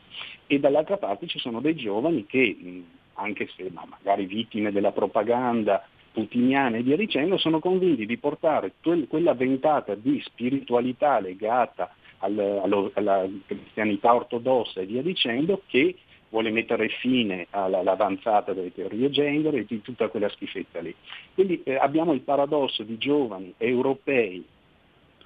E 0.49 0.59
dall'altra 0.59 0.97
parte 0.97 1.29
ci 1.29 1.39
sono 1.39 1.61
dei 1.61 1.77
giovani 1.77 2.27
che, 2.27 2.83
anche 3.13 3.49
se 3.55 3.71
magari 3.73 4.27
vittime 4.27 4.73
della 4.73 4.91
propaganda 4.91 5.87
putiniana 6.15 6.77
e 6.77 6.83
via 6.83 6.97
dicendo, 6.97 7.37
sono 7.37 7.59
convinti 7.59 8.07
di 8.07 8.17
portare 8.17 8.75
quella 9.09 9.35
ventata 9.35 9.97
di 9.97 10.23
spiritualità 10.25 11.19
legata 11.19 11.93
al, 12.19 12.91
alla 12.95 13.29
cristianità 13.45 14.15
ortodossa 14.15 14.81
e 14.81 14.87
via 14.87 15.03
dicendo 15.03 15.63
che 15.67 15.97
vuole 16.31 16.51
mettere 16.51 16.89
fine 16.89 17.49
all'avanzata 17.51 18.53
delle 18.53 18.73
teorie 18.73 19.11
gender 19.11 19.57
e 19.57 19.65
di 19.65 19.83
tutta 19.83 20.09
quella 20.09 20.29
schifezza 20.29 20.81
lì. 20.81 20.95
Quindi 21.35 21.63
eh, 21.65 21.75
abbiamo 21.77 22.13
il 22.13 22.21
paradosso 22.21 22.85
di 22.85 22.97
giovani 22.97 23.53
europei 23.57 24.45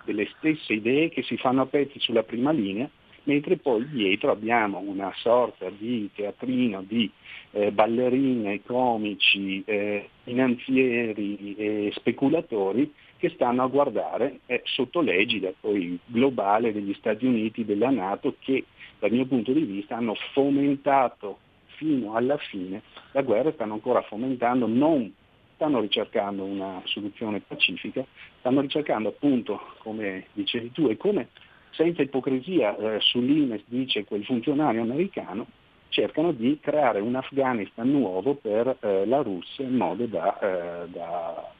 delle 0.04 0.26
stesse 0.38 0.72
idee 0.72 1.10
che 1.10 1.22
si 1.22 1.36
fanno 1.36 1.62
a 1.62 1.66
pezzi 1.66 2.00
sulla 2.00 2.22
prima 2.22 2.50
linea 2.50 2.88
mentre 3.28 3.58
poi 3.58 3.86
dietro 3.90 4.30
abbiamo 4.30 4.78
una 4.78 5.12
sorta 5.16 5.68
di 5.68 6.08
teatrino 6.14 6.82
di 6.82 7.10
eh, 7.50 7.70
ballerine, 7.70 8.62
comici, 8.64 9.62
eh, 9.66 10.08
finanzieri 10.24 11.54
e 11.56 11.92
speculatori 11.94 12.90
che 13.18 13.28
stanno 13.30 13.64
a 13.64 13.68
guardare 13.68 14.40
eh, 14.46 14.62
sotto 14.64 15.02
l'egida 15.02 15.52
poi 15.60 15.98
globale 16.06 16.72
degli 16.72 16.94
Stati 16.94 17.26
Uniti, 17.26 17.66
della 17.66 17.90
Nato, 17.90 18.36
che 18.38 18.64
dal 18.98 19.12
mio 19.12 19.26
punto 19.26 19.52
di 19.52 19.62
vista 19.62 19.96
hanno 19.96 20.14
fomentato 20.32 21.38
fino 21.76 22.14
alla 22.14 22.38
fine 22.38 22.82
la 23.12 23.22
guerra, 23.22 23.52
stanno 23.52 23.74
ancora 23.74 24.00
fomentando, 24.02 24.66
non 24.66 25.12
stanno 25.54 25.80
ricercando 25.80 26.44
una 26.44 26.80
soluzione 26.84 27.40
pacifica, 27.40 28.06
stanno 28.38 28.62
ricercando 28.62 29.10
appunto, 29.10 29.74
come 29.78 30.26
dicevi 30.32 30.72
tu, 30.72 30.86
e 30.88 30.96
come 30.96 31.28
senza 31.78 32.02
ipocrisia 32.02 32.76
eh, 32.76 33.00
sull'Ines 33.00 33.62
dice 33.66 34.04
quel 34.04 34.24
funzionario 34.24 34.82
americano, 34.82 35.46
cercano 35.90 36.32
di 36.32 36.58
creare 36.60 36.98
un 36.98 37.14
Afghanistan 37.14 37.88
nuovo 37.88 38.34
per 38.34 38.76
eh, 38.80 39.06
la 39.06 39.22
Russia 39.22 39.64
in 39.64 39.76
modo 39.76 40.04
da, 40.06 40.38
eh, 40.40 40.88
da 40.88 41.52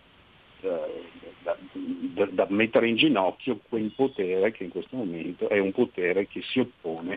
da, 0.61 2.27
da, 2.33 2.47
mettere 2.49 2.89
in 2.89 2.97
ginocchio 2.97 3.61
quel 3.69 3.93
potere 3.95 4.51
che 4.51 4.65
in 4.65 4.71
questo 4.71 4.97
momento 4.97 5.49
è 5.49 5.61
un 5.61 5.71
potere 5.71 6.27
che 6.27 6.43
si 6.43 6.59
oppone 6.59 7.17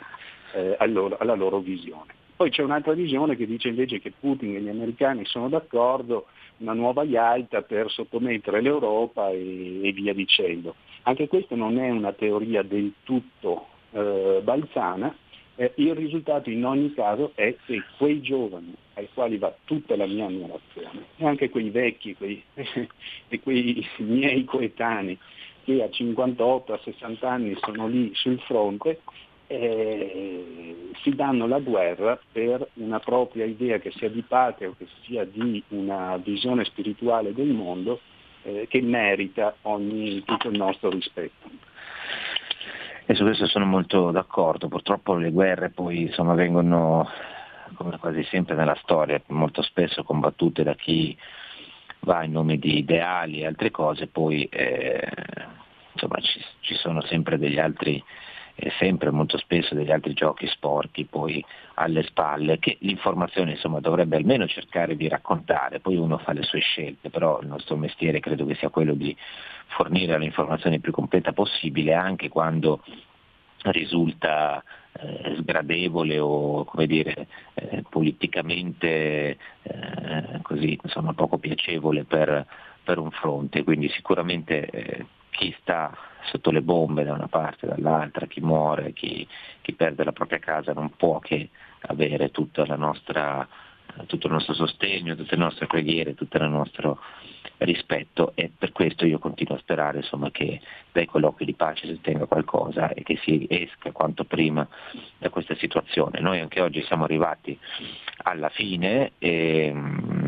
eh, 0.54 0.78
loro, 0.88 1.18
alla 1.18 1.34
loro 1.34 1.58
visione. 1.58 2.14
Poi 2.36 2.52
c'è 2.52 2.62
un'altra 2.62 2.94
visione 2.94 3.36
che 3.36 3.48
dice 3.48 3.70
invece 3.70 4.00
che 4.00 4.12
Putin 4.12 4.56
e 4.56 4.62
gli 4.62 4.70
americani 4.70 5.26
sono 5.26 5.50
d'accordo, 5.50 6.28
una 6.58 6.74
nuova 6.74 7.02
Yalta 7.02 7.64
per 7.64 7.90
sottomettere 7.90 8.62
l'Europa 8.62 9.30
e, 9.30 9.88
e 9.88 9.92
via 9.92 10.14
dicendo. 10.14 10.76
Anche 11.04 11.28
questa 11.28 11.56
non 11.56 11.80
è 11.80 11.90
una 11.90 12.14
teoria 12.14 12.62
del 12.62 12.94
tutto 13.04 13.68
eh, 13.92 14.42
balzana, 14.44 15.16
eh, 15.56 15.74
il 15.76 15.96
risultato 15.96 16.50
in 16.50 16.66
ogni 16.66 16.94
caso 16.94 17.32
è 17.36 17.56
che 17.66 17.84
quei 17.98 18.22
giovani 18.22 18.74
ai 18.96 19.08
quali 19.14 19.38
va 19.38 19.54
tutta 19.66 19.96
la 19.96 20.06
mia 20.06 20.26
ammirazione 20.26 21.06
e 21.18 21.26
anche 21.26 21.50
quei 21.50 21.70
vecchi 21.70 22.16
quei, 22.16 22.42
e 22.54 23.40
quei 23.42 23.86
miei 23.98 24.44
coetanei 24.46 25.18
che 25.64 25.84
a 25.84 25.90
58, 25.90 26.74
a 26.74 26.80
60 26.84 27.30
anni 27.30 27.56
sono 27.62 27.88
lì 27.88 28.12
sul 28.16 28.40
fronte, 28.42 29.02
eh, 29.48 30.92
si 31.04 31.14
danno 31.14 31.46
la 31.46 31.60
guerra 31.60 32.20
per 32.32 32.68
una 32.76 33.00
propria 33.00 33.46
idea 33.46 33.78
che 33.80 33.92
sia 33.92 34.10
di 34.10 34.22
patria 34.22 34.70
o 34.70 34.76
che 34.78 34.88
sia 35.04 35.26
di 35.26 35.62
una 35.70 36.18
visione 36.18 36.64
spirituale 36.66 37.34
del 37.34 37.50
mondo 37.50 38.00
eh, 38.44 38.68
che 38.70 38.82
merita 38.82 39.56
ogni, 39.64 40.24
tutto 40.24 40.50
il 40.50 40.58
nostro 40.58 40.90
rispetto. 40.90 41.50
E 43.06 43.16
su 43.16 43.24
questo 43.24 43.48
sono 43.48 43.66
molto 43.66 44.12
d'accordo, 44.12 44.68
purtroppo 44.68 45.16
le 45.16 45.32
guerre 45.32 45.70
poi 45.70 46.04
insomma, 46.04 46.34
vengono, 46.34 47.10
come 47.74 47.98
quasi 47.98 48.24
sempre 48.24 48.56
nella 48.56 48.78
storia, 48.82 49.22
molto 49.28 49.62
spesso 49.62 50.04
combattute 50.04 50.64
da 50.64 50.76
chi 50.76 51.18
va 52.02 52.24
in 52.24 52.32
nome 52.32 52.58
di 52.58 52.78
ideali 52.78 53.42
e 53.42 53.48
altre 53.48 53.72
cose, 53.72 54.08
poi 54.08 54.46
eh, 54.46 55.08
insomma, 55.94 56.20
ci, 56.22 56.40
ci, 56.62 56.76
sono 56.76 57.02
sempre 57.02 57.38
degli 57.38 57.60
altri, 57.60 58.02
eh, 58.56 58.72
sempre 58.78 59.12
molto 59.12 59.38
spesso 59.38 59.76
degli 59.76 59.92
altri 59.92 60.14
giochi 60.14 60.48
sporchi 60.48 61.06
poi 61.06 61.44
alle 61.76 62.04
spalle 62.04 62.60
che 62.60 62.78
l'informazione 62.82 63.52
insomma, 63.52 63.80
dovrebbe 63.80 64.18
almeno 64.18 64.48
cercare 64.48 64.96
di 64.96 65.08
raccontare, 65.08 65.80
poi 65.80 65.96
uno 65.98 66.18
fa 66.18 66.34
le 66.34 66.44
sue 66.44 66.60
scelte, 66.60 67.10
però 67.10 67.40
il 67.42 67.48
nostro 67.48 67.76
mestiere 67.76 68.20
credo 68.20 68.46
che 68.46 68.56
sia 68.56 68.70
quello 68.70 68.94
di 68.94 69.16
fornire 69.68 70.18
l'informazione 70.18 70.80
più 70.80 70.92
completa 70.92 71.34
possibile 71.34 71.94
anche 71.94 72.30
quando 72.30 72.84
risulta 73.64 74.64
eh, 74.94 75.36
sgradevole 75.38 76.20
o 76.20 76.66
come 76.66 76.86
dire, 76.86 77.28
eh, 77.54 77.84
politicamente 77.90 79.38
eh, 79.62 80.40
così, 80.42 80.78
insomma, 80.82 81.14
poco 81.14 81.38
piacevole 81.38 82.04
per, 82.04 82.46
per, 82.84 82.98
un 82.98 83.12
fronte. 83.12 83.64
Quindi 83.64 83.90
sicuramente 83.90 84.66
eh, 84.66 85.06
chi 85.32 85.56
sta 85.62 85.98
sotto 86.26 86.52
le 86.52 86.62
bombe 86.62 87.04
da 87.04 87.14
una 87.14 87.28
parte 87.28 87.66
e 87.66 87.70
dall'altra, 87.70 88.28
chi 88.28 88.42
muore, 88.42 88.94
chi, 88.94 89.28
chi 89.62 89.74
perde 89.74 90.04
la 90.04 90.12
propria 90.12 90.40
casa 90.40 90.74
non 90.74 90.92
può 90.96 91.20
che 91.20 91.50
avere 91.88 92.30
nostra, 92.76 93.48
tutto 94.06 94.28
il 94.28 94.34
nostro 94.34 94.54
sostegno, 94.54 95.16
tutte 95.16 95.36
le 95.36 95.44
nostre 95.44 95.68
preghiere, 95.68 96.14
tutto 96.14 96.38
il 96.38 96.50
nostro 96.50 97.00
rispetto 97.60 98.32
e 98.36 98.52
per 98.56 98.72
questo 98.72 99.06
io 99.06 99.20
continuo 99.20 99.56
a 99.56 99.60
sperare 99.60 99.98
insomma, 99.98 100.32
che 100.32 100.62
dai 100.92 101.06
colloqui 101.06 101.46
di 101.46 101.54
pace 101.54 101.86
si 101.88 101.94
ottenga 101.94 102.26
qualcosa 102.26 102.90
e 102.90 103.04
che 103.04 103.18
si 103.24 103.46
esca 103.50 103.92
quanto 103.92 104.24
prima 104.24 104.68
da 105.18 105.30
questa 105.30 105.56
situazione. 105.56 106.20
Noi 106.20 106.40
anche 106.40 106.62
oggi 106.62 106.84
siamo 106.84 107.04
arrivati 107.04 107.58
alla 108.24 108.50
fine 108.50 109.14
e, 109.20 109.30
e, 109.30 109.68
e 109.68 110.21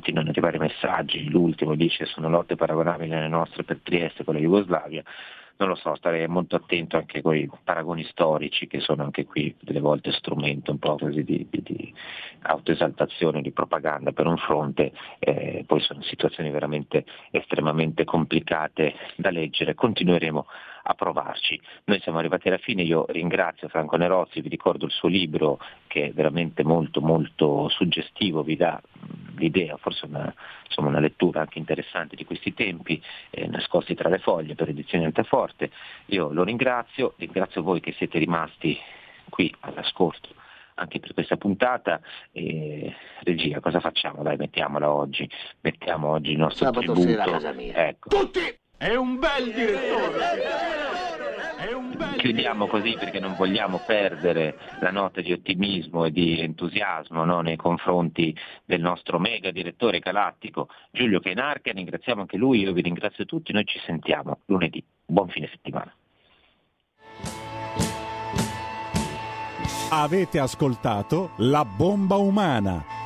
continuano 0.00 0.30
ad 0.30 0.36
arrivare 0.36 0.58
messaggi, 0.58 1.28
l'ultimo 1.28 1.74
dice 1.74 2.06
sono 2.06 2.30
lotte 2.30 2.56
paragonabili 2.56 3.14
alle 3.14 3.28
nostre 3.28 3.64
per 3.64 3.80
Trieste 3.82 4.24
con 4.24 4.32
la 4.32 4.40
Jugoslavia, 4.40 5.04
non 5.58 5.68
lo 5.68 5.74
so, 5.74 5.94
starei 5.94 6.26
molto 6.26 6.56
attento 6.56 6.96
anche 6.96 7.20
con 7.20 7.36
i 7.36 7.48
paragoni 7.62 8.02
storici 8.04 8.66
che 8.66 8.80
sono 8.80 9.02
anche 9.02 9.26
qui 9.26 9.54
delle 9.60 9.80
volte 9.80 10.10
strumento 10.12 10.70
un 10.70 10.78
po' 10.78 10.96
così 10.96 11.22
di, 11.22 11.46
di, 11.50 11.62
di 11.62 11.94
autoesaltazione, 12.40 13.42
di 13.42 13.52
propaganda 13.52 14.12
per 14.12 14.26
un 14.26 14.38
fronte, 14.38 14.92
eh, 15.18 15.64
poi 15.66 15.80
sono 15.80 16.00
situazioni 16.00 16.50
veramente 16.50 17.04
estremamente 17.30 18.04
complicate 18.04 18.94
da 19.16 19.30
leggere, 19.30 19.74
continueremo 19.74 20.46
a 20.82 20.94
provarci. 20.94 21.60
Noi 21.84 22.00
siamo 22.00 22.18
arrivati 22.18 22.48
alla 22.48 22.58
fine, 22.58 22.82
io 22.82 23.04
ringrazio 23.08 23.68
Franco 23.68 23.96
Nerozzi, 23.96 24.40
vi 24.40 24.48
ricordo 24.48 24.86
il 24.86 24.92
suo 24.92 25.08
libro 25.08 25.58
che 25.86 26.06
è 26.06 26.12
veramente 26.12 26.64
molto 26.64 27.00
molto 27.00 27.68
suggestivo, 27.68 28.42
vi 28.42 28.56
dà 28.56 28.80
l'idea, 29.36 29.76
forse 29.76 30.06
una, 30.06 30.32
insomma, 30.66 30.88
una 30.88 31.00
lettura 31.00 31.40
anche 31.40 31.58
interessante 31.58 32.16
di 32.16 32.24
questi 32.24 32.54
tempi, 32.54 33.02
eh, 33.30 33.46
nascosti 33.46 33.94
tra 33.94 34.08
le 34.08 34.18
foglie 34.18 34.54
per 34.54 34.68
edizione 34.68 35.06
Altaforte. 35.06 35.70
Io 36.06 36.32
lo 36.32 36.44
ringrazio, 36.44 37.14
ringrazio 37.16 37.62
voi 37.62 37.80
che 37.80 37.92
siete 37.92 38.18
rimasti 38.18 38.78
qui 39.28 39.54
all'ascolto 39.60 40.28
anche 40.80 40.98
per 40.98 41.12
questa 41.12 41.36
puntata. 41.36 42.00
E, 42.32 42.94
regia, 43.22 43.60
cosa 43.60 43.80
facciamo? 43.80 44.22
Dai, 44.22 44.36
mettiamola 44.38 44.90
oggi. 44.90 45.28
Mettiamo 45.60 46.08
oggi 46.08 46.32
il 46.32 46.38
nostro 46.38 46.64
Sabato 46.64 46.92
tributo. 46.92 47.06
sera 47.06 47.24
a 47.24 47.30
casa 47.30 47.52
mia. 47.52 47.88
Ecco. 47.88 48.08
Tutti! 48.08 48.58
È 48.80 48.94
un 48.94 49.18
bel 49.18 49.52
direttore! 49.52 50.38
Chiudiamo 52.16 52.66
così 52.66 52.96
perché 52.98 53.20
non 53.20 53.34
vogliamo 53.36 53.82
perdere 53.84 54.56
la 54.80 54.90
nota 54.90 55.20
di 55.20 55.34
ottimismo 55.34 56.06
e 56.06 56.10
di 56.10 56.40
entusiasmo 56.40 57.26
no, 57.26 57.42
nei 57.42 57.56
confronti 57.56 58.34
del 58.64 58.80
nostro 58.80 59.18
mega 59.18 59.50
direttore 59.50 59.98
galattico 59.98 60.70
Giulio 60.90 61.20
Kenarca, 61.20 61.72
ringraziamo 61.72 62.22
anche 62.22 62.38
lui, 62.38 62.60
io 62.60 62.72
vi 62.72 62.80
ringrazio 62.80 63.26
tutti, 63.26 63.52
noi 63.52 63.66
ci 63.66 63.78
sentiamo 63.84 64.38
lunedì. 64.46 64.82
Buon 65.04 65.28
fine 65.28 65.50
settimana. 65.52 65.94
Avete 69.90 70.38
ascoltato 70.38 71.32
La 71.36 71.66
bomba 71.66 72.16
umana 72.16 72.99